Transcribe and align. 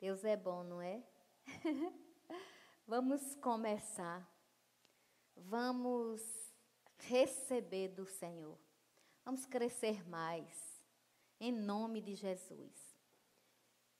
Deus 0.00 0.24
é 0.24 0.36
bom, 0.36 0.62
não 0.62 0.80
é? 0.80 1.02
Vamos 2.86 3.34
começar. 3.36 4.26
Vamos 5.36 6.22
receber 6.98 7.88
do 7.88 8.06
Senhor. 8.06 8.58
Vamos 9.24 9.44
crescer 9.44 10.08
mais. 10.08 10.80
Em 11.40 11.52
nome 11.52 12.00
de 12.00 12.14
Jesus. 12.14 12.96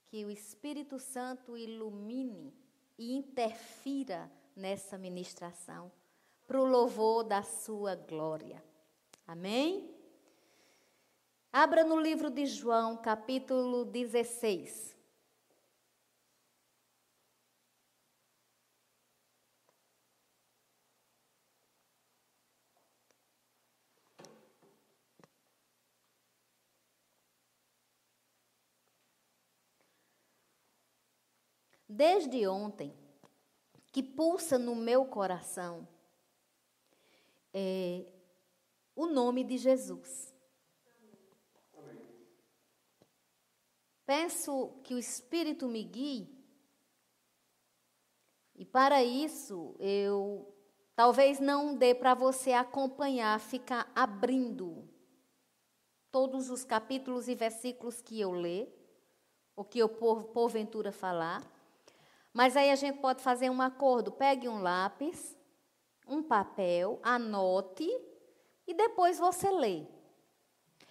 Que 0.07 0.25
o 0.25 0.31
Espírito 0.31 0.99
Santo 0.99 1.57
ilumine 1.57 2.57
e 2.97 3.15
interfira 3.15 4.31
nessa 4.55 4.97
ministração 4.97 5.93
para 6.47 6.61
o 6.61 6.65
louvor 6.65 7.25
da 7.25 7.43
sua 7.43 7.95
glória. 7.95 8.65
Amém? 9.27 9.95
Abra 11.53 11.85
no 11.85 12.01
livro 12.01 12.31
de 12.31 12.47
João, 12.47 12.97
capítulo 12.97 13.85
16. 13.85 14.98
Desde 31.99 32.47
ontem, 32.47 32.95
que 33.91 34.05
pulsa 34.05 34.57
no 34.57 34.77
meu 34.77 35.05
coração 35.07 35.89
é, 37.53 38.07
o 38.95 39.07
nome 39.07 39.43
de 39.43 39.59
Jesus. 39.59 40.33
Peço 44.07 44.81
que 44.85 44.95
o 44.95 44.99
Espírito 44.99 45.67
me 45.67 45.83
guie, 45.83 46.33
e 48.55 48.65
para 48.65 49.03
isso 49.03 49.75
eu 49.81 50.55
talvez 50.95 51.41
não 51.41 51.75
dê 51.75 51.97
para 51.97 52.15
você 52.15 52.53
acompanhar, 52.53 53.41
ficar 53.41 53.91
abrindo 53.93 54.89
todos 56.13 56.49
os 56.49 56.65
capítulos 56.65 57.27
e 57.27 57.35
versículos 57.35 58.01
que 58.01 58.21
eu 58.21 58.31
ler, 58.31 58.73
ou 59.57 59.65
que 59.65 59.81
eu 59.81 59.89
por, 59.89 60.27
porventura 60.27 60.93
falar. 60.93 61.58
Mas 62.39 62.57
aí 62.57 62.71
a 62.71 62.77
gente 62.77 63.01
pode 63.01 63.21
fazer 63.21 63.51
um 63.51 63.61
acordo. 63.61 64.13
Pegue 64.13 64.49
um 64.49 64.63
lápis, 64.63 65.37
um 66.07 66.23
papel, 66.23 67.01
anote 67.03 67.91
e 68.65 68.73
depois 68.73 69.19
você 69.19 69.51
lê. 69.51 69.85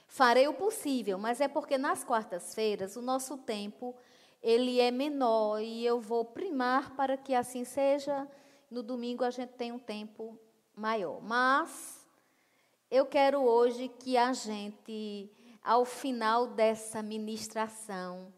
Farei 0.09 0.45
o 0.49 0.53
possível, 0.53 1.17
mas 1.17 1.39
é 1.39 1.47
porque 1.47 1.77
nas 1.77 2.03
quartas-feiras 2.03 2.97
o 2.97 3.01
nosso 3.01 3.37
tempo 3.37 3.95
ele 4.43 4.81
é 4.81 4.91
menor 4.91 5.61
e 5.61 5.85
eu 5.85 6.01
vou 6.01 6.25
primar 6.25 6.93
para 6.97 7.15
que 7.15 7.33
assim 7.33 7.63
seja. 7.63 8.27
No 8.69 8.83
domingo 8.83 9.23
a 9.23 9.29
gente 9.29 9.53
tem 9.53 9.71
um 9.71 9.79
tempo 9.79 10.37
maior. 10.75 11.21
Mas 11.21 12.05
eu 12.91 13.05
quero 13.05 13.41
hoje 13.41 13.87
que 13.87 14.17
a 14.17 14.33
gente, 14.33 15.31
ao 15.63 15.85
final 15.85 16.45
dessa 16.45 17.01
ministração, 17.01 18.33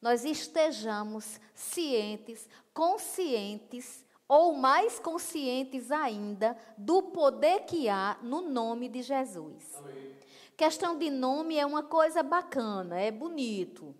nós 0.00 0.24
estejamos 0.24 1.40
cientes, 1.54 2.48
conscientes 2.72 4.04
ou 4.28 4.54
mais 4.54 4.98
conscientes 4.98 5.90
ainda 5.90 6.56
do 6.78 7.02
poder 7.02 7.60
que 7.60 7.88
há 7.88 8.16
no 8.22 8.40
nome 8.40 8.88
de 8.88 9.02
Jesus. 9.02 9.74
Amém. 9.76 10.10
Questão 10.56 10.96
de 10.96 11.10
nome 11.10 11.56
é 11.56 11.64
uma 11.64 11.82
coisa 11.82 12.22
bacana, 12.22 13.00
é 13.00 13.10
bonito. 13.10 13.94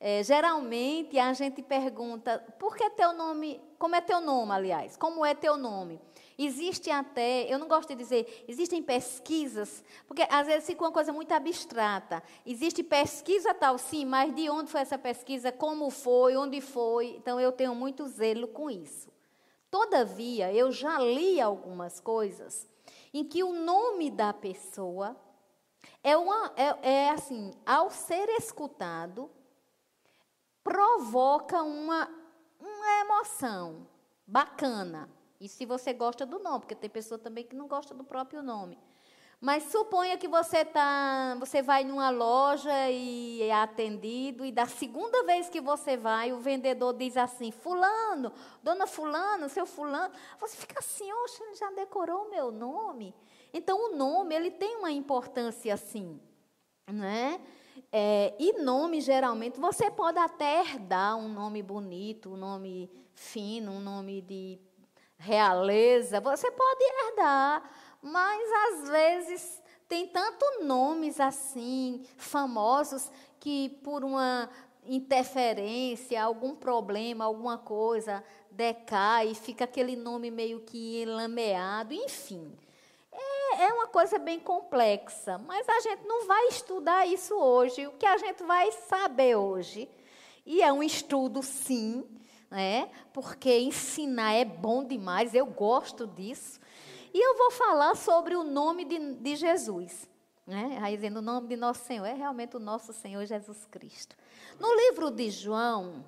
É, 0.00 0.22
geralmente 0.22 1.18
a 1.18 1.32
gente 1.32 1.62
pergunta, 1.62 2.38
por 2.58 2.76
que 2.76 2.88
teu 2.90 3.12
nome, 3.12 3.60
como 3.78 3.94
é 3.96 4.00
teu 4.00 4.20
nome, 4.20 4.52
aliás, 4.52 4.96
como 4.96 5.24
é 5.24 5.34
teu 5.34 5.56
nome? 5.56 6.00
Existe 6.38 6.90
até, 6.90 7.50
eu 7.52 7.58
não 7.58 7.66
gosto 7.66 7.88
de 7.88 7.94
dizer, 7.94 8.44
existem 8.46 8.82
pesquisas, 8.82 9.82
porque 10.06 10.26
às 10.28 10.46
vezes 10.46 10.66
fica 10.66 10.84
uma 10.84 10.92
coisa 10.92 11.10
muito 11.10 11.32
abstrata. 11.32 12.22
Existe 12.44 12.82
pesquisa 12.82 13.54
tal, 13.54 13.78
sim, 13.78 14.04
mas 14.04 14.34
de 14.34 14.50
onde 14.50 14.70
foi 14.70 14.82
essa 14.82 14.98
pesquisa, 14.98 15.50
como 15.50 15.88
foi, 15.88 16.36
onde 16.36 16.60
foi. 16.60 17.16
Então 17.16 17.40
eu 17.40 17.52
tenho 17.52 17.74
muito 17.74 18.06
zelo 18.06 18.48
com 18.48 18.70
isso. 18.70 19.08
Todavia, 19.70 20.52
eu 20.52 20.70
já 20.70 20.98
li 20.98 21.40
algumas 21.40 22.00
coisas 22.00 22.68
em 23.14 23.24
que 23.24 23.42
o 23.42 23.52
nome 23.52 24.10
da 24.10 24.32
pessoa 24.34 25.16
é, 26.02 26.16
uma, 26.16 26.52
é, 26.54 26.90
é 26.90 27.10
assim, 27.10 27.52
ao 27.64 27.90
ser 27.90 28.28
escutado, 28.30 29.30
provoca 30.62 31.62
uma, 31.62 32.08
uma 32.60 33.00
emoção 33.00 33.86
bacana. 34.26 35.15
E 35.40 35.48
se 35.48 35.66
você 35.66 35.92
gosta 35.92 36.24
do 36.24 36.38
nome, 36.38 36.60
porque 36.60 36.74
tem 36.74 36.88
pessoa 36.88 37.18
também 37.18 37.44
que 37.44 37.54
não 37.54 37.68
gosta 37.68 37.94
do 37.94 38.04
próprio 38.04 38.42
nome. 38.42 38.78
Mas 39.38 39.64
suponha 39.64 40.16
que 40.16 40.26
você 40.26 40.64
tá, 40.64 41.36
você 41.38 41.60
vai 41.60 41.84
numa 41.84 42.08
loja 42.08 42.90
e 42.90 43.42
é 43.42 43.52
atendido 43.52 44.46
e 44.46 44.50
da 44.50 44.64
segunda 44.64 45.24
vez 45.24 45.50
que 45.50 45.60
você 45.60 45.94
vai, 45.94 46.32
o 46.32 46.38
vendedor 46.38 46.94
diz 46.94 47.18
assim: 47.18 47.50
"Fulano, 47.50 48.32
dona 48.62 48.86
fulano, 48.86 49.48
seu 49.50 49.66
fulano". 49.66 50.14
Você 50.40 50.56
fica 50.56 50.78
assim: 50.78 51.12
"Oxe, 51.12 51.42
ele 51.42 51.54
já 51.54 51.70
decorou 51.72 52.24
o 52.24 52.30
meu 52.30 52.50
nome". 52.50 53.14
Então 53.52 53.92
o 53.92 53.96
nome, 53.96 54.34
ele 54.34 54.50
tem 54.50 54.76
uma 54.76 54.90
importância 54.90 55.74
assim, 55.74 56.18
né? 56.90 57.38
É, 57.92 58.34
e 58.38 58.54
nome, 58.62 59.00
geralmente, 59.00 59.60
você 59.60 59.90
pode 59.90 60.18
até 60.18 60.60
herdar 60.60 61.16
um 61.16 61.28
nome 61.28 61.62
bonito, 61.62 62.30
um 62.30 62.36
nome 62.36 62.90
fino, 63.14 63.72
um 63.72 63.80
nome 63.80 64.22
de 64.22 64.58
realeza, 65.18 66.20
você 66.20 66.50
pode 66.50 66.84
herdar, 66.84 67.70
mas 68.02 68.50
às 68.68 68.88
vezes 68.88 69.62
tem 69.88 70.06
tantos 70.08 70.64
nomes 70.64 71.20
assim, 71.20 72.04
famosos, 72.16 73.10
que 73.38 73.68
por 73.82 74.04
uma 74.04 74.50
interferência, 74.84 76.22
algum 76.22 76.54
problema, 76.54 77.24
alguma 77.24 77.58
coisa, 77.58 78.22
decai, 78.50 79.34
fica 79.34 79.64
aquele 79.64 79.96
nome 79.96 80.30
meio 80.30 80.60
que 80.60 81.02
enlameado, 81.02 81.92
enfim. 81.92 82.52
É, 83.12 83.64
é 83.64 83.72
uma 83.72 83.86
coisa 83.86 84.18
bem 84.18 84.38
complexa, 84.38 85.38
mas 85.38 85.68
a 85.68 85.80
gente 85.80 86.06
não 86.06 86.26
vai 86.26 86.48
estudar 86.48 87.06
isso 87.06 87.34
hoje. 87.34 87.86
O 87.86 87.92
que 87.92 88.06
a 88.06 88.18
gente 88.18 88.42
vai 88.42 88.70
saber 88.72 89.36
hoje, 89.36 89.88
e 90.44 90.62
é 90.62 90.72
um 90.72 90.82
estudo, 90.82 91.42
sim, 91.42 92.04
né? 92.50 92.90
porque 93.12 93.58
ensinar 93.58 94.32
é 94.32 94.44
bom 94.44 94.84
demais, 94.84 95.34
eu 95.34 95.46
gosto 95.46 96.06
disso. 96.06 96.60
E 97.12 97.18
eu 97.18 97.36
vou 97.36 97.50
falar 97.50 97.94
sobre 97.96 98.36
o 98.36 98.44
nome 98.44 98.84
de, 98.84 99.14
de 99.14 99.36
Jesus. 99.36 100.08
Né? 100.46 100.78
Aí 100.80 100.96
dizendo 100.96 101.18
o 101.18 101.22
nome 101.22 101.48
de 101.48 101.56
nosso 101.56 101.84
Senhor, 101.84 102.04
é 102.04 102.12
realmente 102.12 102.56
o 102.56 102.60
nosso 102.60 102.92
Senhor 102.92 103.24
Jesus 103.24 103.66
Cristo. 103.66 104.16
No 104.60 104.74
livro 104.74 105.10
de 105.10 105.30
João, 105.30 106.04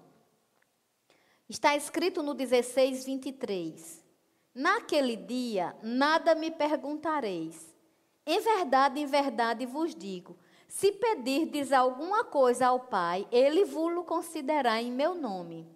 está 1.49 1.75
escrito 1.77 2.23
no 2.23 2.35
16, 2.35 3.05
23. 3.05 4.05
Naquele 4.55 5.17
dia, 5.17 5.75
nada 5.83 6.35
me 6.35 6.51
perguntareis. 6.51 7.75
Em 8.27 8.41
verdade, 8.41 9.01
em 9.01 9.07
verdade 9.07 9.65
vos 9.65 9.95
digo: 9.95 10.37
se 10.69 10.93
pedirdes 10.93 11.73
alguma 11.73 12.25
coisa 12.25 12.67
ao 12.67 12.81
Pai, 12.81 13.27
ele 13.33 13.65
vos 13.65 14.05
concederá 14.05 14.81
em 14.83 14.93
meu 14.93 15.15
nome. 15.15 15.67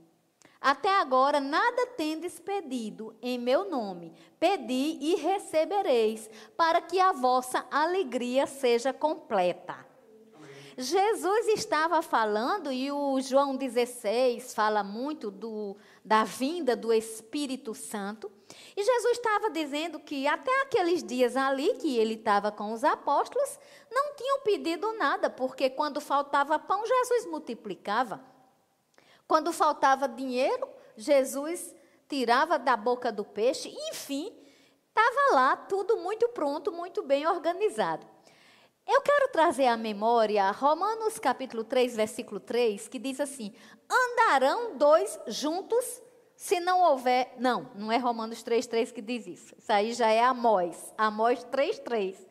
Até 0.62 1.00
agora 1.00 1.40
nada 1.40 1.88
tendes 1.88 2.38
pedido 2.38 3.16
em 3.20 3.36
meu 3.36 3.68
nome. 3.68 4.12
Pedi 4.38 4.96
e 5.00 5.16
recebereis, 5.16 6.30
para 6.56 6.80
que 6.80 7.00
a 7.00 7.10
vossa 7.10 7.66
alegria 7.68 8.46
seja 8.46 8.92
completa. 8.92 9.84
Jesus 10.78 11.48
estava 11.48 12.00
falando, 12.00 12.70
e 12.70 12.90
o 12.92 13.20
João 13.20 13.56
16 13.56 14.54
fala 14.54 14.84
muito 14.84 15.30
do, 15.30 15.76
da 16.04 16.22
vinda 16.22 16.76
do 16.76 16.92
Espírito 16.92 17.74
Santo. 17.74 18.30
E 18.76 18.82
Jesus 18.82 19.18
estava 19.18 19.50
dizendo 19.50 19.98
que 19.98 20.28
até 20.28 20.62
aqueles 20.62 21.02
dias 21.02 21.36
ali 21.36 21.74
que 21.74 21.98
ele 21.98 22.14
estava 22.14 22.52
com 22.52 22.72
os 22.72 22.84
apóstolos, 22.84 23.58
não 23.90 24.14
tinham 24.14 24.40
pedido 24.40 24.92
nada, 24.94 25.28
porque 25.28 25.68
quando 25.68 26.00
faltava 26.00 26.58
pão, 26.58 26.86
Jesus 26.86 27.26
multiplicava. 27.26 28.31
Quando 29.32 29.50
faltava 29.50 30.06
dinheiro, 30.06 30.68
Jesus 30.94 31.74
tirava 32.06 32.58
da 32.58 32.76
boca 32.76 33.10
do 33.10 33.24
peixe, 33.24 33.74
enfim, 33.88 34.30
estava 34.90 35.34
lá 35.34 35.56
tudo 35.56 35.96
muito 35.96 36.28
pronto, 36.28 36.70
muito 36.70 37.02
bem 37.02 37.26
organizado. 37.26 38.06
Eu 38.86 39.00
quero 39.00 39.32
trazer 39.32 39.68
à 39.68 39.74
memória 39.74 40.50
Romanos 40.50 41.18
capítulo 41.18 41.64
3, 41.64 41.96
versículo 41.96 42.40
3, 42.40 42.88
que 42.88 42.98
diz 42.98 43.20
assim: 43.20 43.54
Andarão 43.90 44.76
dois 44.76 45.18
juntos 45.28 46.02
se 46.36 46.60
não 46.60 46.82
houver. 46.82 47.32
Não, 47.38 47.70
não 47.74 47.90
é 47.90 47.96
Romanos 47.96 48.42
3, 48.42 48.66
3 48.66 48.92
que 48.92 49.00
diz 49.00 49.26
isso. 49.26 49.54
Isso 49.56 49.72
aí 49.72 49.94
já 49.94 50.10
é 50.10 50.22
Amós. 50.22 50.92
Amós 50.98 51.42
3, 51.44 51.78
3. 51.78 52.26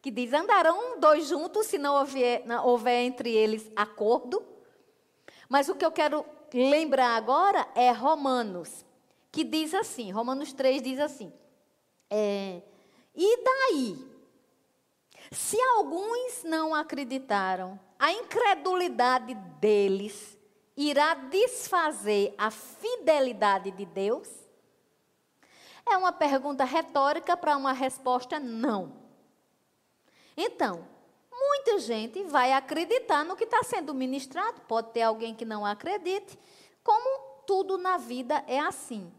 Que 0.00 0.10
diz: 0.10 0.32
Andarão 0.32 0.98
dois 1.00 1.28
juntos 1.28 1.66
se 1.66 1.76
não 1.76 1.96
houver, 1.96 2.46
não 2.46 2.66
houver 2.66 3.02
entre 3.02 3.30
eles 3.30 3.70
acordo. 3.76 4.42
Mas 5.50 5.68
o 5.68 5.74
que 5.74 5.84
eu 5.84 5.92
quero 5.92 6.24
lembrar 6.52 7.16
agora 7.16 7.66
é 7.74 7.90
Romanos, 7.90 8.84
que 9.30 9.44
diz 9.44 9.74
assim: 9.74 10.10
Romanos 10.10 10.52
3 10.52 10.82
diz 10.82 10.98
assim. 10.98 11.32
É, 12.10 12.62
e 13.14 13.42
daí? 13.42 14.16
Se 15.30 15.60
alguns 15.60 16.44
não 16.44 16.74
acreditaram, 16.74 17.78
a 17.98 18.12
incredulidade 18.12 19.34
deles 19.60 20.38
irá 20.76 21.14
desfazer 21.14 22.34
a 22.38 22.50
fidelidade 22.50 23.70
de 23.70 23.84
Deus? 23.84 24.28
É 25.88 25.96
uma 25.96 26.12
pergunta 26.12 26.64
retórica 26.64 27.36
para 27.36 27.56
uma 27.56 27.72
resposta 27.72 28.38
não. 28.38 28.92
Então, 30.36 30.86
muita 31.38 31.78
gente 31.78 32.22
vai 32.24 32.52
acreditar 32.52 33.24
no 33.24 33.36
que 33.36 33.44
está 33.44 33.62
sendo 33.62 33.94
ministrado, 33.94 34.60
pode 34.62 34.90
ter 34.92 35.02
alguém 35.02 35.34
que 35.34 35.44
não 35.44 35.64
acredite, 35.64 36.38
como 36.82 37.42
tudo 37.46 37.78
na 37.78 37.96
vida 37.96 38.42
é 38.46 38.58
assim. 38.58 39.10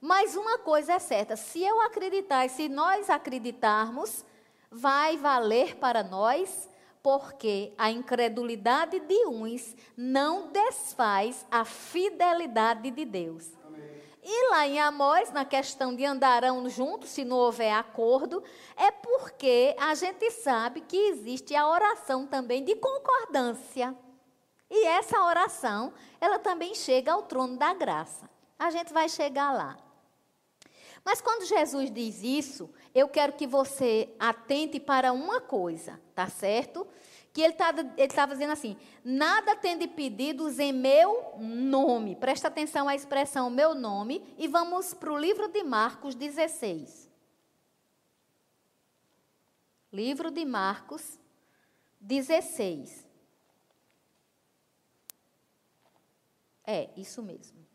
Mas 0.00 0.36
uma 0.36 0.58
coisa 0.58 0.94
é 0.94 0.98
certa: 0.98 1.36
se 1.36 1.62
eu 1.62 1.80
acreditar 1.80 2.46
e 2.46 2.48
se 2.48 2.68
nós 2.68 3.10
acreditarmos, 3.10 4.24
vai 4.70 5.16
valer 5.16 5.76
para 5.76 6.02
nós, 6.02 6.68
porque 7.02 7.72
a 7.78 7.90
incredulidade 7.90 9.00
de 9.00 9.26
uns 9.26 9.74
não 9.96 10.48
desfaz 10.48 11.46
a 11.50 11.64
fidelidade 11.64 12.90
de 12.90 13.04
Deus. 13.04 13.50
E 14.28 14.50
lá 14.50 14.66
em 14.66 14.80
Amós, 14.80 15.30
na 15.30 15.44
questão 15.44 15.94
de 15.94 16.04
andarão 16.04 16.68
juntos, 16.68 17.10
se 17.10 17.24
não 17.24 17.36
houver 17.36 17.70
acordo, 17.70 18.42
é 18.76 18.90
porque 18.90 19.72
a 19.78 19.94
gente 19.94 20.32
sabe 20.32 20.80
que 20.80 20.96
existe 20.96 21.54
a 21.54 21.68
oração 21.68 22.26
também 22.26 22.64
de 22.64 22.74
concordância. 22.74 23.96
E 24.68 24.84
essa 24.84 25.22
oração, 25.22 25.94
ela 26.20 26.40
também 26.40 26.74
chega 26.74 27.12
ao 27.12 27.22
trono 27.22 27.56
da 27.56 27.72
graça. 27.72 28.28
A 28.58 28.68
gente 28.68 28.92
vai 28.92 29.08
chegar 29.08 29.52
lá. 29.52 29.76
Mas 31.04 31.20
quando 31.20 31.46
Jesus 31.46 31.88
diz 31.88 32.20
isso, 32.24 32.68
eu 32.92 33.08
quero 33.08 33.34
que 33.34 33.46
você 33.46 34.12
atente 34.18 34.80
para 34.80 35.12
uma 35.12 35.40
coisa, 35.40 36.00
tá 36.16 36.26
certo? 36.26 36.84
Que 37.36 37.42
ele 37.42 37.52
tá, 37.52 37.70
estava 37.98 38.32
dizendo 38.32 38.54
assim: 38.54 38.78
nada 39.04 39.54
tende 39.54 39.86
pedidos 39.86 40.58
em 40.58 40.72
meu 40.72 41.34
nome. 41.38 42.16
Presta 42.16 42.48
atenção 42.48 42.88
à 42.88 42.94
expressão 42.94 43.50
meu 43.50 43.74
nome 43.74 44.24
e 44.38 44.48
vamos 44.48 44.94
para 44.94 45.12
o 45.12 45.18
livro 45.18 45.46
de 45.48 45.62
Marcos 45.62 46.14
16. 46.14 47.10
Livro 49.92 50.30
de 50.30 50.46
Marcos 50.46 51.20
16. 52.00 53.06
É, 56.64 56.88
isso 56.96 57.22
mesmo. 57.22 57.66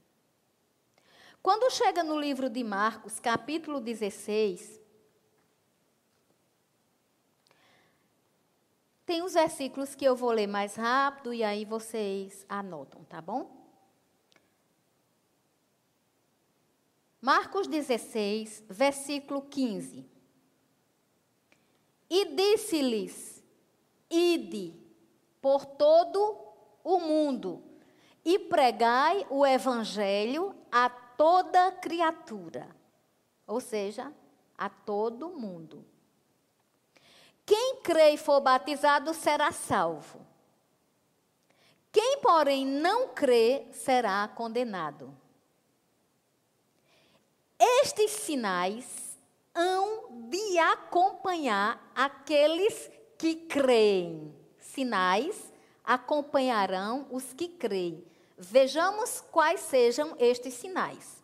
Quando 1.40 1.70
chega 1.70 2.04
no 2.04 2.20
livro 2.20 2.50
de 2.50 2.64
Marcos, 2.64 3.20
capítulo 3.20 3.80
16, 3.80 4.81
tem 9.12 9.22
os 9.22 9.34
versículos 9.34 9.94
que 9.94 10.06
eu 10.06 10.16
vou 10.16 10.32
ler 10.32 10.48
mais 10.48 10.78
rápido 10.78 11.34
e 11.34 11.44
aí 11.44 11.66
vocês 11.66 12.46
anotam, 12.48 13.04
tá 13.04 13.22
bom? 13.22 13.68
Marcos 17.20 17.68
16, 17.68 18.64
versículo 18.70 19.42
15. 19.42 20.10
E 22.10 22.26
disse-lhes: 22.34 23.44
Ide 24.10 24.80
por 25.42 25.66
todo 25.66 26.48
o 26.82 26.98
mundo 27.00 27.62
e 28.24 28.40
pregai 28.40 29.28
o 29.30 29.46
evangelho 29.46 30.56
a 30.72 30.90
toda 30.90 31.70
criatura, 31.74 32.74
ou 33.46 33.60
seja, 33.60 34.14
a 34.58 34.70
todo 34.70 35.38
mundo. 35.38 35.86
Quem 37.52 37.76
crê 37.84 38.12
e 38.12 38.18
for 38.18 38.40
batizado 38.40 39.14
será 39.14 39.52
salvo. 39.52 40.26
Quem, 41.92 42.20
porém, 42.22 42.66
não 42.66 43.10
crê 43.10 43.66
será 43.74 44.26
condenado. 44.30 45.14
Estes 47.60 48.10
sinais 48.12 49.18
hão 49.54 50.30
de 50.30 50.58
acompanhar 50.60 51.92
aqueles 51.94 52.90
que 53.18 53.36
creem. 53.36 54.34
Sinais 54.58 55.52
acompanharão 55.84 57.06
os 57.12 57.34
que 57.34 57.50
creem. 57.50 58.02
Vejamos 58.38 59.20
quais 59.30 59.60
sejam 59.60 60.16
estes 60.18 60.54
sinais. 60.54 61.21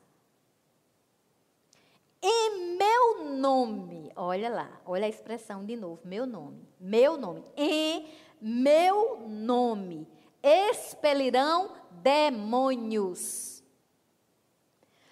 Em 2.21 2.77
meu 2.77 3.23
nome, 3.25 4.11
olha 4.15 4.49
lá, 4.49 4.81
olha 4.85 5.05
a 5.05 5.09
expressão 5.09 5.63
de 5.63 5.75
novo, 5.75 6.01
meu 6.03 6.25
nome, 6.25 6.67
meu 6.79 7.15
nome, 7.15 7.43
em 7.55 8.09
meu 8.41 9.19
nome, 9.27 10.07
expelirão 10.41 11.75
demônios, 11.91 13.63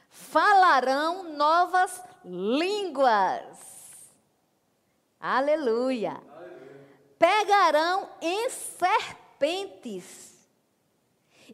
falarão 0.09 1.35
novas 1.35 2.01
línguas, 2.23 3.59
aleluia, 5.19 6.11
aleluia. 6.11 6.87
pegarão 7.19 8.09
em 8.19 8.49
serpentes, 8.49 10.34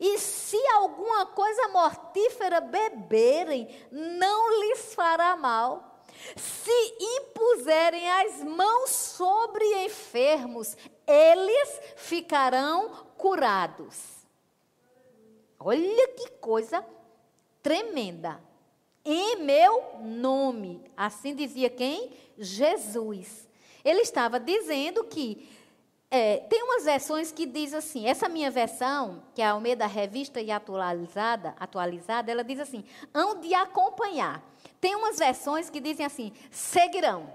e 0.02 0.18
se 0.18 0.58
alguma 0.70 1.28
coisa 1.28 1.68
mortífera 1.68 2.60
beberem, 2.60 3.70
não 3.92 4.60
lhes 4.60 4.96
fará 4.96 5.38
mal. 5.38 6.02
Se 6.36 6.96
impuserem 7.00 8.10
as 8.10 8.44
mãos 8.44 8.90
sobre 8.90 9.64
enfermos, 9.86 10.76
eles 11.06 11.82
ficarão 11.98 13.06
curados. 13.16 14.26
Olha 15.60 16.08
que 16.08 16.32
coisa 16.32 16.84
tremenda. 17.62 18.42
Em 19.06 19.36
meu 19.36 20.00
nome. 20.02 20.84
Assim 20.98 21.36
dizia 21.36 21.70
quem? 21.70 22.12
Jesus. 22.40 23.48
Ele 23.86 24.02
estava 24.02 24.40
dizendo 24.40 25.04
que 25.04 25.48
é, 26.14 26.40
tem 26.50 26.62
umas 26.62 26.84
versões 26.84 27.32
que 27.32 27.46
diz 27.46 27.74
assim, 27.74 28.06
essa 28.06 28.28
minha 28.28 28.52
versão, 28.52 29.24
que 29.34 29.42
é 29.42 29.46
a 29.46 29.52
Almeida 29.52 29.88
Revista 29.88 30.42
e 30.42 30.52
Atualizada, 30.52 31.56
atualizada, 31.58 32.30
ela 32.30 32.44
diz 32.44 32.60
assim, 32.60 32.84
hão 33.14 33.40
de 33.40 33.54
acompanhar. 33.54 34.44
Tem 34.82 34.94
umas 34.94 35.18
versões 35.18 35.70
que 35.70 35.80
dizem 35.80 36.06
assim, 36.06 36.34
seguirão. 36.52 37.34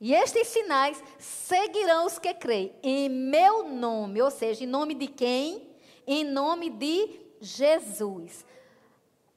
E 0.00 0.14
estes 0.14 0.48
sinais 0.48 1.02
seguirão 1.18 2.06
os 2.06 2.18
que 2.18 2.32
creem 2.32 2.74
em 2.82 3.10
meu 3.10 3.68
nome, 3.68 4.22
ou 4.22 4.30
seja, 4.30 4.64
em 4.64 4.66
nome 4.66 4.94
de 4.94 5.06
quem? 5.06 5.68
Em 6.06 6.24
nome 6.24 6.70
de 6.70 7.20
Jesus. 7.42 8.44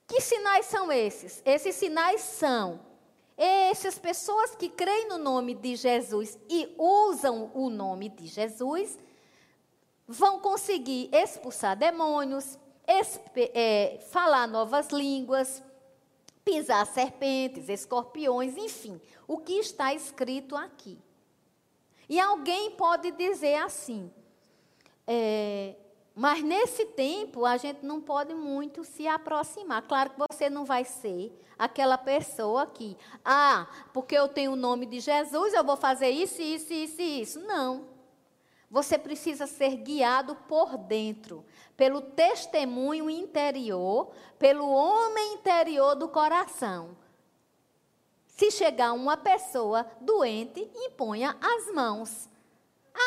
Que 0.08 0.22
sinais 0.22 0.66
são 0.68 0.90
esses? 0.90 1.42
Esses 1.46 1.76
sinais 1.76 2.22
são 2.22 2.87
essas 3.38 4.00
pessoas 4.00 4.56
que 4.56 4.68
creem 4.68 5.08
no 5.08 5.20
nome 5.20 5.54
de 5.54 5.76
Jesus 5.76 6.40
e 6.50 6.74
usam 6.78 7.52
o 7.54 7.70
nome 7.70 8.10
de 8.10 8.26
Jesus 8.26 8.98
vão 10.08 10.40
conseguir 10.40 11.10
expulsar 11.14 11.78
demônios, 11.78 12.58
é, 13.54 14.00
falar 14.10 14.48
novas 14.48 14.88
línguas, 14.90 15.62
pisar 16.44 16.86
serpentes, 16.88 17.70
escorpiões, 17.70 18.56
enfim, 18.58 19.00
o 19.28 19.38
que 19.38 19.54
está 19.54 19.94
escrito 19.94 20.56
aqui. 20.56 20.98
E 22.10 22.20
alguém 22.20 22.72
pode 22.72 23.12
dizer 23.12 23.56
assim, 23.56 24.10
é, 25.06 25.76
mas 26.18 26.42
nesse 26.42 26.84
tempo 26.84 27.46
a 27.46 27.58
gente 27.58 27.86
não 27.86 28.02
pode 28.02 28.34
muito 28.34 28.84
se 28.84 29.08
aproximar. 29.08 29.84
Claro 29.84 30.10
que 30.10 30.24
você 30.28 30.50
não 30.50 30.66
vai 30.66 30.84
ser 30.84 31.32
aquela 31.60 31.96
pessoa 31.96 32.66
que, 32.66 32.98
ah, 33.24 33.68
porque 33.94 34.18
eu 34.18 34.28
tenho 34.28 34.54
o 34.54 34.56
nome 34.56 34.88
de 34.88 35.00
Jesus, 35.00 35.54
eu 35.54 35.64
vou 35.64 35.78
fazer 35.78 36.10
isso, 36.10 36.42
isso, 36.42 36.74
isso 36.74 37.00
e 37.00 37.22
isso. 37.22 37.40
Não. 37.42 37.86
Você 38.68 38.98
precisa 38.98 39.46
ser 39.46 39.76
guiado 39.76 40.36
por 40.48 40.76
dentro, 40.76 41.46
pelo 41.78 42.02
testemunho 42.02 43.12
interior, 43.12 44.12
pelo 44.40 44.68
homem 44.68 45.36
interior 45.36 45.94
do 45.94 46.10
coração. 46.10 46.98
Se 48.26 48.50
chegar 48.50 48.92
uma 48.94 49.18
pessoa 49.18 49.86
doente, 50.02 50.68
imponha 50.74 51.38
as 51.40 51.72
mãos. 51.76 52.28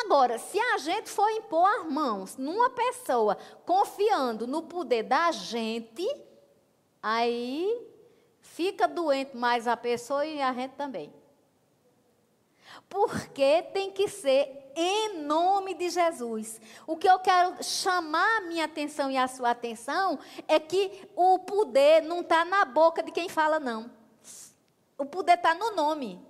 Agora, 0.04 0.38
se 0.38 0.58
a 0.58 0.78
gente 0.78 1.10
for 1.10 1.28
impor 1.30 1.66
as 1.66 1.86
mãos 1.90 2.36
numa 2.36 2.70
pessoa 2.70 3.36
confiando 3.66 4.46
no 4.46 4.62
poder 4.62 5.02
da 5.02 5.32
gente, 5.32 6.06
aí 7.02 7.88
fica 8.40 8.86
doente 8.86 9.36
mais 9.36 9.66
a 9.66 9.76
pessoa 9.76 10.24
e 10.24 10.40
a 10.40 10.52
gente 10.52 10.72
também. 10.72 11.12
Porque 12.88 13.62
tem 13.72 13.90
que 13.90 14.08
ser 14.08 14.70
em 14.76 15.18
nome 15.22 15.74
de 15.74 15.88
Jesus. 15.88 16.60
O 16.86 16.96
que 16.96 17.08
eu 17.08 17.18
quero 17.18 17.62
chamar 17.62 18.38
a 18.38 18.40
minha 18.42 18.64
atenção 18.64 19.10
e 19.10 19.16
a 19.16 19.26
sua 19.26 19.50
atenção 19.50 20.18
é 20.46 20.60
que 20.60 21.08
o 21.16 21.38
poder 21.40 22.02
não 22.02 22.20
está 22.20 22.44
na 22.44 22.64
boca 22.64 23.02
de 23.02 23.10
quem 23.10 23.28
fala, 23.28 23.58
não. 23.58 23.90
O 24.96 25.04
poder 25.04 25.34
está 25.34 25.54
no 25.54 25.72
nome. 25.72 26.20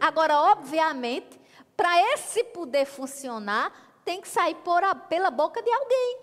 Agora, 0.00 0.40
obviamente, 0.40 1.39
para 1.80 2.12
esse 2.12 2.44
poder 2.44 2.84
funcionar, 2.84 3.72
tem 4.04 4.20
que 4.20 4.28
sair 4.28 4.54
a, 4.84 4.94
pela 4.94 5.30
boca 5.30 5.62
de 5.62 5.72
alguém. 5.72 6.18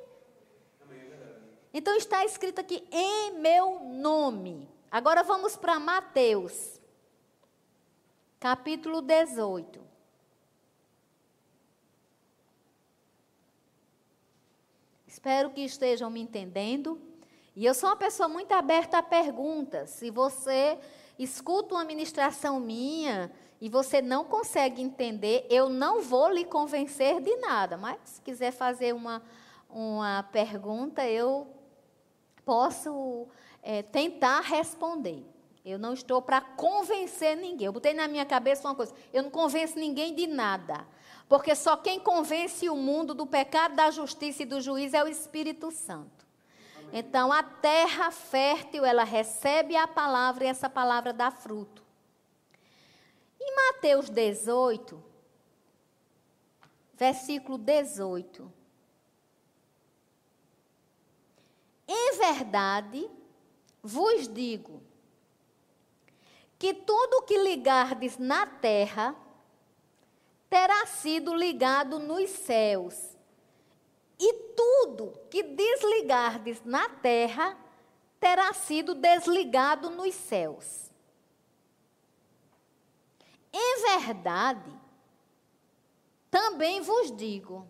Então 1.74 1.96
está 1.96 2.24
escrito 2.24 2.62
aqui 2.62 2.88
em 2.92 3.32
meu 3.40 3.80
nome. 3.80 4.70
Agora 4.92 5.24
vamos 5.24 5.58
para 5.58 5.80
Mateus, 5.80 6.80
capítulo 8.40 9.02
18. 9.02 9.82
Espero 15.08 15.50
que 15.50 15.62
estejam 15.62 16.12
me 16.12 16.22
entendendo. 16.22 17.02
E 17.56 17.66
eu 17.66 17.74
sou 17.74 17.90
uma 17.90 17.96
pessoa 17.96 18.30
muito 18.30 18.52
aberta 18.52 19.00
a 19.00 19.04
perguntas. 19.04 19.90
Se 19.90 20.12
você 20.12 20.78
escuta 21.18 21.76
uma 21.76 21.84
ministração 21.84 22.60
minha 22.60 23.32
e 23.60 23.70
você 23.70 24.02
não 24.02 24.24
consegue 24.24 24.82
entender, 24.82 25.48
eu 25.50 25.70
não 25.70 26.02
vou 26.02 26.30
lhe 26.30 26.46
convencer 26.46 27.20
de 27.22 27.36
nada. 27.38 27.78
Mas 27.78 27.98
se 28.04 28.22
quiser 28.22 28.52
fazer 28.52 28.94
uma, 28.94 29.24
uma 29.70 30.24
pergunta, 30.32 31.08
eu 31.08 31.48
posso 32.46 33.28
é, 33.64 33.82
tentar 33.82 34.42
responder. 34.42 35.26
Eu 35.66 35.78
não 35.78 35.94
estou 35.94 36.22
para 36.22 36.40
convencer 36.40 37.36
ninguém. 37.36 37.66
Eu 37.66 37.74
botei 37.74 37.94
na 37.94 38.08
minha 38.08 38.26
cabeça 38.26 38.68
uma 38.68 38.76
coisa: 38.76 38.94
eu 39.12 39.24
não 39.24 39.30
convenço 39.30 39.78
ninguém 39.78 40.14
de 40.14 40.28
nada. 40.28 40.88
Porque 41.28 41.54
só 41.56 41.76
quem 41.76 42.00
convence 42.00 42.70
o 42.70 42.76
mundo 42.76 43.14
do 43.14 43.26
pecado, 43.26 43.76
da 43.76 43.92
justiça 43.92 44.44
e 44.44 44.46
do 44.46 44.62
juízo 44.62 44.96
é 44.96 45.04
o 45.04 45.08
Espírito 45.08 45.72
Santo. 45.72 46.27
Então, 46.92 47.32
a 47.32 47.44
terra 47.44 48.12
fértil, 48.12 48.86
ela 48.86 49.04
recebe 49.04 49.76
a 49.76 49.88
palavra 49.88 50.46
e 50.46 50.48
essa 50.48 50.70
palavra 50.70 51.12
dá 51.12 51.30
fruto. 51.30 51.84
Em 53.40 53.56
Mateus 53.56 54.10
18, 54.10 55.04
versículo 56.96 57.58
18. 57.58 58.52
Em 61.88 62.18
verdade, 62.18 63.10
vos 63.82 64.28
digo 64.28 64.82
que 66.60 66.74
tudo 66.74 67.22
que 67.24 67.38
ligardes 67.38 68.18
na 68.18 68.46
terra 68.46 69.16
terá 70.50 70.86
sido 70.86 71.34
ligado 71.34 72.00
nos 72.00 72.30
céus, 72.30 73.17
e 74.20 74.34
tudo 74.56 75.14
que 75.30 75.44
desligardes 75.44 76.64
na 76.64 76.90
terra 76.90 77.58
terá 78.20 78.52
sido 78.54 78.96
desligado 78.96 79.90
nos 79.90 80.16
céus. 80.16 80.90
Em 83.54 83.82
verdade, 83.82 84.74
também 86.30 86.82
vos 86.82 87.16
digo 87.16 87.66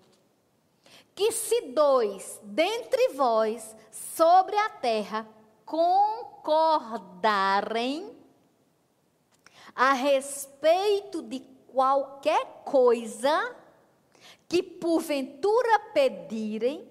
que 1.14 1.32
se 1.32 1.74
dois 1.74 2.40
dentre 2.44 3.10
vós 3.10 3.76
sobre 3.92 4.58
a 4.58 4.70
terra 4.70 5.28
concordarem 5.66 8.18
a 9.76 9.94
respeito 9.94 11.22
de 11.22 11.42
qualquer 11.68 12.64
coisa 12.64 13.56
que 14.48 14.64
porventura 14.64 15.80
pedirem, 15.94 16.90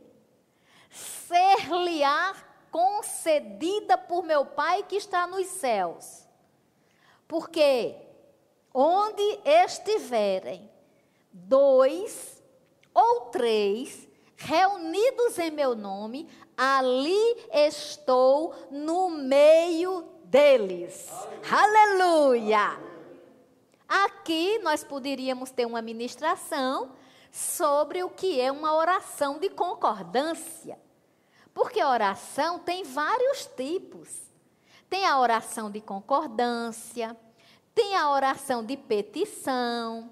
ser-lhe-á 0.90 2.34
concedida 2.70 3.96
por 3.96 4.22
meu 4.22 4.44
Pai 4.44 4.82
que 4.82 4.96
está 4.96 5.26
nos 5.26 5.46
céus. 5.46 6.26
Porque 7.26 7.94
onde 8.72 9.22
estiverem 9.44 10.70
dois 11.32 12.42
ou 12.94 13.22
três 13.26 14.06
reunidos 14.36 15.38
em 15.38 15.50
meu 15.50 15.74
nome, 15.74 16.28
ali 16.56 17.46
estou 17.52 18.54
no 18.70 19.08
meio 19.08 20.02
deles. 20.24 21.08
Aleluia! 21.50 22.58
Aleluia. 22.58 22.96
Aqui 23.88 24.58
nós 24.58 24.82
poderíamos 24.82 25.50
ter 25.50 25.64
uma 25.64 25.80
ministração 25.80 26.92
sobre 27.36 28.02
o 28.02 28.08
que 28.08 28.40
é 28.40 28.50
uma 28.50 28.74
oração 28.74 29.38
de 29.38 29.50
concordância. 29.50 30.78
Porque 31.52 31.84
oração 31.84 32.58
tem 32.58 32.82
vários 32.82 33.44
tipos. 33.54 34.08
Tem 34.88 35.04
a 35.04 35.20
oração 35.20 35.70
de 35.70 35.82
concordância, 35.82 37.14
tem 37.74 37.94
a 37.94 38.08
oração 38.08 38.64
de 38.64 38.76
petição, 38.76 40.08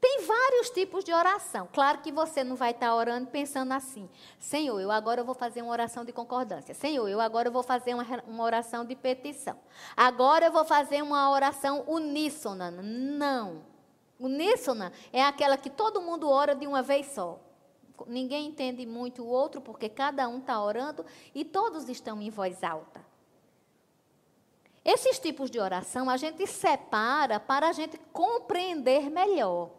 tem 0.00 0.22
vários 0.22 0.70
tipos 0.70 1.04
de 1.04 1.12
oração. 1.12 1.68
Claro 1.70 1.98
que 1.98 2.10
você 2.10 2.42
não 2.42 2.56
vai 2.56 2.70
estar 2.70 2.94
orando 2.94 3.26
pensando 3.26 3.72
assim: 3.72 4.08
Senhor, 4.38 4.80
eu 4.80 4.90
agora 4.90 5.22
vou 5.24 5.34
fazer 5.34 5.60
uma 5.60 5.72
oração 5.72 6.04
de 6.04 6.12
concordância. 6.12 6.74
Senhor, 6.74 7.08
eu 7.08 7.20
agora 7.20 7.50
vou 7.50 7.62
fazer 7.62 7.92
uma, 7.94 8.42
oração 8.42 8.84
de 8.84 8.94
petição. 8.94 9.58
Agora 9.96 10.46
eu 10.46 10.52
vou 10.52 10.64
fazer 10.64 11.02
uma 11.02 11.30
oração 11.30 11.84
uníssona. 11.86 12.70
Não. 12.70 13.71
Uníssona 14.22 14.92
é 15.12 15.22
aquela 15.22 15.56
que 15.56 15.68
todo 15.68 16.00
mundo 16.00 16.28
ora 16.28 16.54
de 16.54 16.66
uma 16.66 16.80
vez 16.80 17.06
só. 17.06 17.40
Ninguém 18.06 18.46
entende 18.46 18.86
muito 18.86 19.22
o 19.22 19.26
outro, 19.26 19.60
porque 19.60 19.88
cada 19.88 20.28
um 20.28 20.38
está 20.38 20.62
orando 20.62 21.04
e 21.34 21.44
todos 21.44 21.88
estão 21.88 22.22
em 22.22 22.30
voz 22.30 22.62
alta. 22.62 23.04
Esses 24.84 25.18
tipos 25.18 25.50
de 25.50 25.58
oração 25.58 26.08
a 26.08 26.16
gente 26.16 26.46
separa 26.46 27.40
para 27.40 27.68
a 27.68 27.72
gente 27.72 27.98
compreender 28.12 29.10
melhor. 29.10 29.70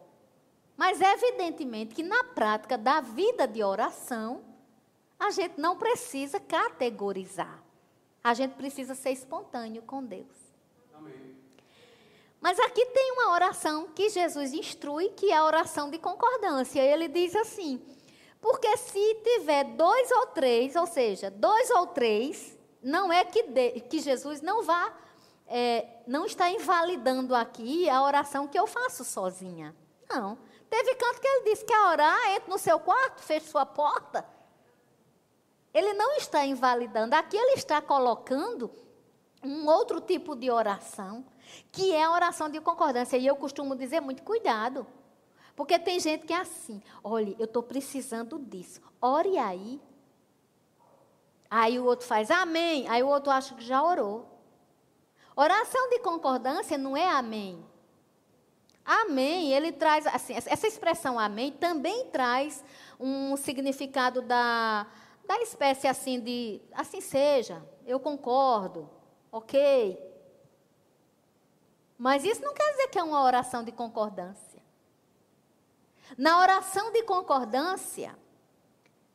Mas 0.76 1.00
evidentemente 1.00 1.94
que 1.94 2.02
na 2.02 2.24
prática 2.24 2.76
da 2.76 3.00
vida 3.00 3.46
de 3.46 3.62
oração, 3.62 4.42
a 5.18 5.30
gente 5.30 5.58
não 5.58 5.76
precisa 5.76 6.38
categorizar. 6.38 7.62
A 8.22 8.34
gente 8.34 8.54
precisa 8.54 8.94
ser 8.94 9.10
espontâneo 9.10 9.82
com 9.82 10.04
Deus. 10.04 10.43
Mas 12.44 12.60
aqui 12.60 12.84
tem 12.84 13.12
uma 13.12 13.32
oração 13.32 13.88
que 13.94 14.10
Jesus 14.10 14.52
instrui, 14.52 15.08
que 15.08 15.32
é 15.32 15.36
a 15.38 15.46
oração 15.46 15.88
de 15.88 15.96
concordância. 15.96 16.78
Ele 16.78 17.08
diz 17.08 17.34
assim: 17.34 17.82
porque 18.38 18.76
se 18.76 19.14
tiver 19.24 19.64
dois 19.64 20.10
ou 20.10 20.26
três, 20.26 20.76
ou 20.76 20.86
seja, 20.86 21.30
dois 21.30 21.70
ou 21.70 21.86
três, 21.86 22.54
não 22.82 23.10
é 23.10 23.24
que, 23.24 23.44
de, 23.44 23.80
que 23.80 23.98
Jesus 23.98 24.42
não 24.42 24.62
vá, 24.62 24.92
é, 25.46 25.86
não 26.06 26.26
está 26.26 26.50
invalidando 26.50 27.34
aqui 27.34 27.88
a 27.88 28.02
oração 28.02 28.46
que 28.46 28.58
eu 28.58 28.66
faço 28.66 29.06
sozinha. 29.06 29.74
Não. 30.06 30.36
Teve 30.68 30.94
canto 30.96 31.22
que 31.22 31.26
ele 31.26 31.50
disse: 31.50 31.64
quer 31.64 31.80
orar, 31.80 32.32
entre 32.32 32.50
no 32.50 32.58
seu 32.58 32.78
quarto, 32.78 33.22
feche 33.22 33.46
sua 33.46 33.64
porta. 33.64 34.22
Ele 35.72 35.94
não 35.94 36.18
está 36.18 36.44
invalidando, 36.44 37.14
aqui 37.14 37.38
ele 37.38 37.54
está 37.54 37.80
colocando 37.80 38.70
um 39.42 39.66
outro 39.66 39.98
tipo 39.98 40.36
de 40.36 40.50
oração, 40.50 41.24
que 41.70 41.92
é 41.92 42.04
a 42.04 42.12
oração 42.12 42.48
de 42.48 42.60
concordância. 42.60 43.16
E 43.16 43.26
eu 43.26 43.36
costumo 43.36 43.76
dizer 43.76 44.00
muito 44.00 44.22
cuidado. 44.22 44.86
Porque 45.56 45.78
tem 45.78 46.00
gente 46.00 46.26
que 46.26 46.32
é 46.32 46.40
assim: 46.40 46.82
olha, 47.02 47.34
eu 47.38 47.44
estou 47.44 47.62
precisando 47.62 48.38
disso. 48.38 48.80
Ore 49.00 49.38
aí. 49.38 49.80
Aí 51.50 51.78
o 51.78 51.84
outro 51.84 52.06
faz 52.06 52.30
amém. 52.30 52.88
Aí 52.88 53.02
o 53.02 53.08
outro 53.08 53.30
acha 53.30 53.54
que 53.54 53.64
já 53.64 53.82
orou. 53.82 54.28
Oração 55.36 55.88
de 55.90 55.98
concordância 55.98 56.78
não 56.78 56.96
é 56.96 57.08
amém. 57.08 57.64
Amém, 58.84 59.50
ele 59.50 59.72
traz, 59.72 60.06
assim, 60.06 60.34
essa 60.34 60.66
expressão 60.66 61.18
amém 61.18 61.50
também 61.50 62.04
traz 62.10 62.62
um 63.00 63.34
significado 63.34 64.20
da, 64.20 64.86
da 65.26 65.40
espécie 65.40 65.86
assim 65.86 66.20
de, 66.20 66.60
assim 66.70 67.00
seja, 67.00 67.62
eu 67.86 67.98
concordo, 67.98 68.88
ok. 69.32 69.98
Mas 71.96 72.24
isso 72.24 72.42
não 72.42 72.54
quer 72.54 72.70
dizer 72.72 72.88
que 72.88 72.98
é 72.98 73.02
uma 73.02 73.22
oração 73.22 73.62
de 73.62 73.72
concordância. 73.72 74.62
Na 76.18 76.40
oração 76.40 76.92
de 76.92 77.02
concordância, 77.02 78.16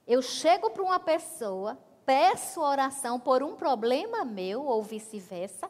eu 0.07 0.21
chego 0.21 0.71
para 0.71 0.83
uma 0.83 1.00
pessoa, 1.00 1.77
peço 2.05 2.62
oração 2.62 3.19
por 3.19 3.43
um 3.43 3.55
problema 3.55 4.25
meu, 4.25 4.63
ou 4.63 4.81
vice-versa, 4.81 5.69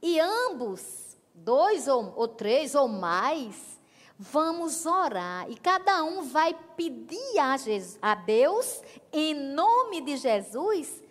e 0.00 0.20
ambos 0.20 1.18
dois 1.34 1.88
ou, 1.88 2.12
ou 2.16 2.28
três 2.28 2.74
ou 2.74 2.86
mais, 2.86 3.80
vamos 4.18 4.86
orar. 4.86 5.50
E 5.50 5.56
cada 5.56 6.02
um 6.04 6.22
vai 6.22 6.54
pedir 6.76 7.38
a, 7.38 7.56
Jesus, 7.56 7.98
a 8.00 8.14
Deus, 8.14 8.82
em 9.12 9.34
nome 9.34 10.00
de 10.00 10.16
Jesus, 10.16 11.02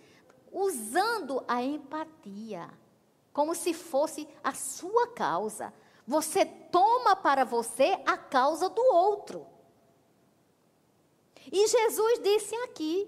usando 0.51 1.43
a 1.47 1.61
empatia, 1.61 2.69
como 3.37 3.53
se 3.53 3.71
fosse 3.71 4.27
a 4.43 4.51
sua 4.51 5.09
causa. 5.09 5.71
Você 6.07 6.43
toma 6.43 7.15
para 7.15 7.43
você 7.43 7.95
a 8.03 8.17
causa 8.17 8.67
do 8.67 8.81
outro. 8.81 9.45
E 11.51 11.67
Jesus 11.67 12.19
disse 12.23 12.55
aqui 12.63 13.07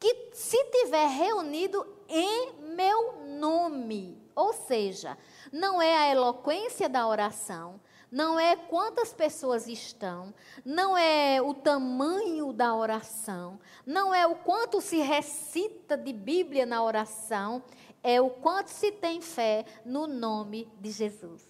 que 0.00 0.30
se 0.32 0.56
tiver 0.70 1.06
reunido 1.08 1.86
em 2.08 2.54
meu 2.74 3.26
nome, 3.38 4.18
ou 4.34 4.54
seja, 4.54 5.18
não 5.52 5.82
é 5.82 5.94
a 5.98 6.10
eloquência 6.10 6.88
da 6.88 7.06
oração, 7.06 7.78
não 8.10 8.40
é 8.40 8.56
quantas 8.56 9.12
pessoas 9.12 9.66
estão, 9.66 10.32
não 10.64 10.96
é 10.96 11.42
o 11.42 11.52
tamanho 11.52 12.54
da 12.54 12.74
oração, 12.74 13.60
não 13.84 14.14
é 14.14 14.26
o 14.26 14.36
quanto 14.36 14.80
se 14.80 14.96
recita 14.96 15.94
de 15.94 16.12
Bíblia 16.12 16.64
na 16.64 16.82
oração, 16.82 17.62
é 18.06 18.20
o 18.20 18.30
quanto 18.30 18.68
se 18.68 18.92
tem 18.92 19.20
fé 19.20 19.64
no 19.84 20.06
nome 20.06 20.72
de 20.80 20.92
Jesus. 20.92 21.42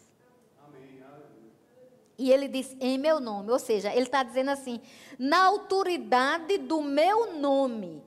E 2.18 2.32
ele 2.32 2.48
diz 2.48 2.74
em 2.80 2.96
meu 2.96 3.20
nome, 3.20 3.50
ou 3.50 3.58
seja, 3.58 3.92
ele 3.92 4.06
está 4.06 4.22
dizendo 4.22 4.50
assim, 4.50 4.80
na 5.18 5.44
autoridade 5.44 6.56
do 6.56 6.80
meu 6.80 7.34
nome. 7.34 8.02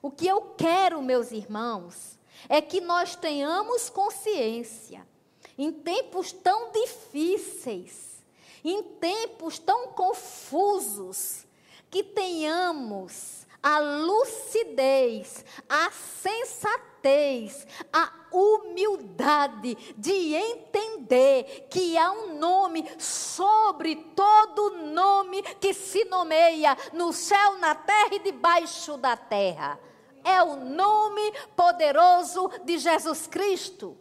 O 0.00 0.10
que 0.10 0.26
eu 0.26 0.40
quero, 0.56 1.02
meus 1.02 1.30
irmãos, 1.30 2.18
é 2.48 2.62
que 2.62 2.80
nós 2.80 3.14
tenhamos 3.14 3.90
consciência 3.90 5.06
em 5.58 5.70
tempos 5.70 6.32
tão 6.32 6.72
difíceis, 6.72 8.24
em 8.64 8.82
tempos 8.82 9.58
tão 9.58 9.88
confusos, 9.88 11.46
que 11.90 12.02
tenhamos 12.02 13.46
a 13.62 13.78
lucidez, 13.78 15.44
a 15.68 15.90
sensatez, 15.90 16.89
a 17.92 18.12
humildade 18.32 19.76
de 19.96 20.34
entender 20.34 21.66
que 21.70 21.96
há 21.96 22.10
um 22.12 22.38
nome 22.38 22.84
sobre 22.98 23.96
todo 24.14 24.76
nome 24.92 25.42
que 25.60 25.72
se 25.72 26.04
nomeia 26.04 26.76
no 26.92 27.12
céu, 27.12 27.58
na 27.58 27.74
terra 27.74 28.14
e 28.14 28.18
debaixo 28.20 28.96
da 28.96 29.16
terra. 29.16 29.78
É 30.22 30.42
o 30.42 30.56
nome 30.56 31.32
poderoso 31.56 32.50
de 32.64 32.78
Jesus 32.78 33.26
Cristo. 33.26 33.96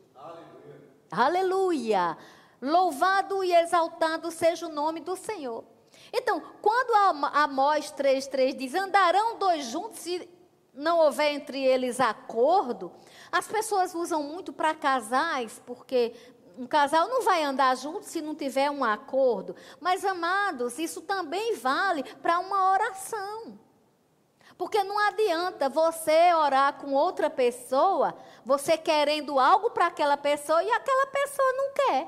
Aleluia. 1.11 2.17
Louvado 2.61 3.43
e 3.43 3.53
exaltado 3.53 4.29
seja 4.29 4.67
o 4.67 4.71
nome 4.71 4.99
do 4.99 5.15
Senhor. 5.15 5.63
Então, 6.11 6.41
quando 6.61 7.25
Amós 7.33 7.93
3,3 7.93 8.57
diz: 8.57 8.75
andarão 8.75 9.37
dois 9.37 9.65
juntos 9.65 9.99
se 9.99 10.29
não 10.79 10.99
houver 10.99 11.33
entre 11.33 11.61
eles 11.61 11.99
acordo, 11.99 12.89
as 13.29 13.45
pessoas 13.47 13.93
usam 13.93 14.23
muito 14.23 14.53
para 14.53 14.73
casais, 14.73 15.61
porque 15.65 16.15
um 16.57 16.65
casal 16.65 17.07
não 17.09 17.21
vai 17.21 17.43
andar 17.43 17.75
junto 17.75 18.05
se 18.05 18.21
não 18.21 18.33
tiver 18.33 18.71
um 18.71 18.83
acordo. 18.83 19.55
Mas, 19.79 20.05
amados, 20.05 20.79
isso 20.79 21.01
também 21.01 21.55
vale 21.57 22.03
para 22.21 22.39
uma 22.39 22.71
oração. 22.71 23.59
Porque 24.57 24.81
não 24.83 24.97
adianta 24.99 25.69
você 25.69 26.33
orar 26.33 26.73
com 26.73 26.93
outra 26.93 27.29
pessoa, 27.29 28.17
você 28.45 28.77
querendo 28.77 29.37
algo 29.37 29.71
para 29.71 29.87
aquela 29.87 30.17
pessoa 30.17 30.63
e 30.63 30.71
aquela 30.71 31.07
pessoa 31.07 31.53
não 31.53 31.73
quer. 31.73 32.07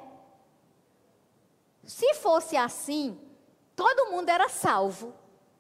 Se 1.83 2.13
fosse 2.15 2.55
assim, 2.55 3.19
todo 3.75 4.11
mundo 4.11 4.29
era 4.29 4.47
salvo. 4.47 5.13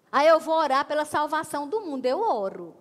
Aí 0.09 0.27
eu 0.27 0.39
vou 0.39 0.55
orar 0.55 0.85
pela 0.85 1.05
salvação 1.05 1.67
do 1.67 1.81
mundo, 1.81 2.05
eu 2.05 2.21
oro. 2.21 2.75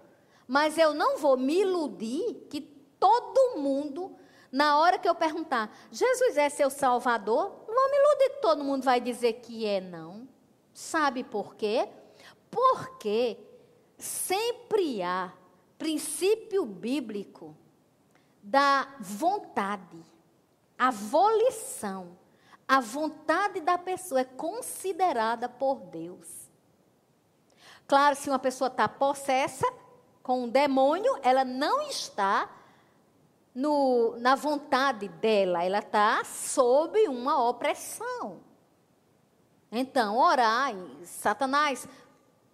Mas 0.51 0.77
eu 0.77 0.93
não 0.93 1.17
vou 1.17 1.37
me 1.37 1.61
iludir 1.61 2.49
que 2.51 2.61
todo 2.61 3.61
mundo, 3.61 4.17
na 4.51 4.81
hora 4.81 4.99
que 4.99 5.09
eu 5.09 5.15
perguntar, 5.15 5.73
Jesus 5.93 6.37
é 6.37 6.49
seu 6.49 6.69
salvador, 6.69 7.65
não 7.69 7.75
vou 7.77 7.89
me 7.89 7.97
iludir 7.97 8.31
que 8.31 8.43
todo 8.43 8.65
mundo 8.65 8.83
vai 8.83 9.01
dizer 9.01 9.35
que 9.35 9.65
é, 9.65 9.81
não. 9.81 10.29
Sabe 10.75 11.23
por 11.23 11.55
quê? 11.55 11.89
Porque 12.51 13.39
sempre 13.97 15.01
há 15.05 15.33
princípio 15.79 16.67
bíblico 16.67 17.57
da 18.43 18.89
vontade, 18.99 20.03
a 20.77 20.91
volição, 20.91 22.19
a 22.67 22.81
vontade 22.81 23.61
da 23.61 23.79
pessoa 23.79 24.23
é 24.23 24.25
considerada 24.25 25.49
por 25.49 25.77
Deus. 25.77 26.51
Claro, 27.87 28.17
se 28.17 28.29
uma 28.29 28.39
pessoa 28.41 28.67
está 28.67 28.89
possessa 28.89 29.80
com 30.31 30.45
um 30.45 30.49
demônio, 30.49 31.19
ela 31.25 31.45
não 31.45 31.83
está 31.83 32.49
no, 33.53 34.15
na 34.21 34.37
vontade 34.37 35.09
dela, 35.09 35.65
ela 35.65 35.81
está 35.81 36.23
sob 36.23 37.09
uma 37.09 37.49
opressão. 37.49 38.39
Então, 39.73 40.17
orar, 40.17 40.73
Satanás, 41.03 41.85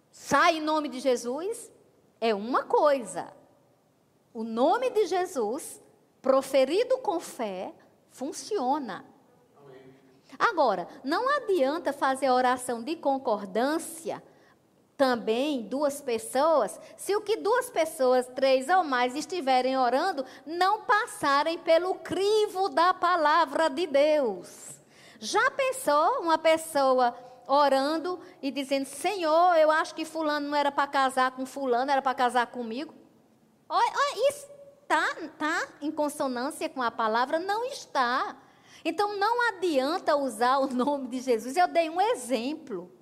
sai 0.09 0.57
em 0.57 0.61
nome 0.61 0.89
de 0.89 0.99
Jesus, 0.99 1.71
é 2.19 2.33
uma 2.33 2.63
coisa. 2.63 3.31
O 4.33 4.43
nome 4.43 4.89
de 4.89 5.05
Jesus, 5.05 5.79
proferido 6.19 6.97
com 6.97 7.19
fé, 7.19 7.75
funciona. 8.09 9.05
Agora, 10.39 10.87
não 11.03 11.29
adianta 11.29 11.93
fazer 11.93 12.31
oração 12.31 12.81
de 12.81 12.95
concordância 12.95 14.23
também 14.97 15.61
duas 15.61 16.01
pessoas, 16.01 16.79
se 16.97 17.15
o 17.15 17.21
que 17.21 17.37
duas 17.37 17.69
pessoas, 17.69 18.27
três 18.33 18.67
ou 18.67 18.83
mais, 18.83 19.15
estiverem 19.15 19.77
orando, 19.77 20.25
não 20.45 20.81
passarem 20.81 21.59
pelo 21.59 21.95
crivo 21.95 22.67
da 22.67 22.93
palavra 22.95 23.69
de 23.69 23.85
Deus. 23.85 24.81
Já 25.19 25.51
pensou 25.51 26.21
uma 26.21 26.37
pessoa 26.37 27.15
orando 27.47 28.19
e 28.41 28.49
dizendo: 28.49 28.85
Senhor, 28.85 29.55
eu 29.55 29.69
acho 29.69 29.93
que 29.93 30.03
Fulano 30.03 30.49
não 30.49 30.57
era 30.57 30.71
para 30.71 30.87
casar 30.87 31.31
com 31.31 31.45
Fulano, 31.45 31.91
era 31.91 32.01
para 32.01 32.15
casar 32.15 32.47
comigo? 32.47 32.93
Olha, 33.69 33.91
olha 33.93 34.29
isso 34.29 34.57
está 34.87 35.13
tá 35.37 35.67
em 35.81 35.91
consonância 35.91 36.69
com 36.69 36.81
a 36.81 36.89
palavra? 36.89 37.37
Não 37.37 37.65
está. 37.65 38.37
Então 38.85 39.17
não 39.17 39.49
adianta 39.49 40.15
usar 40.15 40.59
o 40.59 40.73
nome 40.73 41.09
de 41.09 41.19
Jesus. 41.19 41.57
Eu 41.57 41.67
dei 41.67 41.89
um 41.89 41.99
exemplo. 41.99 42.96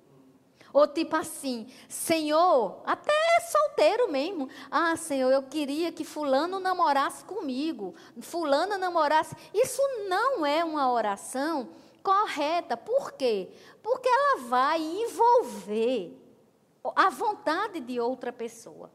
Ou 0.76 0.86
tipo 0.86 1.16
assim, 1.16 1.66
Senhor, 1.88 2.82
até 2.84 3.10
solteiro 3.50 4.12
mesmo. 4.12 4.46
Ah, 4.70 4.94
Senhor, 4.94 5.32
eu 5.32 5.42
queria 5.42 5.90
que 5.90 6.04
fulano 6.04 6.60
namorasse 6.60 7.24
comigo. 7.24 7.94
Fulano 8.20 8.76
namorasse. 8.76 9.34
Isso 9.54 9.80
não 10.06 10.44
é 10.44 10.62
uma 10.62 10.92
oração 10.92 11.70
correta. 12.02 12.76
Por 12.76 13.12
quê? 13.12 13.48
Porque 13.82 14.06
ela 14.06 14.42
vai 14.48 14.82
envolver 14.82 16.14
a 16.94 17.08
vontade 17.08 17.80
de 17.80 17.98
outra 17.98 18.30
pessoa. 18.30 18.90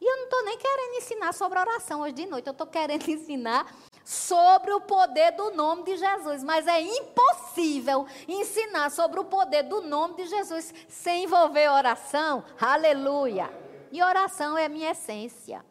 E 0.00 0.04
eu 0.04 0.16
não 0.16 0.24
estou 0.26 0.44
nem 0.44 0.58
querendo 0.58 0.94
ensinar 0.94 1.34
sobre 1.34 1.58
oração 1.58 2.02
hoje 2.02 2.12
de 2.12 2.26
noite, 2.26 2.46
eu 2.46 2.52
estou 2.52 2.68
querendo 2.68 3.02
ensinar 3.10 3.66
sobre 4.06 4.72
o 4.72 4.80
poder 4.80 5.32
do 5.32 5.50
nome 5.50 5.82
de 5.82 5.96
Jesus. 5.96 6.44
Mas 6.44 6.68
é 6.68 6.80
impossível 6.80 8.06
ensinar 8.28 8.88
sobre 8.92 9.18
o 9.18 9.24
poder 9.24 9.64
do 9.64 9.82
nome 9.82 10.14
de 10.14 10.26
Jesus 10.26 10.72
sem 10.88 11.24
envolver 11.24 11.68
oração. 11.68 12.44
Aleluia. 12.60 13.50
E 13.90 14.00
oração 14.00 14.56
é 14.56 14.66
a 14.66 14.68
minha 14.68 14.92
essência. 14.92 15.64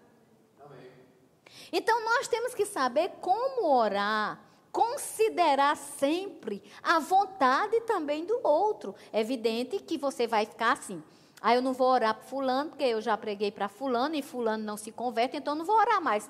Então 1.71 2.03
nós 2.03 2.27
temos 2.27 2.53
que 2.53 2.65
saber 2.65 3.09
como 3.21 3.67
orar, 3.67 4.39
considerar 4.69 5.77
sempre 5.77 6.61
a 6.83 6.99
vontade 6.99 7.79
também 7.81 8.25
do 8.25 8.37
outro. 8.43 8.93
É 9.13 9.21
evidente 9.21 9.79
que 9.79 9.97
você 9.97 10.27
vai 10.27 10.45
ficar 10.45 10.73
assim. 10.73 11.01
Ah, 11.41 11.55
eu 11.55 11.61
não 11.61 11.73
vou 11.73 11.87
orar 11.87 12.15
para 12.15 12.23
fulano, 12.23 12.71
porque 12.71 12.83
eu 12.83 12.99
já 12.99 13.17
preguei 13.17 13.51
para 13.51 13.69
fulano 13.69 14.15
e 14.15 14.21
fulano 14.21 14.63
não 14.63 14.75
se 14.75 14.91
converte, 14.91 15.37
então 15.37 15.55
não 15.55 15.63
vou 15.63 15.77
orar 15.77 16.01
mais. 16.01 16.29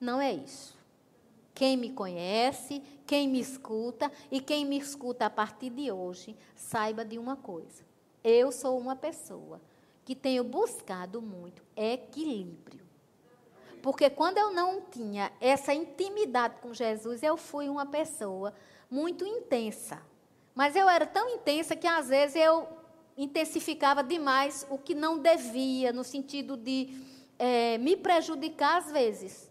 Não 0.00 0.20
é 0.20 0.32
isso. 0.32 0.71
Quem 1.54 1.76
me 1.76 1.90
conhece, 1.90 2.82
quem 3.06 3.28
me 3.28 3.40
escuta 3.40 4.10
e 4.30 4.40
quem 4.40 4.64
me 4.64 4.78
escuta 4.78 5.26
a 5.26 5.30
partir 5.30 5.70
de 5.70 5.92
hoje, 5.92 6.36
saiba 6.56 7.04
de 7.04 7.18
uma 7.18 7.36
coisa. 7.36 7.84
Eu 8.24 8.50
sou 8.50 8.78
uma 8.78 8.96
pessoa 8.96 9.60
que 10.04 10.14
tenho 10.14 10.42
buscado 10.44 11.20
muito 11.20 11.62
equilíbrio. 11.76 12.82
Porque 13.82 14.08
quando 14.08 14.38
eu 14.38 14.52
não 14.52 14.80
tinha 14.80 15.32
essa 15.40 15.74
intimidade 15.74 16.56
com 16.60 16.72
Jesus, 16.72 17.22
eu 17.22 17.36
fui 17.36 17.68
uma 17.68 17.84
pessoa 17.84 18.54
muito 18.90 19.26
intensa. 19.26 20.00
Mas 20.54 20.76
eu 20.76 20.88
era 20.88 21.04
tão 21.04 21.28
intensa 21.28 21.74
que 21.74 21.86
às 21.86 22.08
vezes 22.08 22.36
eu 22.36 22.68
intensificava 23.16 24.02
demais 24.02 24.66
o 24.70 24.78
que 24.78 24.94
não 24.94 25.18
devia, 25.18 25.92
no 25.92 26.04
sentido 26.04 26.56
de 26.56 27.02
é, 27.38 27.76
me 27.78 27.96
prejudicar 27.96 28.78
às 28.78 28.90
vezes. 28.90 29.50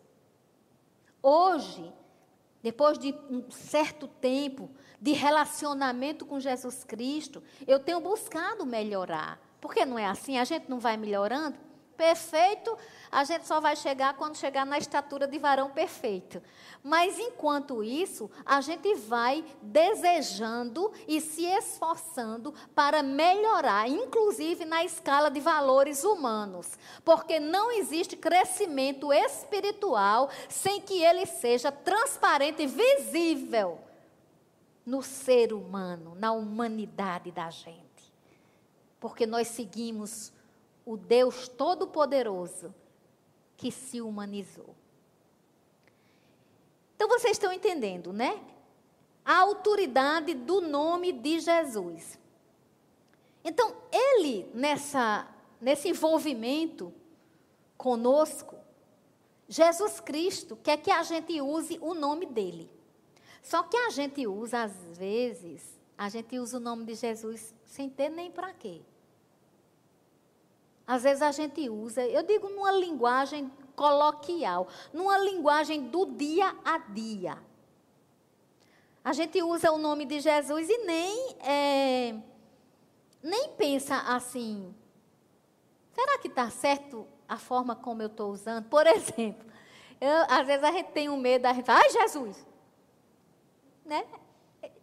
Hoje, 1.21 1.93
depois 2.63 2.97
de 2.97 3.13
um 3.29 3.49
certo 3.49 4.07
tempo 4.07 4.69
de 4.99 5.11
relacionamento 5.11 6.25
com 6.25 6.39
Jesus 6.39 6.83
Cristo, 6.83 7.41
eu 7.65 7.79
tenho 7.79 7.99
buscado 7.99 8.65
melhorar. 8.65 9.39
Porque 9.59 9.85
não 9.85 9.97
é 9.97 10.05
assim? 10.05 10.37
A 10.37 10.43
gente 10.43 10.69
não 10.69 10.79
vai 10.79 10.97
melhorando? 10.97 11.57
Perfeito, 12.01 12.75
a 13.11 13.23
gente 13.23 13.45
só 13.45 13.59
vai 13.59 13.75
chegar 13.75 14.15
quando 14.15 14.35
chegar 14.35 14.65
na 14.65 14.79
estatura 14.79 15.27
de 15.27 15.37
varão 15.37 15.69
perfeito. 15.69 16.41
Mas 16.83 17.19
enquanto 17.19 17.83
isso, 17.83 18.27
a 18.43 18.59
gente 18.59 18.95
vai 18.95 19.45
desejando 19.61 20.91
e 21.07 21.21
se 21.21 21.45
esforçando 21.45 22.55
para 22.73 23.03
melhorar, 23.03 23.87
inclusive 23.87 24.65
na 24.65 24.83
escala 24.83 25.29
de 25.29 25.39
valores 25.39 26.03
humanos. 26.03 26.71
Porque 27.05 27.39
não 27.39 27.71
existe 27.71 28.17
crescimento 28.17 29.13
espiritual 29.13 30.27
sem 30.49 30.81
que 30.81 31.03
ele 31.03 31.27
seja 31.27 31.71
transparente 31.71 32.63
e 32.63 32.67
visível 32.67 33.77
no 34.83 35.03
ser 35.03 35.53
humano, 35.53 36.15
na 36.15 36.31
humanidade 36.31 37.31
da 37.31 37.51
gente. 37.51 38.11
Porque 38.99 39.27
nós 39.27 39.49
seguimos 39.49 40.33
o 40.91 40.97
Deus 40.97 41.47
Todo-Poderoso 41.47 42.75
que 43.55 43.71
se 43.71 44.01
humanizou. 44.01 44.75
Então 46.93 47.07
vocês 47.07 47.37
estão 47.37 47.53
entendendo, 47.53 48.11
né? 48.11 48.43
A 49.23 49.37
autoridade 49.39 50.33
do 50.33 50.59
nome 50.59 51.13
de 51.13 51.39
Jesus. 51.39 52.19
Então, 53.41 53.73
ele, 53.89 54.51
nessa, 54.53 55.33
nesse 55.61 55.87
envolvimento 55.87 56.93
conosco, 57.77 58.57
Jesus 59.47 60.01
Cristo 60.01 60.57
quer 60.61 60.75
que 60.75 60.91
a 60.91 61.03
gente 61.03 61.39
use 61.39 61.79
o 61.81 61.93
nome 61.93 62.25
dele. 62.25 62.69
Só 63.41 63.63
que 63.63 63.77
a 63.77 63.89
gente 63.91 64.27
usa, 64.27 64.63
às 64.63 64.97
vezes, 64.97 65.79
a 65.97 66.09
gente 66.09 66.37
usa 66.37 66.57
o 66.57 66.59
nome 66.59 66.83
de 66.83 66.95
Jesus 66.95 67.55
sem 67.63 67.89
ter 67.89 68.09
nem 68.09 68.29
para 68.29 68.53
quê. 68.53 68.81
Às 70.91 71.03
vezes 71.03 71.21
a 71.21 71.31
gente 71.31 71.69
usa, 71.69 72.05
eu 72.05 72.21
digo 72.21 72.49
numa 72.49 72.69
linguagem 72.69 73.49
coloquial, 73.77 74.67
numa 74.91 75.17
linguagem 75.19 75.87
do 75.87 76.05
dia 76.05 76.53
a 76.65 76.79
dia. 76.79 77.37
A 79.01 79.13
gente 79.13 79.41
usa 79.41 79.71
o 79.71 79.77
nome 79.77 80.03
de 80.03 80.19
Jesus 80.19 80.67
e 80.69 80.77
nem, 80.79 81.35
é, 81.39 82.15
nem 83.23 83.51
pensa 83.51 83.99
assim, 83.99 84.75
será 85.93 86.17
que 86.17 86.27
está 86.27 86.49
certo 86.49 87.07
a 87.25 87.37
forma 87.37 87.73
como 87.73 88.01
eu 88.01 88.07
estou 88.07 88.29
usando? 88.29 88.65
Por 88.65 88.85
exemplo, 88.91 89.49
eu, 90.01 90.25
às 90.27 90.45
vezes 90.45 90.63
a 90.65 90.73
gente 90.73 90.91
tem 90.91 91.07
um 91.07 91.15
medo, 91.15 91.45
a 91.45 91.53
gente 91.53 91.63
fala, 91.63 91.79
ai 91.79 91.89
Jesus! 91.89 92.45
Né? 93.85 94.05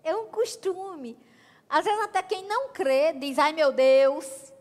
É 0.02 0.16
um 0.16 0.28
costume. 0.28 1.18
Às 1.68 1.84
vezes 1.84 2.00
até 2.02 2.22
quem 2.22 2.48
não 2.48 2.70
crê 2.70 3.12
diz, 3.12 3.38
ai 3.38 3.52
meu 3.52 3.70
Deus, 3.70 4.54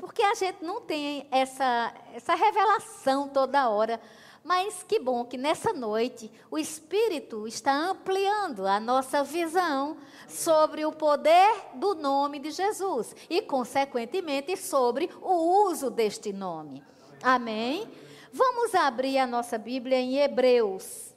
porque 0.00 0.22
a 0.22 0.34
gente 0.34 0.64
não 0.64 0.80
tem 0.80 1.26
essa, 1.30 1.94
essa 2.14 2.34
revelação 2.34 3.28
toda 3.28 3.68
hora. 3.68 4.00
Mas 4.42 4.82
que 4.82 4.98
bom 4.98 5.24
que 5.24 5.36
nessa 5.36 5.72
noite 5.72 6.30
o 6.50 6.58
Espírito 6.58 7.46
está 7.46 7.72
ampliando 7.72 8.66
a 8.66 8.80
nossa 8.80 9.22
visão 9.22 9.98
sobre 10.26 10.84
o 10.86 10.92
poder 10.92 11.52
do 11.74 11.94
nome 11.94 12.38
de 12.38 12.50
Jesus 12.50 13.14
e, 13.28 13.42
consequentemente, 13.42 14.56
sobre 14.56 15.10
o 15.20 15.68
uso 15.68 15.90
deste 15.90 16.32
nome. 16.32 16.82
Amém? 17.22 17.86
Vamos 18.32 18.74
abrir 18.74 19.18
a 19.18 19.26
nossa 19.26 19.58
Bíblia 19.58 19.98
em 19.98 20.16
Hebreus. 20.16 21.14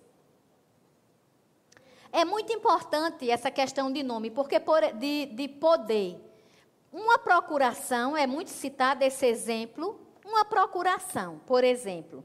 É 2.12 2.26
muito 2.26 2.52
importante 2.52 3.30
essa 3.30 3.50
questão 3.50 3.92
de 3.92 4.04
nome, 4.04 4.30
porque 4.30 4.62
de, 5.00 5.28
de 5.28 5.48
poder. 5.48 6.23
Uma 6.94 7.18
procuração, 7.18 8.16
é 8.16 8.28
muito 8.28 8.52
citado 8.52 9.04
esse 9.04 9.26
exemplo, 9.26 10.00
uma 10.24 10.46
procuração, 10.46 11.42
por 11.48 11.64
exemplo, 11.64 12.24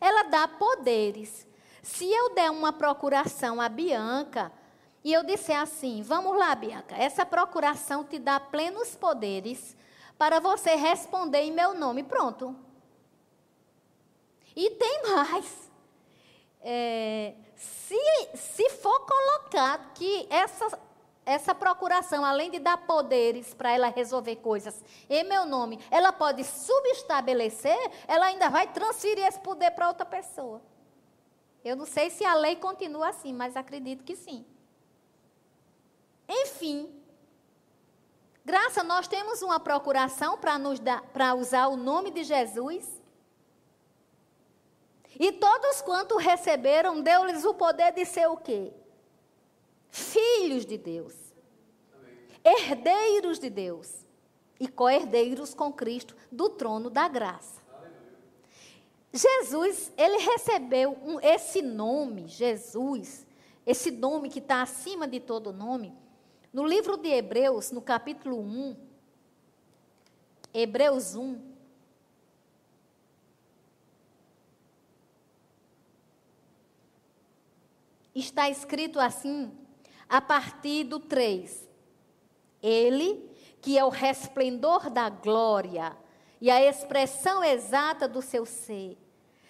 ela 0.00 0.24
dá 0.24 0.48
poderes. 0.48 1.46
Se 1.84 2.12
eu 2.12 2.34
der 2.34 2.50
uma 2.50 2.72
procuração 2.72 3.60
a 3.60 3.68
Bianca 3.68 4.50
e 5.04 5.12
eu 5.12 5.22
disser 5.22 5.60
assim: 5.60 6.02
vamos 6.02 6.36
lá, 6.36 6.52
Bianca, 6.56 6.96
essa 6.96 7.24
procuração 7.24 8.02
te 8.02 8.18
dá 8.18 8.40
plenos 8.40 8.96
poderes 8.96 9.76
para 10.18 10.40
você 10.40 10.74
responder 10.74 11.42
em 11.42 11.52
meu 11.52 11.72
nome. 11.72 12.02
Pronto. 12.02 12.56
E 14.56 14.68
tem 14.70 15.02
mais. 15.14 15.70
É, 16.60 17.34
se, 17.54 17.96
se 18.34 18.68
for 18.70 19.06
colocado 19.06 19.92
que 19.94 20.26
essa 20.28 20.76
essa 21.28 21.54
procuração, 21.54 22.24
além 22.24 22.50
de 22.50 22.58
dar 22.58 22.78
poderes 22.78 23.52
para 23.52 23.70
ela 23.70 23.88
resolver 23.88 24.36
coisas 24.36 24.82
em 25.10 25.24
meu 25.24 25.44
nome, 25.44 25.78
ela 25.90 26.10
pode 26.10 26.42
subestabelecer, 26.42 27.78
ela 28.06 28.26
ainda 28.26 28.48
vai 28.48 28.66
transferir 28.72 29.26
esse 29.26 29.38
poder 29.40 29.72
para 29.72 29.88
outra 29.88 30.06
pessoa. 30.06 30.62
Eu 31.62 31.76
não 31.76 31.84
sei 31.84 32.08
se 32.08 32.24
a 32.24 32.34
lei 32.34 32.56
continua 32.56 33.10
assim, 33.10 33.34
mas 33.34 33.56
acredito 33.56 34.04
que 34.04 34.16
sim. 34.16 34.42
Enfim, 36.26 36.98
graça, 38.42 38.82
nós 38.82 39.06
temos 39.06 39.42
uma 39.42 39.60
procuração 39.60 40.38
para 40.38 41.34
usar 41.34 41.66
o 41.66 41.76
nome 41.76 42.10
de 42.10 42.24
Jesus. 42.24 43.02
E 45.20 45.30
todos 45.32 45.82
quanto 45.82 46.16
receberam, 46.16 47.02
deu-lhes 47.02 47.44
o 47.44 47.52
poder 47.52 47.92
de 47.92 48.06
ser 48.06 48.30
o 48.30 48.36
quê? 48.38 48.72
Filhos 50.58 50.66
de 50.66 50.78
Deus, 50.78 51.14
herdeiros 52.44 53.38
de 53.38 53.50
Deus 53.50 54.06
e 54.58 54.66
co-herdeiros 54.66 55.54
com 55.54 55.72
Cristo 55.72 56.16
do 56.32 56.48
trono 56.48 56.90
da 56.90 57.06
graça. 57.06 57.62
Jesus, 59.12 59.92
ele 59.96 60.18
recebeu 60.18 60.92
um, 61.02 61.20
esse 61.20 61.62
nome, 61.62 62.26
Jesus, 62.26 63.26
esse 63.64 63.90
nome 63.90 64.28
que 64.28 64.38
está 64.38 64.62
acima 64.62 65.06
de 65.06 65.20
todo 65.20 65.52
nome, 65.52 65.96
no 66.52 66.66
livro 66.66 66.96
de 66.96 67.08
Hebreus, 67.08 67.70
no 67.70 67.80
capítulo 67.80 68.38
1, 68.40 68.76
Hebreus 70.52 71.14
1, 71.14 71.40
está 78.14 78.50
escrito 78.50 78.98
assim: 78.98 79.52
a 80.08 80.20
partir 80.20 80.84
do 80.84 80.98
3. 80.98 81.68
Ele, 82.62 83.30
que 83.60 83.78
é 83.78 83.84
o 83.84 83.88
resplendor 83.88 84.90
da 84.90 85.08
glória 85.08 85.96
e 86.40 86.50
a 86.50 86.62
expressão 86.62 87.42
exata 87.42 88.08
do 88.08 88.22
seu 88.22 88.46
ser, 88.46 88.96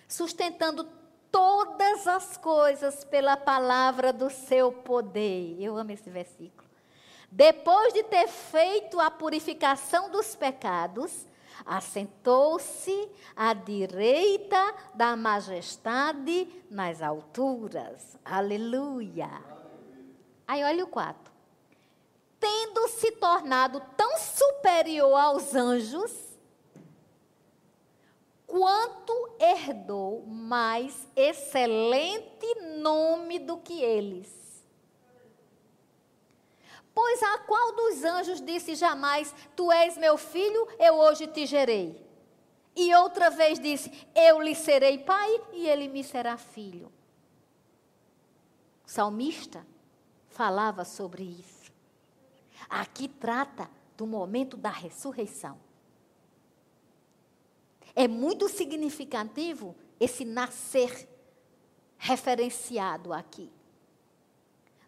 sustentando 0.08 0.88
todas 1.30 2.06
as 2.06 2.36
coisas 2.36 3.04
pela 3.04 3.36
palavra 3.36 4.12
do 4.12 4.30
seu 4.30 4.72
poder. 4.72 5.56
Eu 5.60 5.76
amo 5.76 5.92
esse 5.92 6.08
versículo. 6.10 6.68
Depois 7.30 7.92
de 7.92 8.02
ter 8.04 8.26
feito 8.26 8.98
a 8.98 9.10
purificação 9.10 10.10
dos 10.10 10.34
pecados, 10.34 11.26
assentou-se 11.66 13.08
à 13.36 13.52
direita 13.52 14.74
da 14.94 15.14
majestade 15.14 16.48
nas 16.70 17.02
alturas. 17.02 18.16
Aleluia. 18.24 19.57
Aí 20.48 20.64
olha 20.64 20.82
o 20.82 20.88
4. 20.88 21.30
Tendo 22.40 22.88
se 22.88 23.12
tornado 23.12 23.82
tão 23.94 24.16
superior 24.16 25.14
aos 25.14 25.54
anjos, 25.54 26.10
quanto 28.46 29.36
herdou 29.38 30.24
mais 30.26 31.06
excelente 31.14 32.54
nome 32.80 33.38
do 33.38 33.58
que 33.58 33.82
eles. 33.82 34.64
Pois 36.94 37.22
a 37.22 37.38
qual 37.40 37.72
dos 37.76 38.02
anjos 38.02 38.40
disse 38.40 38.74
jamais: 38.74 39.34
Tu 39.54 39.70
és 39.70 39.98
meu 39.98 40.16
filho, 40.16 40.66
eu 40.78 40.94
hoje 40.94 41.26
te 41.26 41.44
gerei? 41.44 42.08
E 42.74 42.94
outra 42.94 43.28
vez 43.28 43.60
disse: 43.60 44.08
Eu 44.14 44.40
lhe 44.40 44.54
serei 44.54 44.96
pai 44.96 45.42
e 45.52 45.68
ele 45.68 45.88
me 45.88 46.02
será 46.02 46.38
filho. 46.38 46.90
Salmista 48.86 49.66
falava 50.38 50.84
sobre 50.84 51.24
isso. 51.24 51.72
Aqui 52.70 53.08
trata 53.08 53.68
do 53.96 54.06
momento 54.06 54.56
da 54.56 54.70
ressurreição. 54.70 55.58
É 57.92 58.06
muito 58.06 58.48
significativo 58.48 59.74
esse 59.98 60.24
nascer 60.24 61.08
referenciado 61.96 63.12
aqui. 63.12 63.50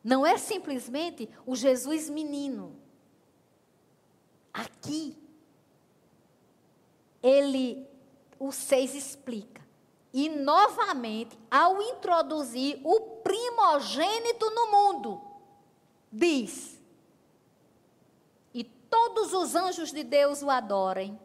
Não 0.04 0.24
é 0.24 0.38
simplesmente 0.38 1.28
o 1.44 1.56
Jesus 1.56 2.08
menino. 2.08 2.80
Aqui, 4.54 5.18
ele, 7.20 7.84
o 8.38 8.52
6 8.52 8.94
explica. 8.94 9.60
E 10.12 10.28
novamente, 10.28 11.36
ao 11.50 11.82
introduzir 11.82 12.80
o 12.84 13.00
primogênito 13.00 14.48
no 14.50 14.70
mundo, 14.70 15.29
diz: 16.10 16.80
E 18.52 18.64
todos 18.64 19.32
os 19.32 19.54
anjos 19.54 19.92
de 19.92 20.02
Deus 20.02 20.42
o 20.42 20.50
adorem. 20.50 21.18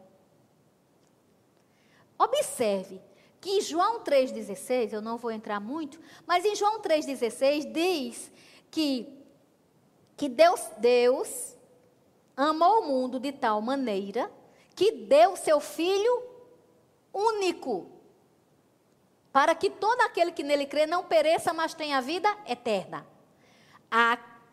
Observe 2.18 3.00
que 3.40 3.50
em 3.50 3.60
João 3.60 4.00
3,16, 4.00 4.92
eu 4.92 5.02
não 5.02 5.18
vou 5.18 5.30
entrar 5.30 5.60
muito, 5.60 6.00
mas 6.26 6.44
em 6.44 6.54
João 6.54 6.80
3,16 6.80 7.70
diz 7.72 8.32
que, 8.70 9.06
que 10.16 10.28
Deus, 10.28 10.60
Deus 10.78 11.56
amou 12.36 12.80
o 12.80 12.86
mundo 12.86 13.20
de 13.20 13.32
tal 13.32 13.60
maneira 13.60 14.30
que 14.74 14.92
deu 14.92 15.36
seu 15.36 15.60
Filho 15.60 16.22
único, 17.12 17.90
para 19.32 19.54
que 19.54 19.70
todo 19.70 20.00
aquele 20.02 20.32
que 20.32 20.42
nele 20.42 20.66
crê 20.66 20.86
não 20.86 21.04
pereça, 21.04 21.52
mas 21.52 21.72
tenha 21.72 22.00
vida 22.00 22.28
eterna. 22.46 23.06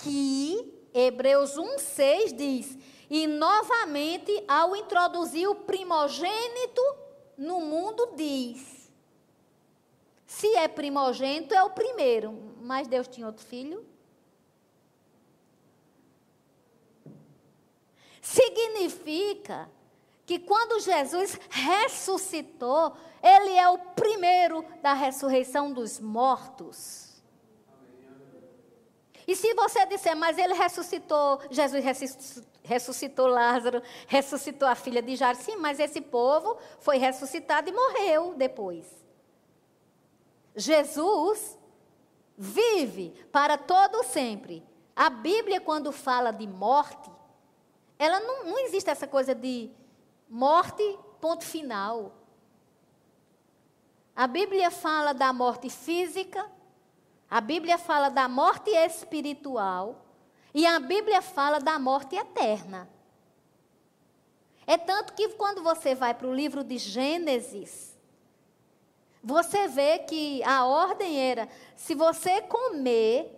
Aqui, 0.04 0.90
Hebreus 0.94 1.56
1,6 1.56 2.36
diz: 2.36 2.78
E 3.10 3.26
novamente, 3.26 4.44
ao 4.50 4.76
introduzir 4.76 5.48
o 5.48 5.56
primogênito 5.56 6.82
no 7.38 7.62
mundo, 7.62 8.12
diz: 8.14 8.92
Se 10.28 10.58
é 10.58 10.68
primogênito, 10.68 11.54
é 11.54 11.64
o 11.64 11.70
primeiro, 11.70 12.38
mas 12.62 12.86
Deus 12.86 13.08
tinha 13.08 13.26
outro 13.26 13.46
filho? 13.46 13.86
Significa 18.22 19.72
que 20.26 20.38
quando 20.38 20.82
Jesus 20.82 21.40
ressuscitou, 21.50 22.94
ele 23.22 23.52
é 23.58 23.70
o 23.70 23.78
primeiro 23.78 24.66
da 24.82 24.94
ressurreição 24.94 25.72
dos 25.72 25.98
mortos. 25.98 27.03
E 29.28 29.36
se 29.36 29.54
você 29.54 29.86
disser, 29.86 30.16
mas 30.16 30.38
ele 30.38 30.54
ressuscitou, 30.54 31.40
Jesus 31.50 31.84
ressuscitou 32.64 33.28
Lázaro, 33.28 33.82
ressuscitou 34.08 34.68
a 34.68 34.76
filha 34.76 35.02
de 35.02 35.16
Jairo, 35.16 35.38
sim, 35.38 35.56
mas 35.56 35.80
esse 35.80 36.02
povo 36.02 36.58
foi 36.80 36.98
ressuscitado 36.98 37.70
e 37.70 37.74
morreu 37.74 38.34
depois. 38.36 38.86
Jesus 40.56 41.58
vive 42.38 43.12
para 43.32 43.58
todo 43.58 44.04
sempre. 44.04 44.64
A 44.96 45.10
Bíblia, 45.10 45.60
quando 45.60 45.92
fala 45.92 46.32
de 46.32 46.46
morte, 46.48 47.12
ela 47.98 48.20
não, 48.20 48.46
não 48.46 48.60
existe 48.60 48.90
essa 48.90 49.08
coisa 49.08 49.34
de 49.34 49.72
morte, 50.30 50.84
ponto 51.20 51.44
final. 51.44 52.12
A 54.16 54.28
Bíblia 54.28 54.70
fala 54.70 55.14
da 55.14 55.34
morte 55.34 55.70
física, 55.70 56.50
a 57.34 57.42
Bíblia 57.42 57.80
fala 57.80 58.10
da 58.10 58.30
morte 58.30 58.70
espiritual 58.70 60.06
e 60.54 60.68
a 60.68 60.80
Bíblia 60.80 61.20
fala 61.20 61.60
da 61.60 61.80
morte 61.80 62.16
eterna. 62.16 62.88
É 64.68 64.78
tanto 64.78 65.14
que 65.14 65.30
quando 65.30 65.64
você 65.64 65.96
vai 65.96 66.14
para 66.14 66.28
o 66.28 66.34
livro 66.34 66.64
de 66.64 66.78
Gênesis, 66.78 67.98
você 69.24 69.68
vê 69.68 69.98
que 69.98 70.44
a 70.44 70.64
ordem 70.64 71.20
era: 71.20 71.50
se 71.76 71.96
você 71.96 72.40
comer 72.44 73.36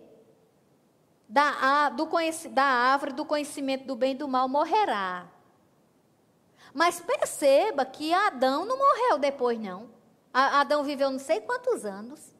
da, 1.26 1.88
do, 1.88 2.06
da 2.50 2.64
árvore 2.64 3.14
do 3.14 3.24
conhecimento 3.24 3.86
do 3.86 3.96
bem 3.96 4.12
e 4.12 4.16
do 4.16 4.28
mal, 4.28 4.46
morrerá. 4.46 5.26
Mas 6.74 7.00
perceba 7.00 7.86
que 7.86 8.12
Adão 8.12 8.66
não 8.66 8.76
morreu 8.76 9.18
depois, 9.18 9.58
não. 9.58 9.88
Adão 10.34 10.84
viveu 10.84 11.10
não 11.10 11.18
sei 11.18 11.40
quantos 11.40 11.86
anos. 11.86 12.35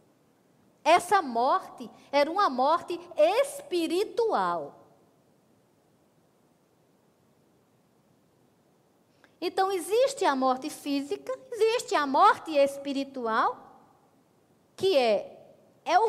Essa 0.86 1.20
morte 1.20 1.90
era 2.12 2.30
uma 2.30 2.48
morte 2.48 2.96
espiritual. 3.16 4.86
Então, 9.40 9.72
existe 9.72 10.24
a 10.24 10.36
morte 10.36 10.70
física, 10.70 11.36
existe 11.50 11.96
a 11.96 12.06
morte 12.06 12.52
espiritual, 12.52 13.82
que 14.76 14.96
é, 14.96 15.36
é, 15.84 15.98
o, 15.98 16.08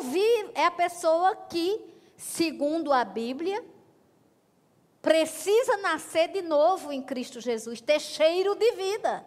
é 0.53 0.65
a 0.65 0.71
pessoa 0.71 1.35
que, 1.35 1.81
segundo 2.15 2.93
a 2.93 3.03
Bíblia, 3.03 3.65
precisa 5.01 5.77
nascer 5.77 6.27
de 6.27 6.43
novo 6.43 6.91
em 6.91 7.01
Cristo 7.01 7.41
Jesus, 7.41 7.81
ter 7.81 7.99
cheiro 7.99 8.53
de 8.53 8.71
vida. 8.73 9.25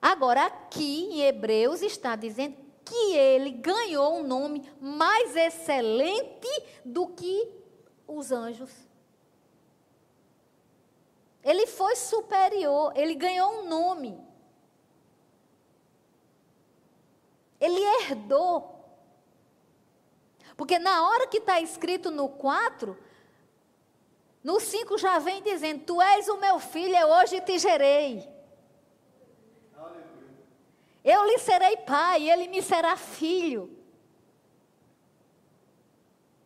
Agora, 0.00 0.44
aqui 0.44 1.04
em 1.04 1.22
Hebreus 1.22 1.82
está 1.82 2.14
dizendo 2.14 2.56
que 2.84 3.16
ele 3.16 3.50
ganhou 3.50 4.20
um 4.20 4.22
nome 4.22 4.68
mais 4.80 5.34
excelente 5.34 6.48
do 6.84 7.08
que 7.08 7.50
os 8.06 8.30
anjos. 8.30 8.70
Ele 11.42 11.66
foi 11.66 11.96
superior, 11.96 12.92
ele 12.96 13.14
ganhou 13.14 13.60
um 13.60 13.68
nome. 13.68 14.18
Ele 17.60 17.80
herdou 17.80 18.76
porque 20.56 20.78
na 20.78 21.06
hora 21.06 21.26
que 21.26 21.38
está 21.38 21.60
escrito 21.60 22.10
no 22.10 22.28
4, 22.28 22.96
no 24.42 24.58
5 24.58 24.96
já 24.96 25.18
vem 25.18 25.42
dizendo: 25.42 25.84
Tu 25.84 26.00
és 26.00 26.28
o 26.28 26.38
meu 26.38 26.58
filho, 26.58 26.96
eu 26.96 27.08
hoje 27.08 27.40
te 27.42 27.58
gerei. 27.58 28.26
Eu 31.06 31.24
lhe 31.24 31.38
serei 31.38 31.76
pai, 31.76 32.28
ele 32.28 32.48
me 32.48 32.60
será 32.60 32.96
filho. 32.96 33.70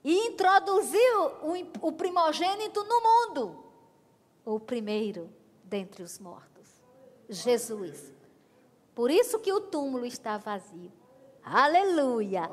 E 0.05 0.27
introduziu 0.27 1.33
o, 1.81 1.93
primogênito 1.93 2.85
no 2.85 3.01
mundo, 3.01 3.65
o 4.45 4.61
primeiro 4.61 5.33
dentre 5.65 6.03
os 6.03 6.19
mortos, 6.19 6.69
Jesus. 7.27 8.13
Por 8.95 9.11
isso 9.11 9.39
que 9.39 9.51
o 9.51 9.63
túmulo 9.63 10.05
está 10.05 10.37
vazio. 10.37 10.93
Aleluia. 11.43 12.51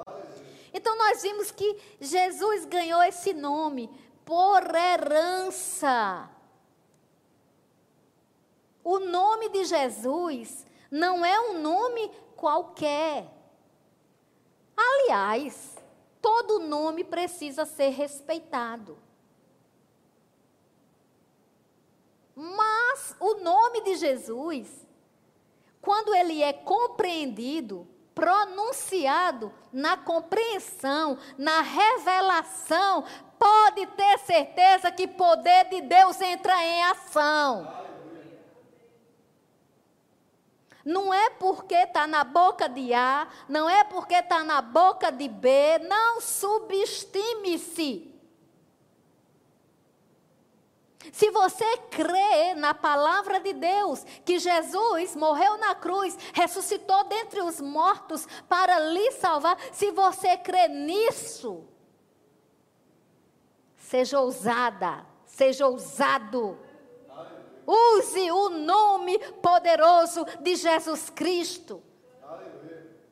Então 0.73 0.97
nós 0.97 1.21
vimos 1.23 1.51
que 1.51 1.77
Jesus 1.99 2.63
ganhou 2.63 3.03
esse 3.03 3.33
nome 3.33 3.89
por 4.23 4.63
herança. 4.73 6.29
O 8.81 8.97
nome 8.99 9.49
de 9.49 9.65
Jesus 9.65 10.65
não 10.91 11.25
é 11.25 11.39
um 11.39 11.61
nome 11.61 12.11
qualquer. 12.35 13.25
Aliás, 14.75 15.75
todo 16.21 16.59
nome 16.59 17.03
precisa 17.03 17.65
ser 17.65 17.89
respeitado. 17.89 18.97
Mas 22.35 23.15
o 23.19 23.35
nome 23.35 23.81
de 23.81 23.95
Jesus, 23.95 24.85
quando 25.81 26.13
ele 26.13 26.43
é 26.43 26.53
compreendido, 26.53 27.87
pronunciado 28.13 29.51
na 29.71 29.97
compreensão, 29.97 31.17
na 31.37 31.61
revelação, 31.61 33.03
pode 33.39 33.85
ter 33.87 34.19
certeza 34.19 34.91
que 34.91 35.07
poder 35.07 35.69
de 35.69 35.81
Deus 35.81 36.19
entra 36.21 36.63
em 36.63 36.83
ação. 36.85 37.86
Não 40.87 41.13
é 41.13 41.29
porque 41.31 41.75
está 41.75 42.07
na 42.07 42.23
boca 42.23 42.69
de 42.69 42.93
A, 42.93 43.27
não 43.49 43.69
é 43.69 43.83
porque 43.83 44.15
está 44.15 44.41
na 44.41 44.61
boca 44.61 45.11
de 45.11 45.27
B, 45.27 45.79
não 45.79 46.21
subestime-se. 46.21 48.09
Se 51.11 51.29
você 51.29 51.77
crê 51.91 52.55
na 52.55 52.73
palavra 52.73 53.37
de 53.41 53.51
Deus, 53.51 54.05
que 54.23 54.39
Jesus 54.39 55.13
morreu 55.13 55.57
na 55.57 55.75
cruz, 55.75 56.17
ressuscitou 56.33 57.03
dentre 57.03 57.41
os 57.41 57.59
mortos 57.59 58.25
para 58.47 58.79
lhe 58.79 59.11
salvar, 59.11 59.57
se 59.73 59.91
você 59.91 60.37
crê 60.37 60.69
nisso, 60.69 61.67
seja 63.75 64.21
ousada, 64.21 65.05
seja 65.25 65.67
ousado. 65.67 66.57
Use 67.67 68.31
o 68.31 68.49
nome 68.49 69.19
poderoso 69.41 70.25
de 70.41 70.55
Jesus 70.55 71.09
Cristo. 71.09 71.83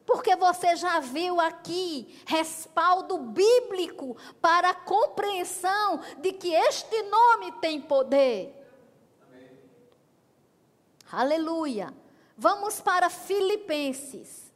Porque 0.06 0.36
você 0.36 0.76
já 0.76 1.00
viu 1.00 1.42
aqui 1.42 2.22
respaldo 2.28 3.18
bíblico 3.18 4.16
para 4.40 4.70
a 4.70 4.74
compreensão 4.74 6.00
de 6.20 6.32
que 6.32 6.54
este 6.54 7.02
nome 7.04 7.52
tem 7.54 7.82
poder. 7.82 8.54
Amém. 9.28 9.50
Aleluia. 11.12 11.94
Vamos 12.38 12.80
para 12.80 13.10
Filipenses. 13.10 14.54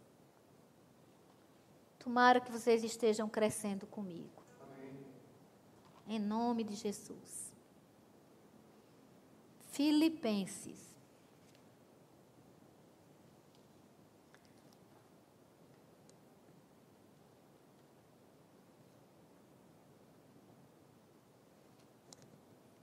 Tomara 1.98 2.40
que 2.40 2.52
vocês 2.52 2.84
estejam 2.84 3.28
crescendo 3.28 3.88
comigo. 3.88 4.44
Amém. 4.62 5.06
Em 6.08 6.20
nome 6.20 6.64
de 6.64 6.76
Jesus. 6.76 7.39
Filipenses. 9.80 10.94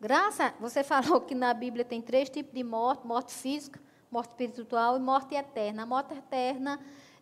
Graça, 0.01 0.55
você 0.59 0.81
falou 0.83 1.21
que 1.21 1.35
na 1.35 1.53
Bíblia 1.53 1.85
tem 1.85 2.01
três 2.01 2.31
tipos 2.31 2.55
de 2.55 2.65
morte: 2.65 3.07
morte 3.07 3.35
física, 3.35 3.79
morte 4.11 4.31
espiritual 4.31 4.97
e 4.97 4.99
morte 4.99 5.35
eterna. 5.35 5.83
A 5.83 5.87
morte 5.87 6.15
eterna 6.15 6.81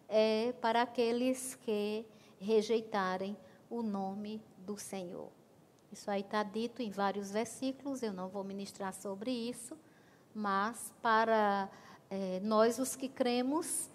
é 0.09 0.55
para 0.61 0.83
aqueles 0.83 1.57
que 1.57 2.07
rejeitarem 2.39 3.37
o 3.69 3.83
nome 3.83 4.41
do 4.59 4.79
Senhor. 4.79 5.33
Isso 5.95 6.11
aí 6.11 6.23
está 6.23 6.43
dito 6.43 6.83
em 6.83 6.91
vários 6.91 7.31
versículos, 7.31 8.03
eu 8.03 8.13
não 8.13 8.29
vou 8.29 8.43
ministrar 8.43 8.93
sobre 8.93 9.31
isso, 9.31 9.79
mas 10.35 10.93
para 11.01 11.71
é, 12.11 12.41
nós, 12.41 12.81
os 12.81 12.97
que 12.97 13.09
cremos, 13.09 13.89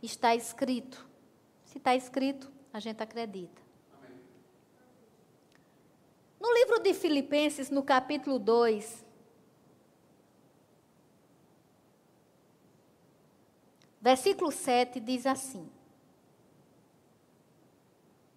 está 0.00 0.32
escrito. 0.32 1.04
Se 1.64 1.78
está 1.78 1.92
escrito, 1.96 2.52
a 2.72 2.78
gente 2.78 3.02
acredita. 3.02 3.60
No 6.38 6.54
livro 6.54 6.78
de 6.78 6.94
Filipenses, 6.94 7.68
no 7.68 7.82
capítulo 7.82 8.38
2, 8.38 9.04
versículo 14.00 14.52
7, 14.52 15.00
diz 15.00 15.26
assim. 15.26 15.68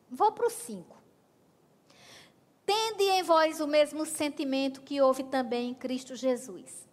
Vou 0.09 0.31
para 0.31 0.47
o 0.47 0.49
5. 0.49 0.96
Tende 2.67 3.05
em 3.05 3.23
vós 3.23 3.61
o 3.61 3.65
mesmo 3.65 4.05
sentimento 4.05 4.81
que 4.81 4.99
houve 4.99 5.23
também 5.23 5.69
em 5.69 5.73
Cristo 5.73 6.17
Jesus. 6.17 6.85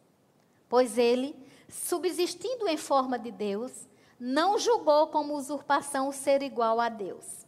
Pois 0.68 0.96
ele, 0.96 1.36
subsistindo 1.68 2.68
em 2.68 2.76
forma 2.76 3.18
de 3.18 3.32
Deus, 3.32 3.88
não 4.16 4.56
julgou 4.56 5.08
como 5.08 5.34
usurpação 5.34 6.12
ser 6.12 6.42
igual 6.42 6.80
a 6.80 6.88
Deus. 6.88 7.44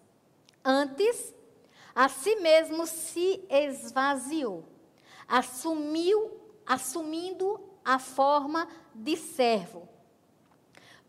Antes, 0.64 1.32
a 1.94 2.08
si 2.08 2.34
mesmo 2.36 2.84
se 2.84 3.44
esvaziou, 3.48 4.64
assumiu, 5.28 6.32
assumindo 6.66 7.60
a 7.84 8.00
forma 8.00 8.66
de 8.92 9.16
servo, 9.16 9.88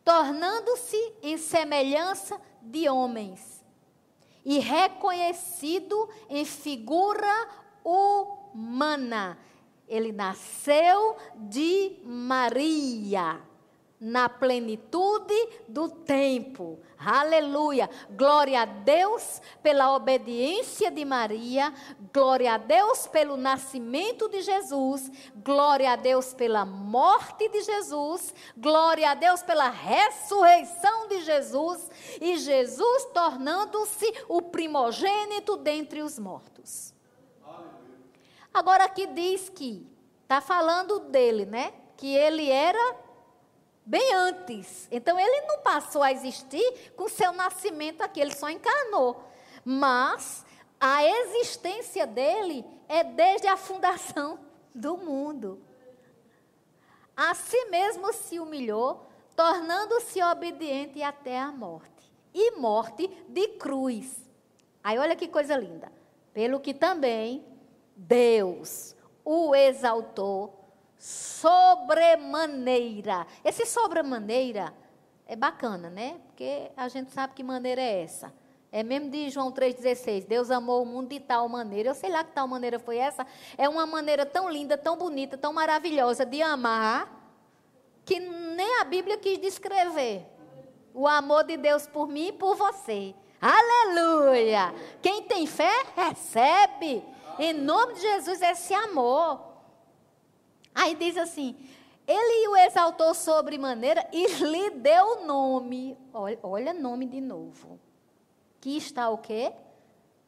tornando-se 0.06 1.14
em 1.24 1.36
semelhança 1.36 2.40
de 2.62 2.88
homens 2.88 3.57
e 4.48 4.60
reconhecido 4.60 6.10
em 6.30 6.46
figura 6.46 7.50
humana. 7.84 9.38
Ele 9.86 10.14
nasceu 10.14 11.18
de 11.36 12.00
Maria 12.06 13.42
na 14.00 14.30
plenitude 14.30 15.34
do 15.68 15.90
tempo. 15.90 16.80
Aleluia. 16.98 17.90
Glória 18.12 18.62
a 18.62 18.66
Deus 18.66 19.42
pela 19.64 19.96
obediência 19.96 20.92
de 20.92 21.04
Maria, 21.04 21.74
glória 22.14 22.54
a 22.54 22.58
Deus 22.58 23.08
pelo 23.08 23.36
nascimento 23.36 24.30
de 24.30 24.42
Jesus, 24.42 25.12
glória 25.36 25.92
a 25.92 25.96
Deus 25.96 26.34
pela 26.34 26.64
morte 26.66 27.50
de 27.50 27.62
Jesus, 27.62 28.34
glória 28.56 29.12
a 29.12 29.14
Deus 29.16 29.42
pela 29.42 29.70
ressurreição 29.70 31.08
de 31.08 31.22
Jesus 31.22 31.90
e 32.22 32.38
Jesus 32.38 33.06
tornando-se 33.14 34.14
o 34.28 34.42
primogênito 34.42 35.58
dentre 35.58 36.02
os 36.02 36.20
mortos. 36.20 36.94
Agora 38.54 38.86
aqui 38.86 39.08
diz 39.08 39.50
que 39.50 39.86
está 40.24 40.42
falando 40.42 41.00
dele, 41.00 41.46
né? 41.46 41.74
Que 41.96 42.16
ele 42.16 42.50
era 42.50 43.07
bem 43.88 44.14
antes. 44.14 44.88
Então 44.92 45.18
ele 45.18 45.48
não 45.48 45.60
passou 45.60 46.04
a 46.04 46.12
existir 46.12 46.92
com 46.96 47.08
seu 47.08 47.32
nascimento 47.32 48.02
aqui, 48.02 48.20
ele 48.20 48.36
só 48.36 48.50
encarnou. 48.50 49.24
Mas 49.64 50.46
a 50.80 51.04
existência 51.04 52.06
dele 52.06 52.66
é 52.88 53.04
desde 53.04 53.48
a 53.48 53.56
fundação 53.56 54.40
do 54.76 54.98
mundo. 54.98 55.62
A 57.16 57.34
si 57.34 57.66
mesmo 57.66 58.14
se 58.14 58.40
humilhou, 58.40 59.08
tornando-se 59.36 60.22
obediente 60.22 61.02
até 61.02 61.40
a 61.40 61.52
morte 61.52 62.12
e 62.34 62.52
morte 62.52 63.08
de 63.30 63.48
cruz. 63.50 64.22
Aí 64.84 65.00
olha 65.00 65.16
que 65.16 65.28
coisa 65.28 65.56
linda. 65.56 65.92
Pelo 66.34 66.60
que 66.60 66.74
também 66.74 67.44
Deus 67.96 68.96
o 69.26 69.56
exaltou 69.56 70.67
sobremaneira. 70.98 73.28
Esse 73.44 73.66
sobremaneira 73.66 74.74
é 75.28 75.36
bacana, 75.36 75.90
né? 75.90 76.20
Porque 76.28 76.72
a 76.76 76.88
gente 76.88 77.12
sabe 77.12 77.34
que 77.34 77.44
maneira 77.44 77.82
é 77.82 78.04
essa. 78.04 78.34
É 78.72 78.84
mesmo 78.84 79.10
de 79.10 79.30
João 79.30 79.52
3,16. 79.52 80.26
Deus 80.26 80.52
amou 80.52 80.84
o 80.84 80.86
mundo 80.86 81.10
de 81.10 81.20
tal 81.20 81.48
maneira. 81.48 81.90
Eu 81.90 81.96
sei 81.96 82.10
lá 82.10 82.24
que 82.24 82.32
tal 82.32 82.48
maneira 82.48 82.80
foi 82.80 82.98
essa. 82.98 83.26
É 83.58 83.70
uma 83.70 83.86
maneira 83.86 84.26
tão 84.26 84.50
linda, 84.50 84.78
tão 84.78 84.98
bonita, 84.98 85.38
tão 85.38 85.54
maravilhosa 85.54 86.26
de 86.26 86.42
amar, 86.42 87.14
que 88.06 88.20
nem 88.20 88.82
a 88.82 88.84
Bíblia 88.84 89.18
quis 89.18 89.40
descrever. 89.40 90.26
O 90.94 91.08
amor 91.08 91.44
de 91.44 91.58
Deus 91.58 91.88
por 91.88 92.08
mim 92.08 92.28
e 92.28 92.34
por 92.34 92.56
você. 92.56 93.14
Aleluia! 93.40 94.74
Quem 95.02 95.24
tem 95.24 95.46
fé, 95.46 95.86
recebe. 95.96 97.04
Em 97.38 97.54
nome 97.54 97.94
de 97.94 98.02
Jesus, 98.02 98.42
esse 98.42 98.74
amor. 98.74 99.57
Aí 100.78 100.94
diz 100.94 101.18
assim: 101.18 101.56
ele 102.08 102.48
o 102.50 102.56
exaltou 102.56 103.14
sobremaneira 103.16 104.08
e 104.14 104.28
lhe 104.28 104.70
deu 104.70 105.26
nome. 105.26 105.98
Olha, 106.14 106.40
olha 106.44 106.74
nome 106.74 107.08
de 107.08 107.20
novo. 107.20 107.80
Que 108.62 108.78
está 108.78 109.10
o 109.10 109.18
quê? 109.18 109.52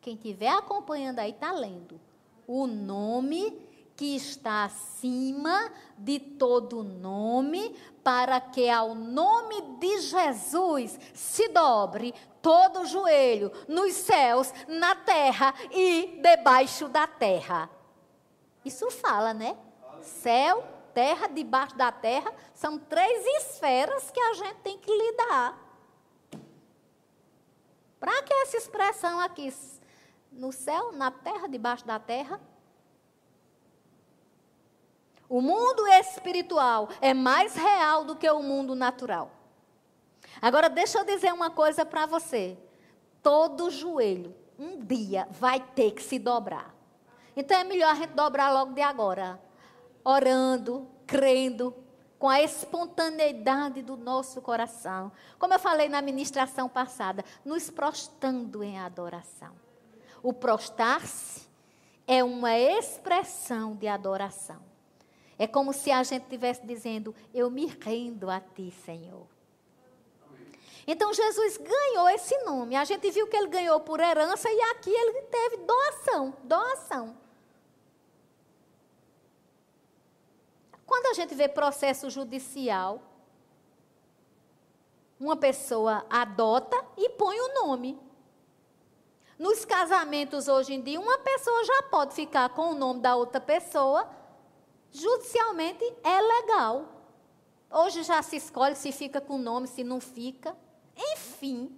Quem 0.01 0.15
estiver 0.15 0.49
acompanhando 0.49 1.19
aí 1.19 1.29
está 1.29 1.51
lendo. 1.51 2.01
O 2.47 2.65
nome 2.65 3.55
que 3.95 4.15
está 4.15 4.63
acima 4.63 5.71
de 5.97 6.19
todo 6.19 6.83
nome, 6.83 7.75
para 8.01 8.39
que 8.39 8.69
ao 8.69 8.95
nome 8.95 9.62
de 9.77 9.99
Jesus 9.99 10.97
se 11.13 11.49
dobre 11.49 12.13
todo 12.41 12.79
o 12.79 12.85
joelho 12.85 13.51
nos 13.67 13.93
céus, 13.93 14.53
na 14.67 14.95
terra 14.95 15.53
e 15.71 16.17
debaixo 16.21 16.88
da 16.88 17.05
terra. 17.05 17.69
Isso 18.63 18.89
fala, 18.89 19.33
né? 19.33 19.55
Céu, 20.01 20.63
terra, 20.93 21.27
debaixo 21.27 21.75
da 21.75 21.91
terra, 21.91 22.33
são 22.53 22.77
três 22.77 23.25
esferas 23.41 24.12
que 24.12 24.19
a 24.19 24.33
gente 24.33 24.57
tem 24.57 24.77
que 24.77 24.91
lidar. 24.91 25.57
Para 27.99 28.23
que 28.23 28.33
essa 28.33 28.57
expressão 28.57 29.19
aqui? 29.19 29.53
No 30.31 30.51
céu, 30.51 30.91
na 30.91 31.12
terra, 31.12 31.47
debaixo 31.47 31.85
da 31.85 31.99
terra? 31.99 32.39
O 35.27 35.41
mundo 35.41 35.85
espiritual 35.88 36.89
é 37.01 37.13
mais 37.13 37.55
real 37.55 38.03
do 38.03 38.15
que 38.15 38.29
o 38.29 38.41
mundo 38.41 38.73
natural. 38.73 39.31
Agora, 40.41 40.69
deixa 40.69 40.99
eu 40.99 41.05
dizer 41.05 41.33
uma 41.33 41.49
coisa 41.49 41.85
para 41.85 42.05
você. 42.05 42.57
Todo 43.21 43.69
joelho, 43.69 44.35
um 44.57 44.79
dia, 44.79 45.27
vai 45.31 45.59
ter 45.59 45.91
que 45.91 46.01
se 46.01 46.17
dobrar. 46.17 46.73
Então 47.35 47.57
é 47.57 47.63
melhor 47.63 47.91
a 47.91 47.95
gente 47.95 48.13
dobrar 48.13 48.51
logo 48.51 48.73
de 48.73 48.81
agora 48.81 49.39
orando, 50.09 50.87
crendo, 51.05 51.75
com 52.17 52.27
a 52.27 52.41
espontaneidade 52.41 53.81
do 53.81 53.95
nosso 53.95 54.41
coração. 54.41 55.11
Como 55.37 55.53
eu 55.53 55.59
falei 55.59 55.87
na 55.87 56.01
ministração 56.01 56.67
passada, 56.67 57.23
nos 57.45 57.69
prostrando 57.69 58.61
em 58.61 58.77
adoração. 58.77 59.53
O 60.21 60.33
prostrar-se 60.33 61.47
é 62.05 62.23
uma 62.23 62.57
expressão 62.57 63.75
de 63.75 63.87
adoração. 63.87 64.59
É 65.37 65.47
como 65.47 65.71
se 65.71 65.89
a 65.91 66.03
gente 66.03 66.23
estivesse 66.23 66.65
dizendo: 66.65 67.15
Eu 67.33 67.49
me 67.49 67.67
rendo 67.67 68.29
a 68.29 68.41
ti, 68.41 68.73
Senhor. 68.83 69.25
Então 70.85 71.13
Jesus 71.13 71.55
ganhou 71.55 72.09
esse 72.09 72.37
nome. 72.39 72.75
A 72.75 72.83
gente 72.83 73.09
viu 73.11 73.27
que 73.27 73.37
ele 73.37 73.47
ganhou 73.47 73.79
por 73.79 73.99
herança 74.01 74.49
e 74.49 74.61
aqui 74.71 74.89
ele 74.89 75.21
teve 75.21 75.57
doação, 75.57 76.33
doação. 76.43 77.15
Quando 80.89 81.06
a 81.06 81.13
gente 81.13 81.36
vê 81.36 81.47
processo 81.47 82.10
judicial, 82.10 82.99
uma 85.19 85.38
pessoa 85.38 86.04
adota 86.10 86.84
e 86.97 87.10
põe 87.10 87.39
o 87.39 87.54
nome. 87.63 87.95
Nos 89.38 89.63
casamentos 89.65 90.47
hoje 90.47 90.73
em 90.73 90.81
dia, 90.81 91.00
uma 91.00 91.19
pessoa 91.19 91.63
já 91.63 91.83
pode 91.83 92.15
ficar 92.15 92.50
com 92.50 92.71
o 92.71 92.73
nome 92.73 93.02
da 93.02 93.15
outra 93.15 93.40
pessoa. 93.40 94.10
Judicialmente 94.92 95.85
é 96.04 96.21
legal. 96.21 96.85
Hoje 97.69 98.02
já 98.02 98.23
se 98.23 98.37
escolhe 98.37 98.75
se 98.75 98.92
fica 98.92 99.21
com 99.21 99.35
o 99.35 99.37
nome, 99.37 99.67
se 99.67 99.83
não 99.83 100.02
fica. 100.02 100.58
Enfim. 100.98 101.71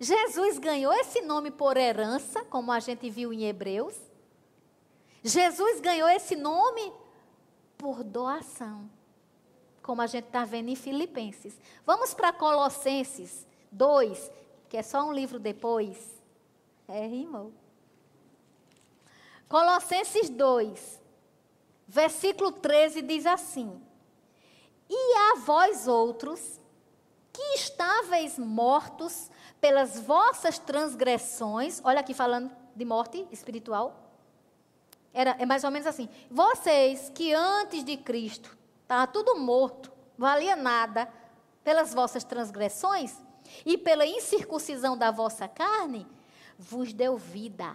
Jesus 0.00 0.58
ganhou 0.58 0.94
esse 0.94 1.20
nome 1.20 1.50
por 1.50 1.76
herança, 1.76 2.42
como 2.46 2.72
a 2.72 2.80
gente 2.80 3.10
viu 3.10 3.34
em 3.34 3.44
Hebreus. 3.44 3.94
Jesus 5.22 5.78
ganhou 5.80 6.08
esse 6.08 6.34
nome 6.34 7.01
por 7.82 8.04
doação, 8.04 8.88
como 9.82 10.00
a 10.02 10.06
gente 10.06 10.26
está 10.26 10.44
vendo 10.44 10.68
em 10.68 10.76
Filipenses. 10.76 11.60
Vamos 11.84 12.14
para 12.14 12.32
Colossenses 12.32 13.44
2, 13.72 14.30
que 14.68 14.76
é 14.76 14.84
só 14.84 15.02
um 15.02 15.12
livro 15.12 15.40
depois. 15.40 16.22
É, 16.86 17.04
rimou. 17.04 17.52
Colossenses 19.48 20.30
2, 20.30 21.00
versículo 21.88 22.52
13 22.52 23.02
diz 23.02 23.26
assim: 23.26 23.82
E 24.88 25.14
a 25.16 25.40
vós 25.40 25.88
outros, 25.88 26.60
que 27.32 27.42
estáveis 27.56 28.38
mortos 28.38 29.28
pelas 29.60 29.98
vossas 29.98 30.56
transgressões, 30.56 31.80
olha 31.82 31.98
aqui 31.98 32.14
falando 32.14 32.48
de 32.76 32.84
morte 32.84 33.26
espiritual. 33.32 34.11
Era, 35.14 35.36
é 35.38 35.44
mais 35.44 35.64
ou 35.64 35.70
menos 35.70 35.86
assim. 35.86 36.08
Vocês 36.30 37.10
que 37.14 37.32
antes 37.34 37.84
de 37.84 37.96
Cristo 37.96 38.56
estava 38.82 39.06
tudo 39.06 39.38
morto, 39.38 39.92
valia 40.16 40.56
nada, 40.56 41.08
pelas 41.62 41.94
vossas 41.94 42.24
transgressões 42.24 43.16
e 43.64 43.76
pela 43.76 44.06
incircuncisão 44.06 44.96
da 44.96 45.10
vossa 45.10 45.46
carne, 45.46 46.06
vos 46.58 46.92
deu 46.92 47.16
vida, 47.16 47.74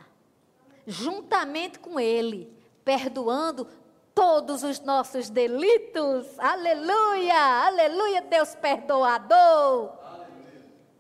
juntamente 0.86 1.80
com 1.80 2.00
Ele, 2.00 2.52
perdoando 2.84 3.68
todos 4.14 4.64
os 4.64 4.80
nossos 4.80 5.30
delitos. 5.30 6.28
Aleluia! 6.40 7.68
Aleluia, 7.68 8.22
Deus 8.22 8.56
perdoador. 8.56 9.94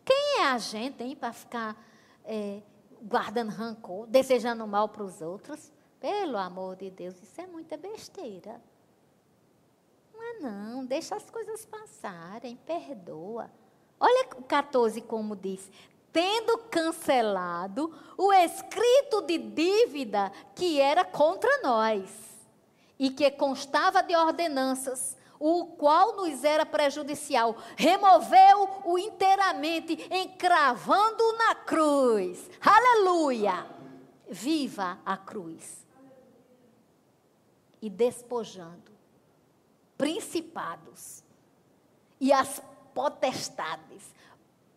Quem 0.06 0.42
é 0.42 0.46
a 0.46 0.58
gente, 0.58 1.04
hein, 1.04 1.16
para 1.16 1.34
ficar 1.34 1.76
é, 2.24 2.62
guardando 3.02 3.50
rancor, 3.50 4.08
desejando 4.08 4.66
mal 4.68 4.88
para 4.88 5.04
os 5.04 5.22
outros? 5.22 5.72
Pelo 6.00 6.38
amor 6.38 6.76
de 6.76 6.90
Deus, 6.90 7.16
isso 7.22 7.42
é 7.42 7.48
muita 7.48 7.76
besteira. 7.76 8.62
Não 10.14 10.24
é 10.24 10.40
não, 10.40 10.86
deixa 10.86 11.16
as 11.16 11.30
coisas 11.30 11.66
passarem, 11.66 12.56
perdoa. 12.66 13.50
Olha 14.00 14.28
o 14.38 14.44
14 14.44 15.02
como 15.02 15.36
diz: 15.36 15.72
tendo 16.12 16.58
cancelado 16.70 17.94
o 18.18 18.32
escrito 18.34 19.22
de 19.24 19.38
dívida 19.38 20.32
que 20.56 20.80
era 20.80 21.04
contra 21.04 21.62
nós 21.62 22.10
e 22.98 23.10
que 23.10 23.30
constava 23.32 24.02
de 24.02 24.16
ordenanças, 24.16 25.16
o 25.40 25.66
qual 25.66 26.16
nos 26.16 26.44
era 26.44 26.66
prejudicial, 26.66 27.56
removeu-o 27.76 28.98
inteiramente, 28.98 30.08
encravando 30.12 31.34
na 31.34 31.54
cruz. 31.54 32.50
Aleluia! 32.60 33.68
Viva 34.28 35.00
a 35.06 35.16
cruz. 35.16 35.87
E 37.82 37.90
despojando 37.90 38.98
principados 39.98 41.24
e 42.20 42.32
as 42.32 42.62
potestades, 42.94 44.16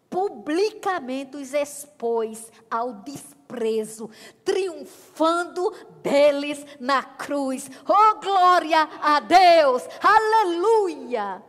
publicamente 0.08 1.36
os 1.36 1.54
expôs 1.54 2.50
ao 2.70 2.94
desprezo, 2.94 4.10
triunfando 4.44 5.70
deles 6.02 6.64
na 6.80 7.02
cruz. 7.02 7.70
Oh, 7.86 8.20
glória 8.20 8.82
a 9.00 9.20
Deus! 9.20 9.82
Aleluia! 10.02 11.42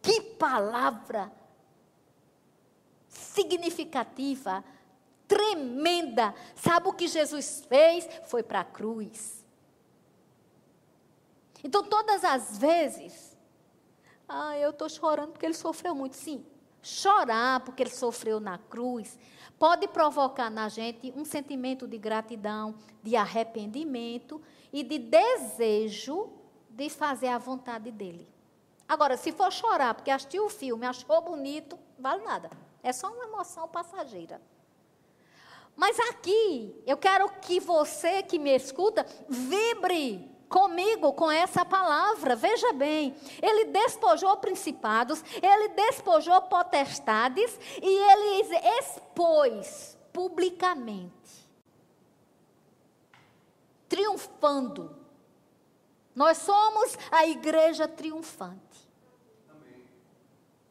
Que 0.00 0.20
palavra 0.20 1.30
significativa, 3.08 4.64
tremenda. 5.28 6.34
Sabe 6.56 6.88
o 6.88 6.92
que 6.92 7.06
Jesus 7.06 7.64
fez? 7.68 8.08
Foi 8.24 8.42
para 8.42 8.60
a 8.60 8.64
cruz. 8.64 9.41
Então, 11.62 11.84
todas 11.84 12.24
as 12.24 12.58
vezes, 12.58 13.36
ah, 14.28 14.56
eu 14.58 14.70
estou 14.70 14.88
chorando 14.88 15.32
porque 15.32 15.46
ele 15.46 15.54
sofreu 15.54 15.94
muito. 15.94 16.16
Sim, 16.16 16.44
chorar 16.82 17.60
porque 17.60 17.82
ele 17.82 17.90
sofreu 17.90 18.40
na 18.40 18.58
cruz, 18.58 19.18
pode 19.58 19.86
provocar 19.86 20.50
na 20.50 20.68
gente 20.68 21.12
um 21.16 21.24
sentimento 21.24 21.86
de 21.86 21.96
gratidão, 21.96 22.74
de 23.02 23.14
arrependimento 23.14 24.42
e 24.72 24.82
de 24.82 24.98
desejo 24.98 26.32
de 26.68 26.88
fazer 26.90 27.28
a 27.28 27.38
vontade 27.38 27.90
dele. 27.92 28.28
Agora, 28.88 29.16
se 29.16 29.30
for 29.32 29.52
chorar 29.52 29.94
porque 29.94 30.10
assistiu 30.10 30.46
o 30.46 30.50
filme, 30.50 30.84
achou 30.84 31.20
bonito, 31.22 31.78
vale 31.98 32.24
nada. 32.24 32.50
É 32.82 32.92
só 32.92 33.12
uma 33.12 33.24
emoção 33.24 33.68
passageira. 33.68 34.40
Mas 35.76 35.98
aqui, 36.00 36.82
eu 36.86 36.96
quero 36.96 37.28
que 37.40 37.60
você 37.60 38.22
que 38.22 38.38
me 38.38 38.54
escuta 38.54 39.06
vibre 39.28 40.31
comigo 40.52 41.14
com 41.14 41.30
essa 41.30 41.64
palavra. 41.64 42.36
Veja 42.36 42.72
bem, 42.74 43.16
ele 43.40 43.64
despojou 43.64 44.36
principados, 44.36 45.24
ele 45.42 45.68
despojou 45.68 46.42
potestades 46.42 47.58
e 47.80 47.86
ele 47.86 48.78
expôs 48.78 49.96
publicamente, 50.12 51.48
triunfando. 53.88 54.94
Nós 56.14 56.36
somos 56.36 56.98
a 57.10 57.26
igreja 57.26 57.88
triunfante. 57.88 58.90
Amém. 59.48 59.82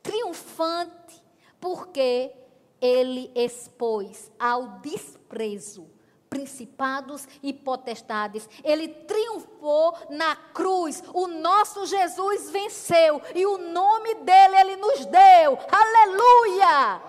Triunfante 0.03 1.23
porque 1.59 2.31
ele 2.79 3.31
expôs 3.35 4.31
ao 4.37 4.79
desprezo 4.79 5.89
principados 6.31 7.27
e 7.43 7.51
potestades. 7.51 8.47
Ele 8.63 8.87
triunfou 8.87 9.93
na 10.09 10.33
cruz. 10.33 11.03
O 11.13 11.27
nosso 11.27 11.85
Jesus 11.85 12.49
venceu 12.49 13.21
e 13.35 13.45
o 13.45 13.57
nome 13.57 14.15
dele 14.15 14.55
ele 14.55 14.75
nos 14.77 15.05
deu. 15.05 15.59
Aleluia! 15.69 17.01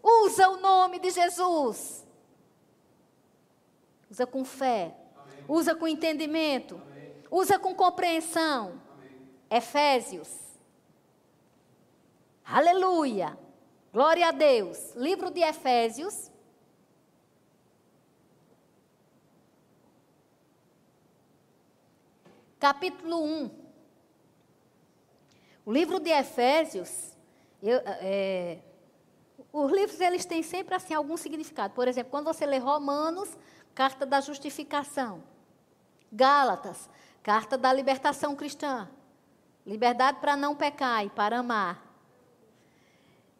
Usa 0.00 0.48
o 0.48 0.58
nome 0.58 1.00
de 1.00 1.10
Jesus. 1.10 2.06
Usa 4.08 4.26
com 4.26 4.44
fé. 4.44 4.94
Amém. 5.16 5.44
Usa 5.48 5.74
com 5.74 5.88
entendimento. 5.88 6.76
Amém. 6.76 7.12
Usa 7.28 7.58
com 7.58 7.74
compreensão. 7.74 8.80
Amém. 8.96 9.28
Efésios. 9.50 10.28
Aleluia. 12.44 13.36
Glória 13.92 14.28
a 14.28 14.30
Deus. 14.30 14.94
Livro 14.94 15.32
de 15.32 15.40
Efésios. 15.40 16.30
Capítulo 22.64 23.22
1. 23.22 23.50
O 25.66 25.70
livro 25.70 26.00
de 26.00 26.08
Efésios, 26.08 27.14
eu, 27.62 27.78
é, 27.84 28.60
os 29.52 29.70
livros 29.70 30.00
eles 30.00 30.24
têm 30.24 30.42
sempre 30.42 30.74
assim 30.74 30.94
algum 30.94 31.14
significado. 31.18 31.74
Por 31.74 31.86
exemplo, 31.86 32.10
quando 32.10 32.24
você 32.24 32.46
lê 32.46 32.56
Romanos, 32.56 33.36
carta 33.74 34.06
da 34.06 34.18
justificação. 34.22 35.22
Gálatas, 36.10 36.88
carta 37.22 37.58
da 37.58 37.70
libertação 37.70 38.34
cristã. 38.34 38.88
Liberdade 39.66 40.20
para 40.20 40.34
não 40.34 40.56
pecar 40.56 41.04
e 41.04 41.10
para 41.10 41.40
amar. 41.40 41.84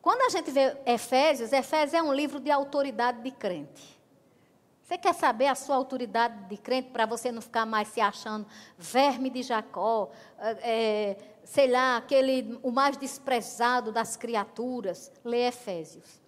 Quando 0.02 0.20
a 0.20 0.28
gente 0.28 0.50
vê 0.50 0.76
Efésios, 0.84 1.50
Efésios 1.50 1.94
é 1.94 2.02
um 2.02 2.12
livro 2.12 2.38
de 2.38 2.50
autoridade 2.50 3.22
de 3.22 3.30
crente. 3.30 3.98
Você 4.94 4.98
quer 4.98 5.14
saber 5.14 5.48
a 5.48 5.56
sua 5.56 5.74
autoridade 5.74 6.44
de 6.44 6.56
crente 6.56 6.90
para 6.90 7.04
você 7.04 7.32
não 7.32 7.42
ficar 7.42 7.66
mais 7.66 7.88
se 7.88 8.00
achando 8.00 8.46
verme 8.78 9.28
de 9.28 9.42
Jacó, 9.42 10.08
é, 10.38 11.16
sei 11.42 11.66
lá, 11.66 11.96
aquele 11.96 12.60
o 12.62 12.70
mais 12.70 12.96
desprezado 12.96 13.90
das 13.90 14.16
criaturas? 14.16 15.10
Lê 15.24 15.48
Efésios. 15.48 16.22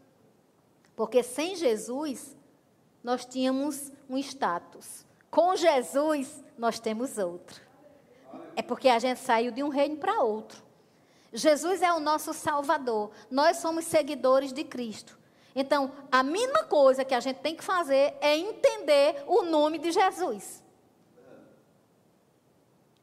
Porque 0.96 1.22
sem 1.22 1.54
Jesus 1.54 2.36
nós 3.04 3.24
tínhamos 3.24 3.92
um 4.10 4.18
status. 4.18 5.06
Com 5.30 5.54
Jesus 5.54 6.44
nós 6.58 6.80
temos 6.80 7.18
outro. 7.18 7.62
É 8.56 8.62
porque 8.62 8.88
a 8.88 8.98
gente 8.98 9.20
saiu 9.20 9.52
de 9.52 9.62
um 9.62 9.68
reino 9.68 9.96
para 9.96 10.24
outro. 10.24 10.60
Jesus 11.32 11.82
é 11.82 11.92
o 11.92 12.00
nosso 12.00 12.34
Salvador. 12.34 13.12
Nós 13.30 13.58
somos 13.58 13.84
seguidores 13.84 14.52
de 14.52 14.64
Cristo. 14.64 15.16
Então, 15.59 15.90
a 16.12 16.22
mínima 16.22 16.64
coisa 16.64 17.02
que 17.02 17.14
a 17.14 17.20
gente 17.20 17.38
tem 17.38 17.57
que 17.57 17.64
fazer 17.64 18.14
é 18.20 18.36
entender 18.36 19.24
o 19.26 19.42
nome 19.42 19.78
de 19.78 19.90
Jesus. 19.90 20.62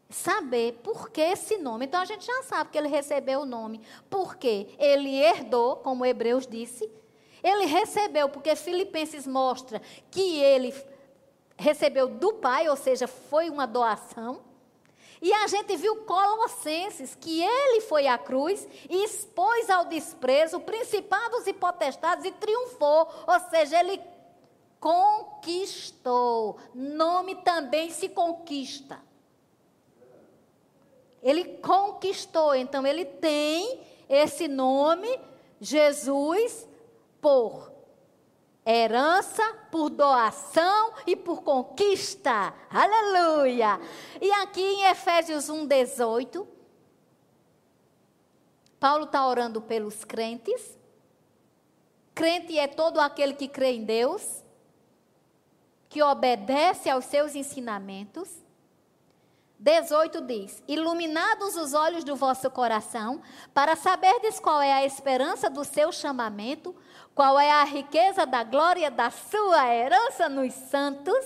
Saber 0.07 0.73
por 0.83 1.09
que 1.09 1.19
esse 1.19 1.57
nome. 1.57 1.85
Então, 1.85 1.99
a 1.99 2.05
gente 2.05 2.27
já 2.27 2.43
sabe 2.43 2.69
que 2.69 2.77
ele 2.77 2.87
recebeu 2.87 3.41
o 3.41 3.45
nome. 3.45 3.81
Porque 4.07 4.67
ele 4.77 5.15
herdou, 5.15 5.77
como 5.77 6.05
Hebreus 6.05 6.45
disse. 6.45 6.87
Ele 7.41 7.65
recebeu, 7.65 8.29
porque 8.29 8.55
Filipenses 8.55 9.25
mostra 9.25 9.81
que 10.11 10.39
ele 10.39 10.71
recebeu 11.57 12.07
do 12.07 12.33
Pai, 12.33 12.69
ou 12.69 12.75
seja, 12.75 13.07
foi 13.07 13.49
uma 13.49 13.65
doação. 13.65 14.41
E 15.21 15.33
a 15.33 15.47
gente 15.47 15.75
viu 15.77 16.03
Colossenses, 16.03 17.15
que 17.15 17.41
ele 17.41 17.81
foi 17.81 18.07
à 18.07 18.17
cruz 18.17 18.67
e 18.89 19.03
expôs 19.03 19.69
ao 19.69 19.85
desprezo 19.85 20.59
principados 20.59 21.47
e 21.47 21.53
potestades 21.53 22.25
e 22.25 22.31
triunfou. 22.31 23.07
Ou 23.27 23.39
seja, 23.49 23.79
ele 23.79 24.01
conquistou. 24.79 26.57
Nome 26.73 27.35
também 27.35 27.89
se 27.89 28.09
conquista. 28.09 29.01
Ele 31.21 31.45
conquistou, 31.59 32.53
então 32.53 32.85
ele 32.85 33.05
tem 33.05 33.79
esse 34.09 34.47
nome, 34.47 35.19
Jesus, 35.61 36.67
por 37.21 37.72
Herança 38.65 39.43
por 39.69 39.89
doação 39.89 40.93
e 41.05 41.15
por 41.15 41.43
conquista. 41.43 42.53
Aleluia! 42.69 43.79
E 44.21 44.31
aqui 44.31 44.61
em 44.61 44.85
Efésios 44.85 45.49
1, 45.49 45.65
18, 45.65 46.47
Paulo 48.79 49.05
está 49.05 49.25
orando 49.25 49.61
pelos 49.61 50.03
crentes. 50.03 50.77
Crente 52.13 52.59
é 52.59 52.67
todo 52.67 52.99
aquele 52.99 53.33
que 53.33 53.47
crê 53.47 53.73
em 53.73 53.83
Deus, 53.83 54.43
que 55.89 56.03
obedece 56.03 56.89
aos 56.89 57.05
seus 57.05 57.35
ensinamentos. 57.35 58.42
18 59.63 60.19
diz: 60.23 60.61
Iluminados 60.67 61.55
os 61.55 61.73
olhos 61.73 62.03
do 62.03 62.17
vosso 62.17 62.51
coração, 62.51 63.21
para 63.53 63.77
saberdes 63.77 64.37
qual 64.37 64.61
é 64.61 64.73
a 64.73 64.85
esperança 64.85 65.49
do 65.49 65.63
seu 65.63 65.89
chamamento, 65.89 66.75
qual 67.15 67.39
é 67.39 67.49
a 67.49 67.63
riqueza 67.63 68.25
da 68.25 68.43
glória 68.43 68.91
da 68.91 69.09
sua 69.09 69.73
herança 69.73 70.27
nos 70.27 70.53
santos. 70.53 71.25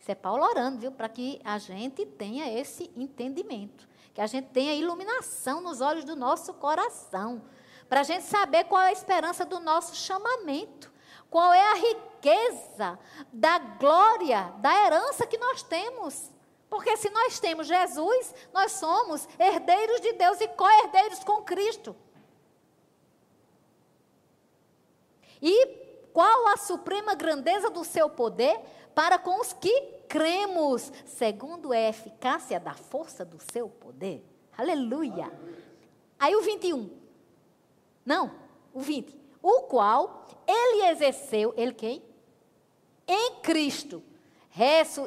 Isso 0.00 0.10
é 0.10 0.14
Paulo 0.14 0.42
orando, 0.42 0.78
viu? 0.78 0.92
Para 0.92 1.10
que 1.10 1.42
a 1.44 1.58
gente 1.58 2.06
tenha 2.06 2.50
esse 2.58 2.90
entendimento, 2.96 3.86
que 4.14 4.22
a 4.22 4.26
gente 4.26 4.48
tenha 4.48 4.74
iluminação 4.74 5.60
nos 5.60 5.82
olhos 5.82 6.06
do 6.06 6.16
nosso 6.16 6.54
coração, 6.54 7.42
para 7.86 8.00
a 8.00 8.04
gente 8.04 8.24
saber 8.24 8.64
qual 8.64 8.80
é 8.80 8.88
a 8.88 8.92
esperança 8.92 9.44
do 9.44 9.60
nosso 9.60 9.94
chamamento, 9.94 10.90
qual 11.28 11.52
é 11.52 11.72
a 11.72 11.74
riqueza 11.74 12.98
da 13.30 13.58
glória, 13.58 14.54
da 14.56 14.86
herança 14.86 15.26
que 15.26 15.36
nós 15.36 15.62
temos. 15.62 16.32
Porque 16.72 16.96
se 16.96 17.10
nós 17.10 17.38
temos 17.38 17.66
Jesus, 17.66 18.34
nós 18.50 18.72
somos 18.72 19.28
herdeiros 19.38 20.00
de 20.00 20.14
Deus 20.14 20.40
e 20.40 20.48
co-herdeiros 20.48 21.22
com 21.22 21.42
Cristo. 21.42 21.94
E 25.42 25.66
qual 26.14 26.48
a 26.48 26.56
suprema 26.56 27.14
grandeza 27.14 27.68
do 27.68 27.84
seu 27.84 28.08
poder 28.08 28.58
para 28.94 29.18
com 29.18 29.38
os 29.38 29.52
que 29.52 29.82
cremos, 30.08 30.90
segundo 31.04 31.72
a 31.72 31.78
eficácia 31.78 32.58
da 32.58 32.72
força 32.72 33.22
do 33.22 33.38
seu 33.52 33.68
poder? 33.68 34.24
Aleluia. 34.56 35.30
Aí 36.18 36.34
o 36.34 36.40
21. 36.40 36.88
Não, 38.02 38.34
o 38.72 38.80
20. 38.80 39.14
O 39.42 39.64
qual 39.64 40.26
ele 40.48 40.86
exerceu, 40.86 41.52
ele 41.54 41.74
quem? 41.74 42.02
Em 43.06 43.42
Cristo 43.42 44.02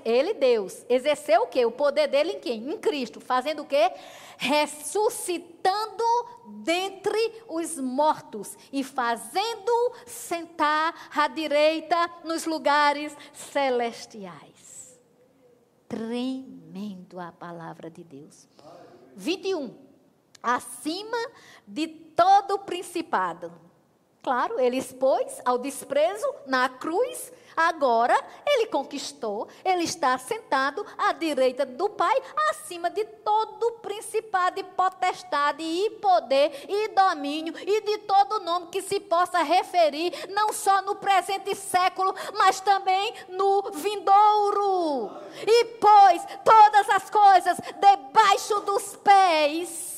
Ele, 0.04 0.34
Deus, 0.34 0.84
exerceu 0.90 1.44
o 1.44 1.48
quê? 1.48 1.66
O 1.66 1.72
poder 1.72 2.08
dele 2.08 2.34
em 2.34 2.40
quem? 2.40 2.72
Em 2.72 2.78
Cristo. 2.78 3.20
Fazendo 3.20 3.62
o 3.62 3.66
quê? 3.66 3.92
Ressuscitando 4.38 6.04
dentre 6.64 7.44
os 7.48 7.78
mortos 7.78 8.58
e 8.74 8.84
fazendo 8.84 9.94
sentar 10.08 11.10
à 11.16 11.28
direita 11.28 11.96
nos 12.24 12.46
lugares 12.46 13.16
celestiais. 13.34 15.00
Tremendo 15.88 17.20
a 17.20 17.32
palavra 17.32 17.90
de 17.90 18.04
Deus. 18.04 18.48
21. 19.16 19.76
Acima 20.42 21.18
de 21.68 21.88
todo 21.88 22.60
principado. 22.60 23.54
Claro, 24.24 24.60
ele 24.60 24.78
expôs 24.78 25.40
ao 25.46 25.60
desprezo 25.60 26.26
na 26.48 26.68
cruz 26.68 27.32
Agora 27.56 28.18
ele 28.46 28.68
conquistou, 28.68 29.48
ele 29.64 29.84
está 29.84 30.18
sentado 30.18 30.86
à 30.98 31.14
direita 31.14 31.66
do 31.66 31.90
Pai, 31.90 32.16
acima 32.50 32.90
de 32.90 33.06
todo 33.06 33.80
principado 33.82 34.60
e 34.60 34.64
potestade 34.64 35.64
e 35.64 35.90
poder 36.02 36.66
e 36.68 36.90
domínio 36.90 37.54
e 37.58 37.82
de 37.82 38.00
todo 38.00 38.44
nome 38.44 38.68
que 38.68 38.82
se 38.82 39.00
possa 39.00 39.42
referir, 39.42 40.12
não 40.30 40.52
só 40.52 40.82
no 40.82 40.96
presente 40.96 41.56
século, 41.56 42.14
mas 42.34 42.60
também 42.60 43.14
no 43.30 43.72
vindouro. 43.72 45.12
E 45.46 45.66
pôs 45.66 46.22
todas 46.44 46.90
as 46.90 47.10
coisas 47.10 47.58
debaixo 47.80 48.60
dos 48.62 48.96
pés 48.98 49.95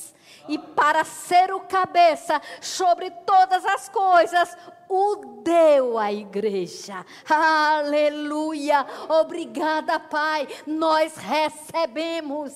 e 0.48 0.58
para 0.58 1.04
ser 1.04 1.52
o 1.52 1.60
cabeça 1.60 2.40
sobre 2.60 3.10
todas 3.10 3.64
as 3.64 3.88
coisas, 3.88 4.56
o 4.88 5.42
deu 5.42 5.98
à 5.98 6.12
igreja. 6.12 7.04
Aleluia! 7.28 8.86
Obrigada, 9.08 9.98
Pai. 9.98 10.46
Nós 10.66 11.16
recebemos. 11.16 12.54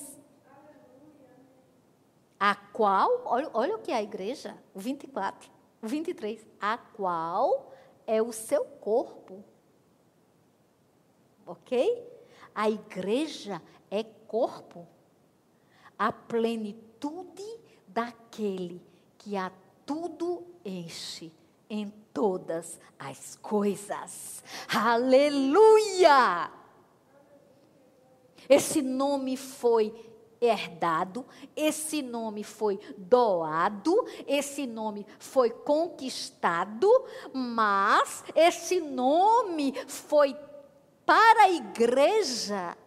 A 2.39 2.55
qual, 2.55 3.21
olha, 3.25 3.49
olha 3.53 3.75
o 3.75 3.79
que 3.79 3.91
é 3.91 3.95
a 3.95 4.03
igreja, 4.03 4.57
o 4.73 4.79
24, 4.79 5.49
o 5.81 5.87
23. 5.87 6.45
A 6.59 6.77
qual 6.77 7.73
é 8.05 8.21
o 8.21 8.33
seu 8.33 8.65
corpo. 8.65 9.43
Ok? 11.45 12.11
A 12.53 12.69
igreja 12.69 13.61
é 13.89 14.03
corpo. 14.03 14.87
A 15.97 16.11
plenitude 16.11 17.62
daquele 17.93 18.81
que 19.17 19.37
a 19.37 19.51
tudo 19.85 20.43
enche 20.65 21.31
em 21.69 21.93
todas 22.13 22.79
as 22.97 23.35
coisas. 23.35 24.43
Aleluia! 24.67 26.51
Esse 28.49 28.81
nome 28.81 29.37
foi 29.37 29.93
herdado, 30.41 31.25
esse 31.55 32.01
nome 32.01 32.43
foi 32.43 32.77
doado, 32.97 34.05
esse 34.27 34.67
nome 34.67 35.05
foi 35.17 35.49
conquistado, 35.49 36.89
mas 37.31 38.25
esse 38.35 38.81
nome 38.81 39.73
foi 39.87 40.35
para 41.05 41.43
a 41.43 41.51
igreja 41.51 42.77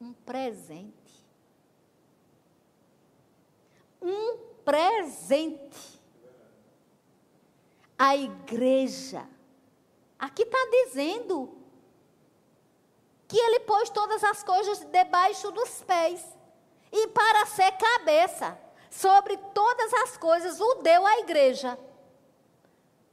um 0.00 0.12
presente 0.12 1.03
um 4.04 4.36
presente. 4.64 5.94
A 7.98 8.16
igreja, 8.16 9.26
aqui 10.18 10.42
está 10.42 10.58
dizendo 10.70 11.56
que 13.26 13.38
ele 13.38 13.60
pôs 13.60 13.88
todas 13.88 14.22
as 14.22 14.42
coisas 14.42 14.80
debaixo 14.80 15.50
dos 15.52 15.82
pés, 15.82 16.22
e 16.92 17.08
para 17.08 17.46
ser 17.46 17.72
cabeça 17.72 18.58
sobre 18.90 19.36
todas 19.52 19.92
as 19.94 20.16
coisas, 20.16 20.60
o 20.60 20.74
deu 20.76 21.06
à 21.06 21.18
igreja. 21.20 21.78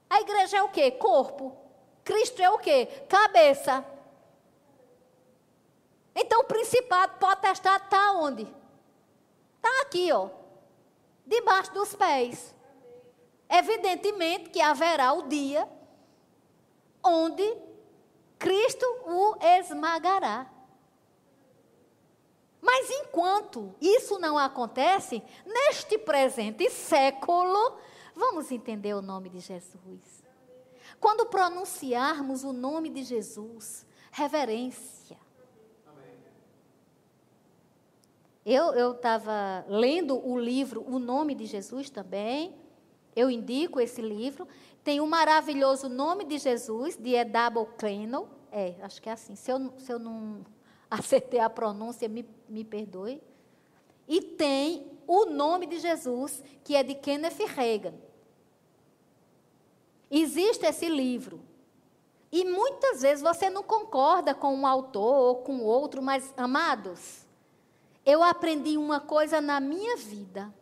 A 0.09 0.19
igreja 0.21 0.57
é 0.57 0.63
o 0.63 0.69
que? 0.69 0.91
Corpo. 0.91 1.57
Cristo 2.03 2.41
é 2.41 2.49
o 2.49 2.59
que? 2.59 2.85
Cabeça. 3.07 3.85
Então 6.13 6.41
o 6.41 6.43
principado 6.43 7.17
potestade 7.17 7.85
está 7.85 8.11
onde? 8.13 8.43
Está 9.57 9.81
aqui, 9.83 10.11
ó 10.11 10.40
debaixo 11.31 11.73
dos 11.73 11.95
pés. 11.95 12.53
Evidentemente 13.49 14.49
que 14.49 14.61
haverá 14.61 15.13
o 15.13 15.27
dia 15.27 15.67
onde 17.03 17.57
Cristo 18.37 18.85
o 19.05 19.35
esmagará. 19.41 20.51
Mas 22.61 22.89
enquanto 22.91 23.73
isso 23.81 24.19
não 24.19 24.37
acontece, 24.37 25.23
neste 25.45 25.97
presente 25.97 26.69
século, 26.69 27.77
vamos 28.15 28.51
entender 28.51 28.93
o 28.93 29.01
nome 29.01 29.29
de 29.29 29.39
Jesus. 29.39 30.23
Quando 30.99 31.25
pronunciarmos 31.25 32.43
o 32.43 32.53
nome 32.53 32.89
de 32.89 33.03
Jesus, 33.03 33.85
reverência, 34.11 35.17
Eu 38.45 38.93
estava 38.93 39.63
lendo 39.67 40.17
o 40.17 40.37
livro 40.37 40.83
O 40.87 40.97
Nome 40.97 41.35
de 41.35 41.45
Jesus 41.45 41.89
também. 41.89 42.55
Eu 43.15 43.29
indico 43.29 43.79
esse 43.79 44.01
livro. 44.01 44.47
Tem 44.83 44.99
o 44.99 45.03
um 45.03 45.07
maravilhoso 45.07 45.87
Nome 45.87 46.25
de 46.25 46.39
Jesus, 46.39 46.97
de 46.97 47.13
Edabo 47.13 47.67
Kleno. 47.77 48.27
É, 48.51 48.75
acho 48.81 48.99
que 49.01 49.09
é 49.09 49.11
assim. 49.11 49.35
Se 49.35 49.51
eu, 49.51 49.71
se 49.77 49.93
eu 49.93 49.99
não 49.99 50.43
acertei 50.89 51.39
a 51.39 51.49
pronúncia, 51.49 52.09
me, 52.09 52.27
me 52.49 52.63
perdoe. 52.63 53.21
E 54.07 54.21
tem 54.21 54.91
o 55.05 55.25
Nome 55.25 55.67
de 55.67 55.79
Jesus, 55.79 56.43
que 56.63 56.75
é 56.75 56.81
de 56.81 56.95
Kenneth 56.95 57.45
Reagan. 57.45 57.93
Existe 60.09 60.65
esse 60.65 60.89
livro. 60.89 61.41
E 62.31 62.43
muitas 62.43 63.03
vezes 63.03 63.21
você 63.21 63.49
não 63.49 63.61
concorda 63.61 64.33
com 64.33 64.55
um 64.55 64.65
autor 64.65 65.15
ou 65.15 65.35
com 65.37 65.59
outro, 65.61 66.01
mas, 66.01 66.33
amados, 66.35 67.20
eu 68.05 68.23
aprendi 68.23 68.77
uma 68.77 68.99
coisa 68.99 69.39
na 69.39 69.59
minha 69.59 69.97
vida. 69.97 70.53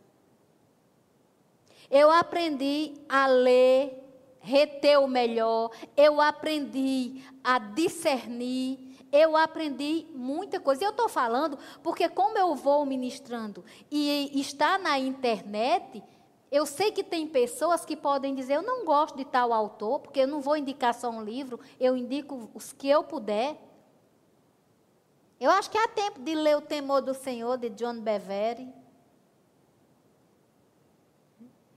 Eu 1.90 2.10
aprendi 2.10 2.94
a 3.08 3.26
ler, 3.26 4.02
reter 4.38 5.00
o 5.00 5.08
melhor, 5.08 5.70
eu 5.96 6.20
aprendi 6.20 7.24
a 7.42 7.58
discernir, 7.58 8.96
eu 9.10 9.36
aprendi 9.36 10.06
muita 10.14 10.60
coisa. 10.60 10.84
Eu 10.84 10.90
estou 10.90 11.08
falando 11.08 11.58
porque, 11.82 12.08
como 12.08 12.38
eu 12.38 12.54
vou 12.54 12.86
ministrando 12.86 13.64
e 13.90 14.30
está 14.38 14.78
na 14.78 14.98
internet, 14.98 16.02
Eu 16.50 16.66
sei 16.66 16.90
que 16.90 17.04
tem 17.04 17.28
pessoas 17.28 17.84
que 17.84 17.96
podem 17.96 18.34
dizer: 18.34 18.54
eu 18.54 18.62
não 18.62 18.84
gosto 18.84 19.16
de 19.16 19.24
tal 19.24 19.52
autor, 19.52 20.00
porque 20.00 20.20
eu 20.20 20.26
não 20.26 20.40
vou 20.40 20.56
indicar 20.56 20.92
só 20.92 21.08
um 21.08 21.22
livro, 21.22 21.60
eu 21.78 21.96
indico 21.96 22.50
os 22.52 22.72
que 22.72 22.88
eu 22.88 23.04
puder. 23.04 23.56
Eu 25.40 25.50
acho 25.50 25.70
que 25.70 25.78
há 25.78 25.88
tempo 25.88 26.20
de 26.20 26.34
ler 26.34 26.58
O 26.58 26.60
Temor 26.60 27.00
do 27.00 27.14
Senhor, 27.14 27.56
de 27.56 27.70
John 27.70 27.98
Bevere. 27.98 28.68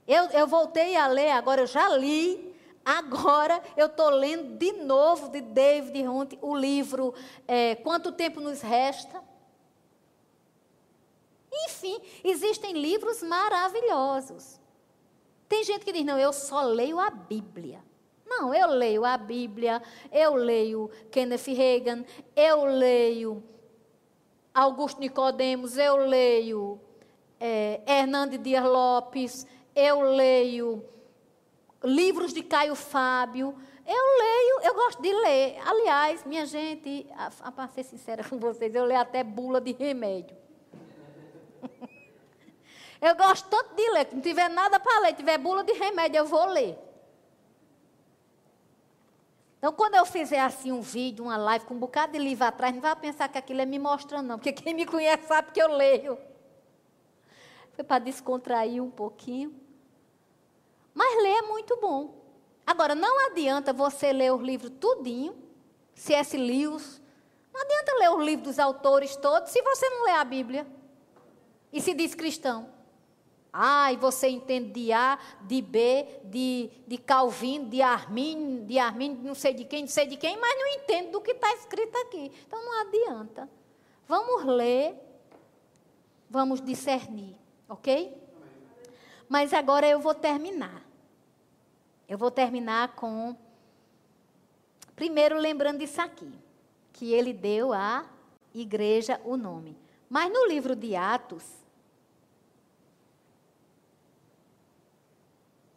Eu, 0.06 0.24
eu 0.26 0.46
voltei 0.46 0.94
a 0.96 1.06
ler, 1.06 1.30
agora 1.30 1.62
eu 1.62 1.66
já 1.66 1.88
li. 1.88 2.54
Agora 2.84 3.62
eu 3.74 3.86
estou 3.86 4.10
lendo 4.10 4.58
de 4.58 4.72
novo 4.72 5.30
de 5.30 5.40
David 5.40 6.06
Hunt 6.06 6.34
o 6.42 6.54
livro 6.54 7.14
é, 7.48 7.76
Quanto 7.76 8.12
Tempo 8.12 8.38
Nos 8.38 8.60
Resta. 8.60 9.22
Enfim, 11.50 11.98
existem 12.22 12.74
livros 12.74 13.22
maravilhosos. 13.22 14.60
Tem 15.48 15.64
gente 15.64 15.86
que 15.86 15.92
diz: 15.92 16.04
não, 16.04 16.18
eu 16.18 16.34
só 16.34 16.60
leio 16.60 17.00
a 17.00 17.08
Bíblia. 17.08 17.82
Não, 18.26 18.52
eu 18.52 18.68
leio 18.68 19.04
a 19.04 19.16
Bíblia, 19.16 19.80
eu 20.12 20.34
leio 20.34 20.90
Kenneth 21.10 21.46
Reagan, 21.46 22.04
eu 22.34 22.64
leio 22.64 23.42
Augusto 24.54 25.00
Nicodemos, 25.00 25.76
eu 25.76 25.96
leio 25.96 26.80
é, 27.40 27.80
Hernande 27.86 28.38
Dias 28.38 28.64
Lopes, 28.64 29.44
eu 29.74 30.00
leio 30.00 30.84
livros 31.82 32.32
de 32.32 32.40
Caio 32.40 32.76
Fábio. 32.76 33.52
Eu 33.84 34.18
leio, 34.18 34.60
eu 34.62 34.74
gosto 34.74 35.02
de 35.02 35.12
ler. 35.12 35.58
Aliás, 35.66 36.24
minha 36.24 36.46
gente, 36.46 37.04
para 37.54 37.68
ser 37.68 37.82
sincera 37.82 38.22
com 38.22 38.38
vocês, 38.38 38.72
eu 38.74 38.84
leio 38.84 39.00
até 39.00 39.24
bula 39.24 39.60
de 39.60 39.72
remédio. 39.72 40.36
Eu 43.00 43.14
gosto 43.16 43.46
tanto 43.50 43.74
de 43.74 43.90
ler, 43.90 44.06
se 44.06 44.14
não 44.14 44.22
tiver 44.22 44.48
nada 44.48 44.80
para 44.80 45.00
ler, 45.00 45.12
tiver 45.12 45.36
bula 45.36 45.62
de 45.62 45.74
remédio, 45.74 46.20
eu 46.20 46.24
vou 46.24 46.46
ler. 46.46 46.78
Então, 49.64 49.72
quando 49.72 49.94
eu 49.94 50.04
fizer 50.04 50.40
assim 50.40 50.70
um 50.72 50.82
vídeo, 50.82 51.24
uma 51.24 51.38
live 51.38 51.64
com 51.64 51.72
um 51.72 51.78
bocado 51.78 52.12
de 52.12 52.18
livro 52.18 52.44
atrás, 52.44 52.74
não 52.74 52.82
vai 52.82 52.94
pensar 52.94 53.28
que 53.28 53.38
aquilo 53.38 53.62
é 53.62 53.64
me 53.64 53.78
mostrando, 53.78 54.26
não, 54.26 54.36
porque 54.38 54.52
quem 54.52 54.74
me 54.74 54.84
conhece 54.84 55.26
sabe 55.26 55.52
que 55.52 55.62
eu 55.62 55.68
leio. 55.68 56.18
Foi 57.72 57.82
para 57.82 57.98
descontrair 57.98 58.84
um 58.84 58.90
pouquinho. 58.90 59.58
Mas 60.92 61.16
ler 61.22 61.38
é 61.38 61.42
muito 61.44 61.78
bom. 61.80 62.14
Agora, 62.66 62.94
não 62.94 63.26
adianta 63.30 63.72
você 63.72 64.12
ler 64.12 64.34
os 64.34 64.42
livros 64.42 64.70
tudinho, 64.78 65.34
C.S. 65.94 66.36
Lewis. 66.36 67.00
Não 67.50 67.62
adianta 67.62 67.94
ler 68.00 68.10
os 68.10 68.22
livros 68.22 68.48
dos 68.48 68.58
autores 68.58 69.16
todos 69.16 69.50
se 69.50 69.62
você 69.62 69.88
não 69.88 70.04
lê 70.04 70.12
a 70.12 70.24
Bíblia. 70.24 70.66
E 71.72 71.80
se 71.80 71.94
diz 71.94 72.14
cristão. 72.14 72.68
Ah, 73.56 73.92
e 73.92 73.96
você 73.96 74.26
entende 74.28 74.72
de 74.72 74.92
A, 74.92 75.16
de 75.42 75.62
B, 75.62 76.08
de, 76.24 76.68
de 76.88 76.98
Calvino, 76.98 77.68
de 77.68 77.80
Armin, 77.80 78.66
de 78.66 78.80
Armin, 78.80 79.14
não 79.22 79.32
sei 79.36 79.54
de 79.54 79.64
quem, 79.64 79.82
não 79.82 79.88
sei 79.88 80.08
de 80.08 80.16
quem, 80.16 80.36
mas 80.36 80.58
não 80.58 80.66
entende 80.66 81.12
do 81.12 81.20
que 81.20 81.30
está 81.30 81.54
escrito 81.54 81.96
aqui. 81.98 82.32
Então 82.48 82.64
não 82.64 82.80
adianta. 82.80 83.48
Vamos 84.08 84.44
ler, 84.44 84.96
vamos 86.28 86.60
discernir, 86.60 87.36
ok? 87.68 88.20
Mas 89.28 89.54
agora 89.54 89.86
eu 89.86 90.00
vou 90.00 90.14
terminar. 90.14 90.82
Eu 92.08 92.18
vou 92.18 92.32
terminar 92.32 92.96
com. 92.96 93.36
Primeiro, 94.96 95.38
lembrando 95.38 95.78
disso 95.78 96.02
aqui, 96.02 96.32
que 96.92 97.12
ele 97.12 97.32
deu 97.32 97.72
à 97.72 98.04
igreja 98.52 99.20
o 99.24 99.36
nome. 99.36 99.78
Mas 100.10 100.32
no 100.32 100.44
livro 100.48 100.74
de 100.74 100.96
Atos, 100.96 101.63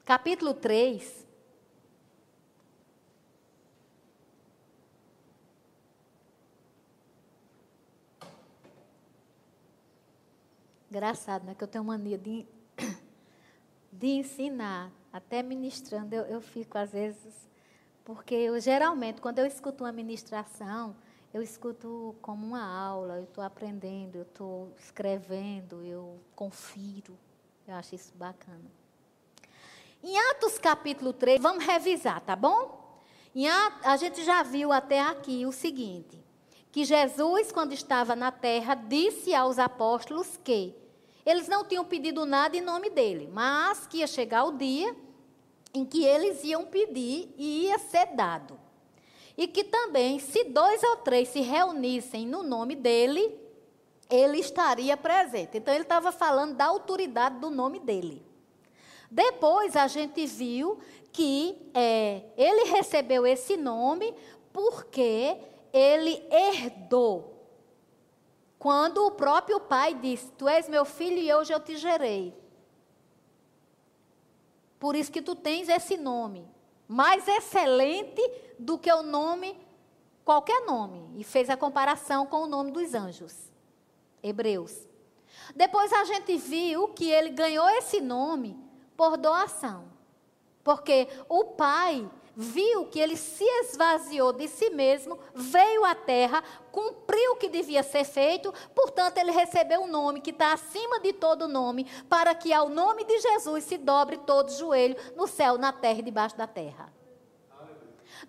capítulo 0.08 0.54
3. 0.54 1.28
Engraçado, 10.90 11.44
né? 11.44 11.54
Que 11.54 11.62
eu 11.66 11.68
tenho 11.68 11.84
mania 11.84 12.18
de, 12.18 12.48
de 13.92 14.08
ensinar, 14.08 14.94
até 15.12 15.44
ministrando, 15.44 16.16
eu, 16.16 16.24
eu 16.24 16.40
fico 16.40 16.78
às 16.78 16.94
vezes. 16.94 17.50
Porque 18.06 18.34
eu 18.34 18.58
geralmente, 18.62 19.20
quando 19.20 19.40
eu 19.40 19.46
escuto 19.46 19.84
uma 19.84 19.92
ministração, 19.92 20.96
eu 21.34 21.42
escuto 21.42 22.16
como 22.22 22.48
uma 22.48 22.64
aula, 22.64 23.18
eu 23.18 23.26
estou 23.26 23.44
aprendendo, 23.44 24.16
eu 24.16 24.22
estou 24.22 24.74
escrevendo, 24.78 25.84
eu 25.84 26.18
confiro. 26.34 27.20
Eu 27.68 27.76
acho 27.76 27.94
isso 27.94 28.16
bacana. 28.16 28.87
Em 30.04 30.16
Atos 30.32 30.60
capítulo 30.60 31.12
3, 31.12 31.42
vamos 31.42 31.66
revisar, 31.66 32.22
tá 32.22 32.36
bom? 32.36 33.02
Em 33.36 33.48
a 33.50 33.98
gente 33.98 34.24
já 34.24 34.44
viu 34.44 34.72
até 34.72 35.02
aqui 35.02 35.46
o 35.46 35.52
seguinte: 35.52 36.24
que 36.72 36.86
Jesus, 36.86 37.52
quando 37.52 37.74
estava 37.74 38.16
na 38.16 38.32
terra, 38.32 38.76
disse 38.76 39.34
aos 39.34 39.58
apóstolos 39.58 40.40
que 40.44 40.76
eles 41.26 41.48
não 41.48 41.66
tinham 41.66 41.84
pedido 41.84 42.26
nada 42.26 42.56
em 42.56 42.62
nome 42.62 42.90
dele, 42.90 43.28
mas 43.34 43.88
que 43.88 43.98
ia 43.98 44.08
chegar 44.08 44.44
o 44.46 44.58
dia 44.58 44.96
em 45.74 45.84
que 45.84 46.06
eles 46.06 46.44
iam 46.44 46.66
pedir 46.66 47.34
e 47.36 47.66
ia 47.66 47.80
ser 47.80 48.08
dado. 48.16 48.58
E 49.36 49.48
que 49.48 49.64
também, 49.64 50.20
se 50.20 50.44
dois 50.46 50.82
ou 50.84 50.98
três 50.98 51.30
se 51.30 51.42
reunissem 51.42 52.26
no 52.26 52.44
nome 52.44 52.76
dele, 52.76 53.36
ele 54.10 54.40
estaria 54.40 54.96
presente. 54.96 55.58
Então, 55.58 55.74
ele 55.74 55.84
estava 55.84 56.12
falando 56.12 56.56
da 56.56 56.66
autoridade 56.66 57.40
do 57.40 57.50
nome 57.50 57.80
dele. 57.80 58.27
Depois 59.10 59.76
a 59.76 59.88
gente 59.88 60.26
viu 60.26 60.80
que 61.12 61.70
é, 61.74 62.24
ele 62.38 62.66
recebeu 62.66 63.26
esse 63.26 63.58
nome 63.58 64.14
porque 64.52 65.38
ele 65.74 66.26
herdou. 66.32 67.36
Quando 68.60 69.06
o 69.06 69.12
próprio 69.12 69.60
pai 69.60 69.94
disse: 69.94 70.32
Tu 70.32 70.48
és 70.48 70.68
meu 70.68 70.84
filho 70.84 71.18
e 71.18 71.34
hoje 71.34 71.54
eu 71.54 71.60
te 71.60 71.78
gerei. 71.78 72.36
Por 74.80 74.96
isso 74.96 75.12
que 75.12 75.22
tu 75.22 75.36
tens 75.36 75.70
esse 75.70 75.98
nome. 75.98 76.48
Mais 76.88 77.28
excelente 77.28 78.22
do 78.58 78.78
que 78.78 78.92
o 78.92 79.04
nome, 79.04 79.60
qualquer 80.24 80.66
nome. 80.66 81.20
E 81.20 81.24
fez 81.24 81.50
a 81.50 81.58
comparação 81.58 82.26
com 82.26 82.44
o 82.44 82.48
nome 82.48 82.72
dos 82.72 82.94
anjos. 82.94 83.52
Hebreus. 84.22 84.88
Depois 85.56 85.92
a 85.94 86.04
gente 86.06 86.38
viu 86.38 86.90
que 86.90 87.10
ele 87.10 87.30
ganhou 87.30 87.68
esse 87.70 88.02
nome 88.02 88.67
por 88.98 89.16
doação. 89.16 89.86
Porque 90.64 91.08
o 91.30 91.46
pai 91.46 92.10
viu 92.36 92.86
que 92.86 93.00
ele 93.00 93.18
se 93.18 93.44
esvaziou 93.62 94.32
de 94.32 94.48
si 94.48 94.70
mesmo, 94.70 95.18
veio 95.34 95.84
à 95.84 95.96
terra, 95.96 96.44
cumpriu 96.72 97.32
o 97.32 97.36
que 97.36 97.50
devia 97.50 97.82
ser 97.82 98.04
feito, 98.04 98.54
portanto, 98.76 99.18
ele 99.18 99.32
recebeu 99.32 99.82
um 99.82 99.88
nome 99.88 100.22
que 100.22 100.30
está 100.30 100.54
acima 100.54 101.00
de 101.00 101.14
todo 101.14 101.48
nome, 101.48 101.86
para 102.08 102.36
que 102.36 102.54
ao 102.54 102.70
nome 102.70 103.04
de 103.06 103.20
Jesus 103.20 103.64
se 103.64 103.78
dobre 103.78 104.18
todo 104.18 104.52
joelho 104.52 104.96
no 105.16 105.26
céu, 105.26 105.58
na 105.58 105.74
terra 105.74 106.00
e 106.00 106.04
debaixo 106.04 106.38
da 106.38 106.46
terra. 106.46 106.94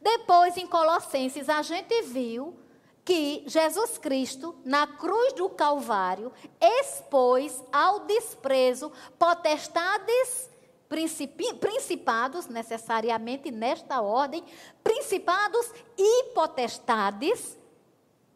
Depois, 0.00 0.56
em 0.56 0.66
Colossenses, 0.66 1.48
a 1.48 1.60
gente 1.60 2.02
viu 2.02 2.56
que 3.04 3.42
Jesus 3.46 3.98
Cristo, 3.98 4.54
na 4.64 4.86
cruz 4.86 5.34
do 5.34 5.50
Calvário, 5.50 6.32
expôs 6.60 7.62
ao 7.72 8.00
desprezo 8.00 8.90
potestades 9.18 10.48
principados, 10.88 12.46
necessariamente 12.46 13.50
nesta 13.50 14.00
ordem, 14.00 14.44
principados 14.82 15.70
e 15.96 16.24
potestades, 16.34 17.58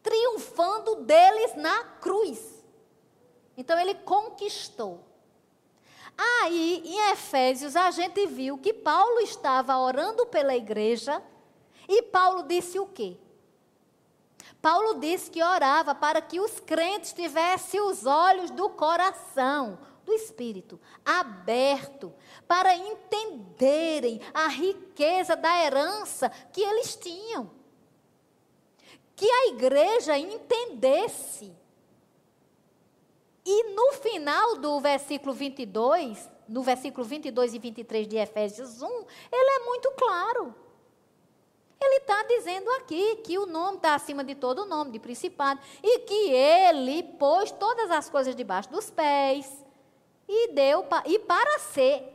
triunfando 0.03 0.97
deles 0.97 1.55
na 1.57 1.85
cruz. 2.01 2.65
Então 3.57 3.79
ele 3.79 3.95
conquistou. 3.95 5.05
Aí, 6.17 6.83
em 6.85 7.11
Efésios, 7.13 7.75
a 7.75 7.91
gente 7.91 8.27
viu 8.27 8.59
que 8.59 8.73
Paulo 8.73 9.21
estava 9.21 9.79
orando 9.79 10.27
pela 10.27 10.55
igreja 10.55 11.23
e 11.89 12.03
Paulo 12.03 12.43
disse 12.43 12.79
o 12.79 12.87
quê? 12.87 13.17
Paulo 14.61 15.01
disse 15.01 15.31
que 15.31 15.43
orava 15.43 15.95
para 15.95 16.21
que 16.21 16.39
os 16.39 16.61
crentes 16.61 17.13
tivessem 17.13 17.81
os 17.81 18.07
olhos 18.07 18.51
do 18.51 18.69
coração, 18.71 19.79
do 20.05 20.13
Espírito, 20.13 20.81
aberto 21.05 22.13
para 22.47 22.75
entenderem 22.75 24.21
a 24.35 24.49
riqueza 24.49 25.37
da 25.37 25.65
herança 25.65 26.29
que 26.53 26.61
eles 26.61 26.97
tinham. 26.97 27.51
Que 29.15 29.31
a 29.31 29.49
igreja 29.49 30.19
entendesse. 30.19 31.53
E 33.45 33.75
no 33.75 33.93
final 33.95 34.57
do 34.59 34.81
versículo 34.81 35.33
22, 35.33 36.31
no 36.49 36.63
versículo 36.63 37.05
22 37.05 37.55
e 37.55 37.59
23 37.59 38.09
de 38.09 38.17
Efésios 38.17 38.83
1, 38.83 38.87
ele 39.33 39.51
é 39.51 39.65
muito 39.65 39.91
claro. 39.93 40.55
Ele 41.81 41.97
está 41.97 42.23
dizendo 42.23 42.71
aqui 42.73 43.17
que 43.17 43.37
o 43.39 43.47
nome 43.47 43.79
está 43.79 43.95
acima 43.95 44.23
de 44.23 44.37
todo 44.37 44.65
nome, 44.65 44.93
de 44.93 45.01
principado, 45.01 45.61
e 45.83 46.01
que 46.01 46.31
ele 46.31 47.03
pôs 47.03 47.51
todas 47.51 47.91
as 47.91 48.09
coisas 48.09 48.37
debaixo 48.37 48.71
dos 48.71 48.89
pés, 48.89 49.62
e 50.29 50.53
deu 50.53 50.87
e 51.07 51.19
para 51.19 51.59
ser 51.59 52.09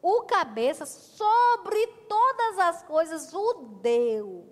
o 0.00 0.22
cabeça 0.22 0.86
sobre 0.86 1.86
todas 2.08 2.58
as 2.58 2.82
coisas 2.82 3.32
o 3.34 3.54
deu. 3.82 4.46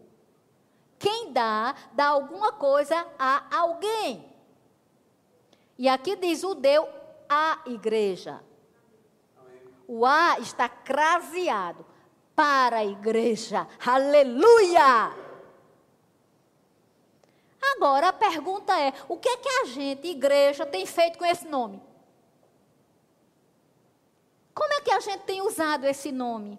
Quem 0.99 1.33
dá, 1.33 1.75
dá 1.93 2.07
alguma 2.07 2.53
coisa 2.53 3.07
a 3.19 3.59
alguém. 3.59 4.25
E 5.79 5.89
aqui 5.89 6.17
diz 6.17 6.43
o 6.43 6.55
deu 6.55 6.89
à 7.29 7.61
igreja. 7.67 8.43
O 9.87 10.05
A 10.05 10.39
está 10.41 10.69
craseado 10.69 11.85
para 12.35 12.79
a 12.79 12.85
igreja. 12.85 13.69
Aleluia! 13.85 15.15
Agora 17.75 18.09
a 18.09 18.13
pergunta 18.13 18.79
é: 18.81 18.93
o 19.09 19.17
que 19.17 19.29
é 19.29 19.37
que 19.37 19.49
a 19.49 19.65
gente, 19.67 20.09
igreja, 20.09 20.67
tem 20.67 20.87
feito 20.87 21.19
com 21.19 21.25
esse 21.25 21.47
nome? 21.47 21.81
Como 24.57 24.73
é 24.73 24.81
que 24.81 24.91
a 24.91 25.01
gente 25.01 25.25
tem 25.25 25.43
usado 25.43 25.85
esse 25.85 26.11
nome? 26.11 26.59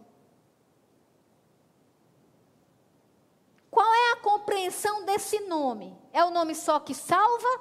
Qual 3.71 3.91
é 3.91 4.11
a 4.11 4.17
compreensão 4.17 5.03
desse 5.03 5.39
nome? 5.39 5.99
É 6.13 6.23
o 6.23 6.29
nome 6.29 6.53
só 6.53 6.79
que 6.79 6.93
salva? 6.93 7.59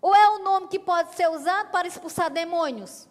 Ou 0.00 0.14
é 0.14 0.30
o 0.30 0.38
nome 0.38 0.68
que 0.68 0.78
pode 0.78 1.14
ser 1.14 1.28
usado 1.28 1.70
para 1.70 1.86
expulsar 1.86 2.30
demônios? 2.30 3.06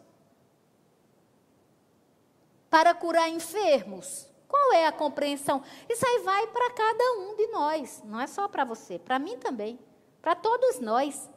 Para 2.68 2.96
curar 2.96 3.30
enfermos? 3.30 4.28
Qual 4.48 4.74
é 4.74 4.88
a 4.88 4.92
compreensão? 4.92 5.62
Isso 5.88 6.04
aí 6.04 6.20
vai 6.24 6.48
para 6.48 6.72
cada 6.72 7.12
um 7.20 7.36
de 7.36 7.46
nós, 7.50 8.02
não 8.04 8.20
é 8.20 8.26
só 8.26 8.48
para 8.48 8.66
você, 8.66 8.98
para 8.98 9.20
mim 9.20 9.38
também, 9.38 9.80
para 10.20 10.34
todos 10.34 10.80
nós. 10.80 11.30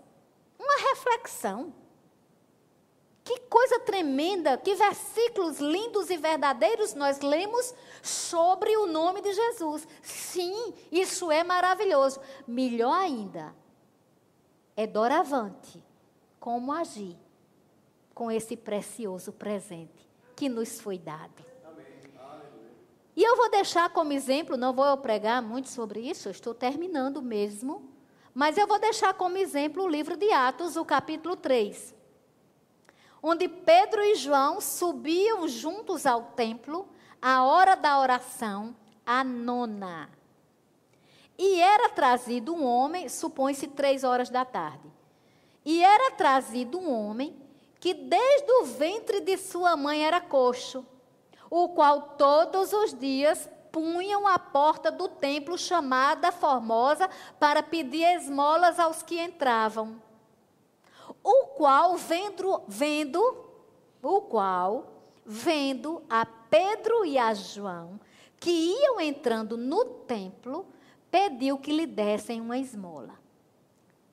Uma 0.59 0.89
reflexão. 0.89 1.75
Que 3.23 3.39
coisa 3.41 3.81
tremenda, 3.81 4.57
que 4.57 4.75
versículos 4.75 5.59
lindos 5.59 6.11
e 6.11 6.17
verdadeiros 6.17 6.95
nós 6.95 7.21
lemos 7.21 7.75
sobre 8.03 8.77
o 8.77 8.87
nome 8.87 9.21
de 9.21 9.33
Jesus. 9.33 9.87
Sim, 10.03 10.73
isso 10.91 11.31
é 11.31 11.45
maravilhoso. 11.45 12.21
Melhor 12.47 12.93
ainda, 12.93 13.55
é 14.77 14.87
doravante 14.87 15.83
como 16.39 16.73
agir 16.73 17.17
com 18.15 18.31
esse 18.31 18.57
precioso 18.57 19.33
presente 19.33 20.09
que 20.35 20.49
nos 20.49 20.81
foi 20.81 20.99
dado. 20.99 21.45
E 23.15 23.23
eu 23.23 23.37
vou 23.37 23.51
deixar 23.51 23.91
como 23.91 24.13
exemplo, 24.13 24.57
não 24.57 24.73
vou 24.73 24.97
pregar 24.97 25.43
muito 25.43 25.69
sobre 25.69 26.01
isso, 26.01 26.31
estou 26.31 26.55
terminando 26.55 27.21
mesmo, 27.21 27.91
mas 28.33 28.57
eu 28.57 28.67
vou 28.67 28.79
deixar 28.79 29.13
como 29.13 29.37
exemplo 29.37 29.85
o 29.85 29.89
livro 29.89 30.17
de 30.17 30.33
Atos, 30.33 30.77
o 30.77 30.85
capítulo 30.85 31.37
3 31.37 32.00
onde 33.23 33.49
Pedro 33.49 34.03
e 34.03 34.15
João 34.15 34.61
subiam 34.61 35.47
juntos 35.47 36.07
ao 36.07 36.23
templo, 36.23 36.89
à 37.21 37.45
hora 37.45 37.75
da 37.75 37.99
oração, 37.99 38.75
a 39.05 39.23
nona. 39.23 40.11
E 41.39 41.61
era 41.61 41.89
trazido 41.89 42.55
um 42.55 42.65
homem, 42.65 43.09
supõe-se 43.09 43.69
três 43.69 44.05
horas 44.05 44.31
da 44.31 44.45
tarde. 44.45 44.91
E 45.65 45.83
era 45.83 46.11
trazido 46.13 46.79
um 46.79 46.91
homem 46.91 47.37
que 47.79 47.95
desde 47.95 48.51
o 48.53 48.65
ventre 48.65 49.21
de 49.21 49.37
sua 49.39 49.77
mãe 49.77 50.05
era 50.05 50.21
coxo, 50.21 50.87
o 51.51 51.71
qual 51.71 52.15
todos 52.19 52.73
os 52.73 52.93
dias 52.93 53.49
punham 53.73 54.27
a 54.27 54.39
porta 54.39 54.91
do 54.91 55.09
templo 55.09 55.57
chamada 55.57 56.33
Formosa 56.33 57.09
para 57.39 57.63
pedir 57.63 58.05
esmolas 58.17 58.79
aos 58.79 59.03
que 59.03 59.19
entravam 59.21 60.10
o 61.23 61.47
qual 61.57 61.97
vendo, 61.97 62.63
vendo, 62.67 63.45
o 64.03 64.21
qual 64.23 64.87
vendo 65.25 66.03
a 66.09 66.25
Pedro 66.25 67.05
e 67.05 67.19
a 67.19 67.33
João 67.35 68.01
que 68.41 68.51
iam 68.51 68.99
entrando 68.99 69.59
no 69.59 69.85
templo, 69.85 70.67
pediu 71.11 71.59
que 71.59 71.71
lhe 71.71 71.87
dessem 71.87 72.41
uma 72.41 72.57
esmola. 72.57 73.21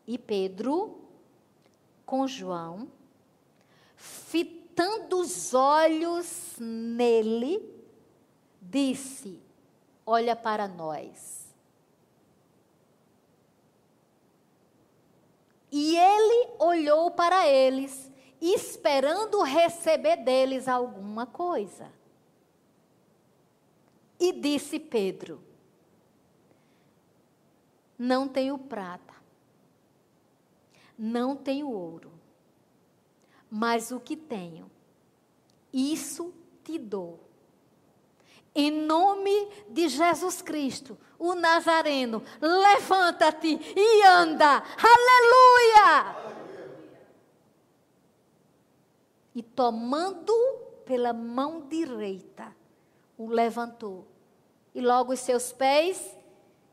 E 0.05 0.17
Pedro, 0.17 0.99
com 2.05 2.27
João, 2.27 2.89
fitando 3.95 5.19
os 5.19 5.53
olhos 5.53 6.55
nele, 6.59 7.61
disse: 8.61 9.39
Olha 10.05 10.35
para 10.35 10.67
nós. 10.67 11.36
E 15.71 15.97
ele 15.97 16.55
olhou 16.59 17.11
para 17.11 17.47
eles, 17.47 18.09
esperando 18.41 19.41
receber 19.41 20.17
deles 20.17 20.67
alguma 20.67 21.25
coisa. 21.25 21.91
E 24.19 24.31
disse 24.31 24.79
Pedro: 24.79 25.43
Não 27.97 28.27
tenho 28.27 28.57
prata, 28.57 29.13
não 30.97 31.35
tenho 31.35 31.69
ouro, 31.69 32.11
mas 33.49 33.91
o 33.91 33.99
que 33.99 34.15
tenho, 34.15 34.71
isso 35.71 36.33
te 36.63 36.79
dou. 36.79 37.26
Em 38.59 38.71
nome 38.71 39.49
de 39.69 39.87
Jesus 39.87 40.41
Cristo, 40.41 40.97
o 41.19 41.35
Nazareno, 41.35 42.23
levanta-te 42.41 43.59
e 43.75 44.03
anda. 44.03 44.63
Aleluia! 44.81 46.15
E 49.35 49.43
tomando 49.43 50.33
pela 50.87 51.13
mão 51.13 51.67
direita, 51.67 52.51
o 53.15 53.27
levantou. 53.27 54.07
E 54.73 54.81
logo 54.81 55.13
os 55.13 55.19
seus 55.19 55.51
pés 55.53 56.17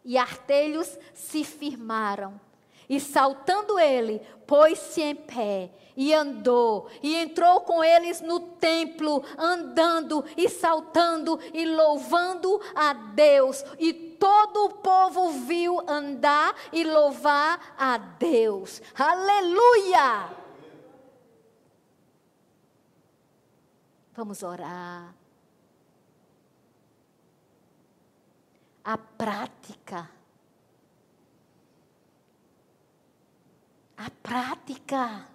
e 0.02 0.16
artelhos 0.16 0.98
se 1.12 1.44
firmaram. 1.44 2.40
E 2.88 3.00
saltando 3.00 3.78
ele, 3.78 4.20
pôs-se 4.46 5.00
em 5.00 5.14
pé 5.14 5.70
e 5.96 6.12
andou, 6.12 6.88
e 7.02 7.14
entrou 7.14 7.60
com 7.60 7.82
eles 7.82 8.20
no 8.20 8.40
templo, 8.40 9.24
andando 9.38 10.24
e 10.36 10.48
saltando 10.48 11.38
e 11.52 11.64
louvando 11.64 12.60
a 12.74 12.92
Deus. 12.92 13.64
E 13.78 13.92
todo 13.92 14.64
o 14.64 14.70
povo 14.70 15.30
viu 15.30 15.80
andar 15.88 16.54
e 16.72 16.84
louvar 16.84 17.74
a 17.78 17.96
Deus. 17.96 18.82
Aleluia! 18.96 20.30
Vamos 24.14 24.42
orar. 24.42 25.14
A 28.84 28.98
prática 28.98 30.10
a 33.96 34.10
prática. 34.10 35.28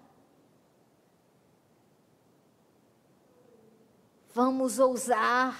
Vamos 4.33 4.79
ousar, 4.79 5.57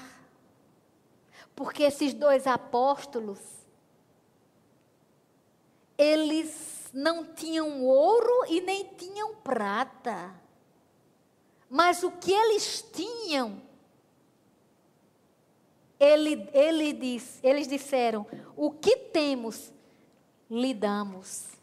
porque 1.55 1.83
esses 1.83 2.13
dois 2.13 2.47
apóstolos, 2.47 3.39
eles 5.97 6.89
não 6.93 7.25
tinham 7.33 7.83
ouro 7.83 8.45
e 8.47 8.61
nem 8.61 8.85
tinham 8.85 9.35
prata, 9.35 10.33
mas 11.69 12.03
o 12.03 12.11
que 12.11 12.31
eles 12.31 12.81
tinham, 12.93 13.61
ele, 15.99 16.49
ele 16.53 16.93
diz, 16.93 17.39
eles 17.43 17.67
disseram: 17.67 18.25
o 18.55 18.71
que 18.71 18.95
temos, 18.95 19.73
lhe 20.49 20.73
damos. 20.73 21.59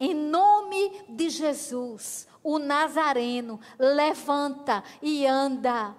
Em 0.00 0.14
nome 0.14 1.04
de 1.10 1.28
Jesus, 1.28 2.26
o 2.42 2.58
Nazareno 2.58 3.60
levanta 3.78 4.82
e 5.02 5.26
anda. 5.26 5.94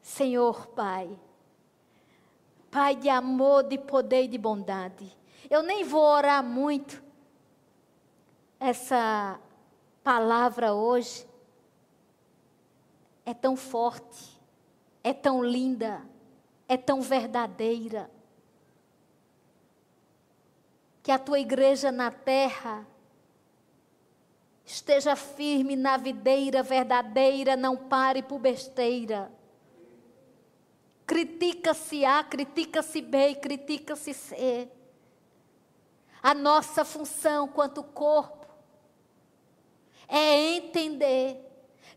Senhor 0.00 0.68
Pai, 0.68 1.18
Pai 2.70 2.94
de 2.94 3.08
amor, 3.08 3.64
de 3.64 3.78
poder 3.78 4.24
e 4.24 4.28
de 4.28 4.38
bondade. 4.38 5.16
Eu 5.50 5.62
nem 5.62 5.82
vou 5.82 6.02
orar 6.02 6.44
muito 6.44 7.02
essa 8.60 9.40
palavra 10.02 10.72
hoje. 10.72 11.26
É 13.26 13.34
tão 13.34 13.56
forte, 13.56 14.40
é 15.02 15.12
tão 15.12 15.42
linda, 15.42 16.00
é 16.68 16.76
tão 16.76 17.00
verdadeira 17.00 18.10
que 21.04 21.12
a 21.12 21.18
tua 21.18 21.38
igreja 21.38 21.92
na 21.92 22.10
terra 22.10 22.86
esteja 24.64 25.14
firme 25.14 25.76
na 25.76 25.98
videira 25.98 26.62
verdadeira, 26.62 27.54
não 27.54 27.76
pare 27.76 28.22
por 28.22 28.38
besteira. 28.38 29.30
Critica-se 31.06 32.06
A, 32.06 32.24
critica-se 32.24 33.02
B 33.02 33.34
critica-se 33.34 34.14
C. 34.14 34.66
A 36.22 36.32
nossa 36.32 36.86
função 36.86 37.48
quanto 37.48 37.82
corpo 37.82 38.46
é 40.08 40.56
entender 40.56 41.38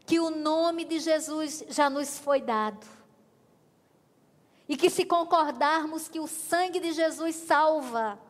que 0.05 0.19
o 0.19 0.29
nome 0.29 0.83
de 0.83 0.99
Jesus 0.99 1.63
já 1.69 1.89
nos 1.89 2.19
foi 2.19 2.41
dado. 2.41 2.85
E 4.67 4.75
que 4.75 4.89
se 4.89 5.05
concordarmos 5.05 6.09
que 6.09 6.19
o 6.19 6.27
sangue 6.27 6.81
de 6.81 6.91
Jesus 6.91 7.37
salva, 7.37 8.26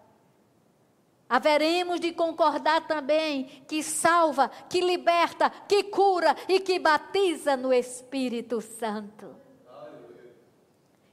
haveremos 1.30 2.00
de 2.00 2.12
concordar 2.12 2.88
também 2.88 3.46
que 3.68 3.84
salva, 3.84 4.50
que 4.70 4.80
liberta, 4.82 5.50
que 5.50 5.84
cura 5.84 6.36
e 6.48 6.60
que 6.60 6.80
batiza 6.80 7.58
no 7.58 7.74
Espírito 7.74 8.62
Santo. 8.62 9.36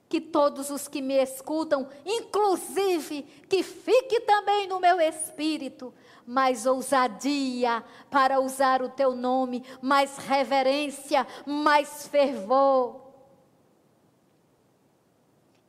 Que 0.09 0.21
todos 0.21 0.71
os 0.71 0.87
que 0.87 1.03
me 1.03 1.15
escutam, 1.15 1.89
inclusive, 2.07 3.23
que 3.49 3.63
fique 3.63 4.21
também 4.21 4.69
no 4.69 4.79
meu 4.79 5.01
espírito, 5.01 5.93
mais 6.25 6.67
ousadia 6.67 7.85
para 8.11 8.39
usar 8.39 8.81
o 8.81 8.89
teu 8.89 9.17
nome, 9.17 9.65
mais 9.83 10.17
reverência, 10.19 11.27
mais 11.45 12.07
fervor 12.07 13.03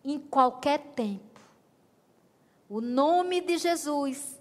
em 0.03 0.19
qualquer 0.19 0.79
tempo. 0.93 1.41
O 2.69 2.79
nome 2.79 3.41
de 3.41 3.57
Jesus 3.57 4.34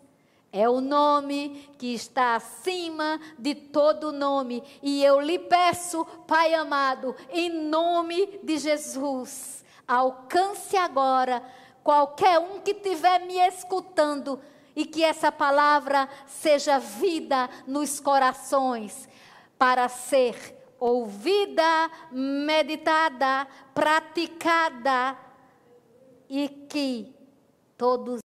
é 0.56 0.68
o 0.68 0.80
nome 0.80 1.68
que 1.76 1.92
está 1.92 2.36
acima 2.36 3.20
de 3.36 3.56
todo 3.56 4.12
nome. 4.12 4.62
E 4.80 5.02
eu 5.02 5.20
lhe 5.20 5.36
peço, 5.36 6.04
Pai 6.28 6.54
amado, 6.54 7.16
em 7.28 7.50
nome 7.50 8.38
de 8.40 8.58
Jesus, 8.58 9.64
alcance 9.86 10.76
agora 10.76 11.42
qualquer 11.82 12.38
um 12.38 12.60
que 12.60 12.70
estiver 12.70 13.26
me 13.26 13.36
escutando 13.36 14.40
e 14.76 14.86
que 14.86 15.02
essa 15.02 15.32
palavra 15.32 16.08
seja 16.24 16.78
vida 16.78 17.50
nos 17.66 17.98
corações 17.98 19.08
para 19.58 19.88
ser 19.88 20.36
ouvida, 20.78 21.90
meditada, 22.12 23.48
praticada 23.74 25.18
e 26.28 26.48
que 26.48 27.12
todos 27.76 28.22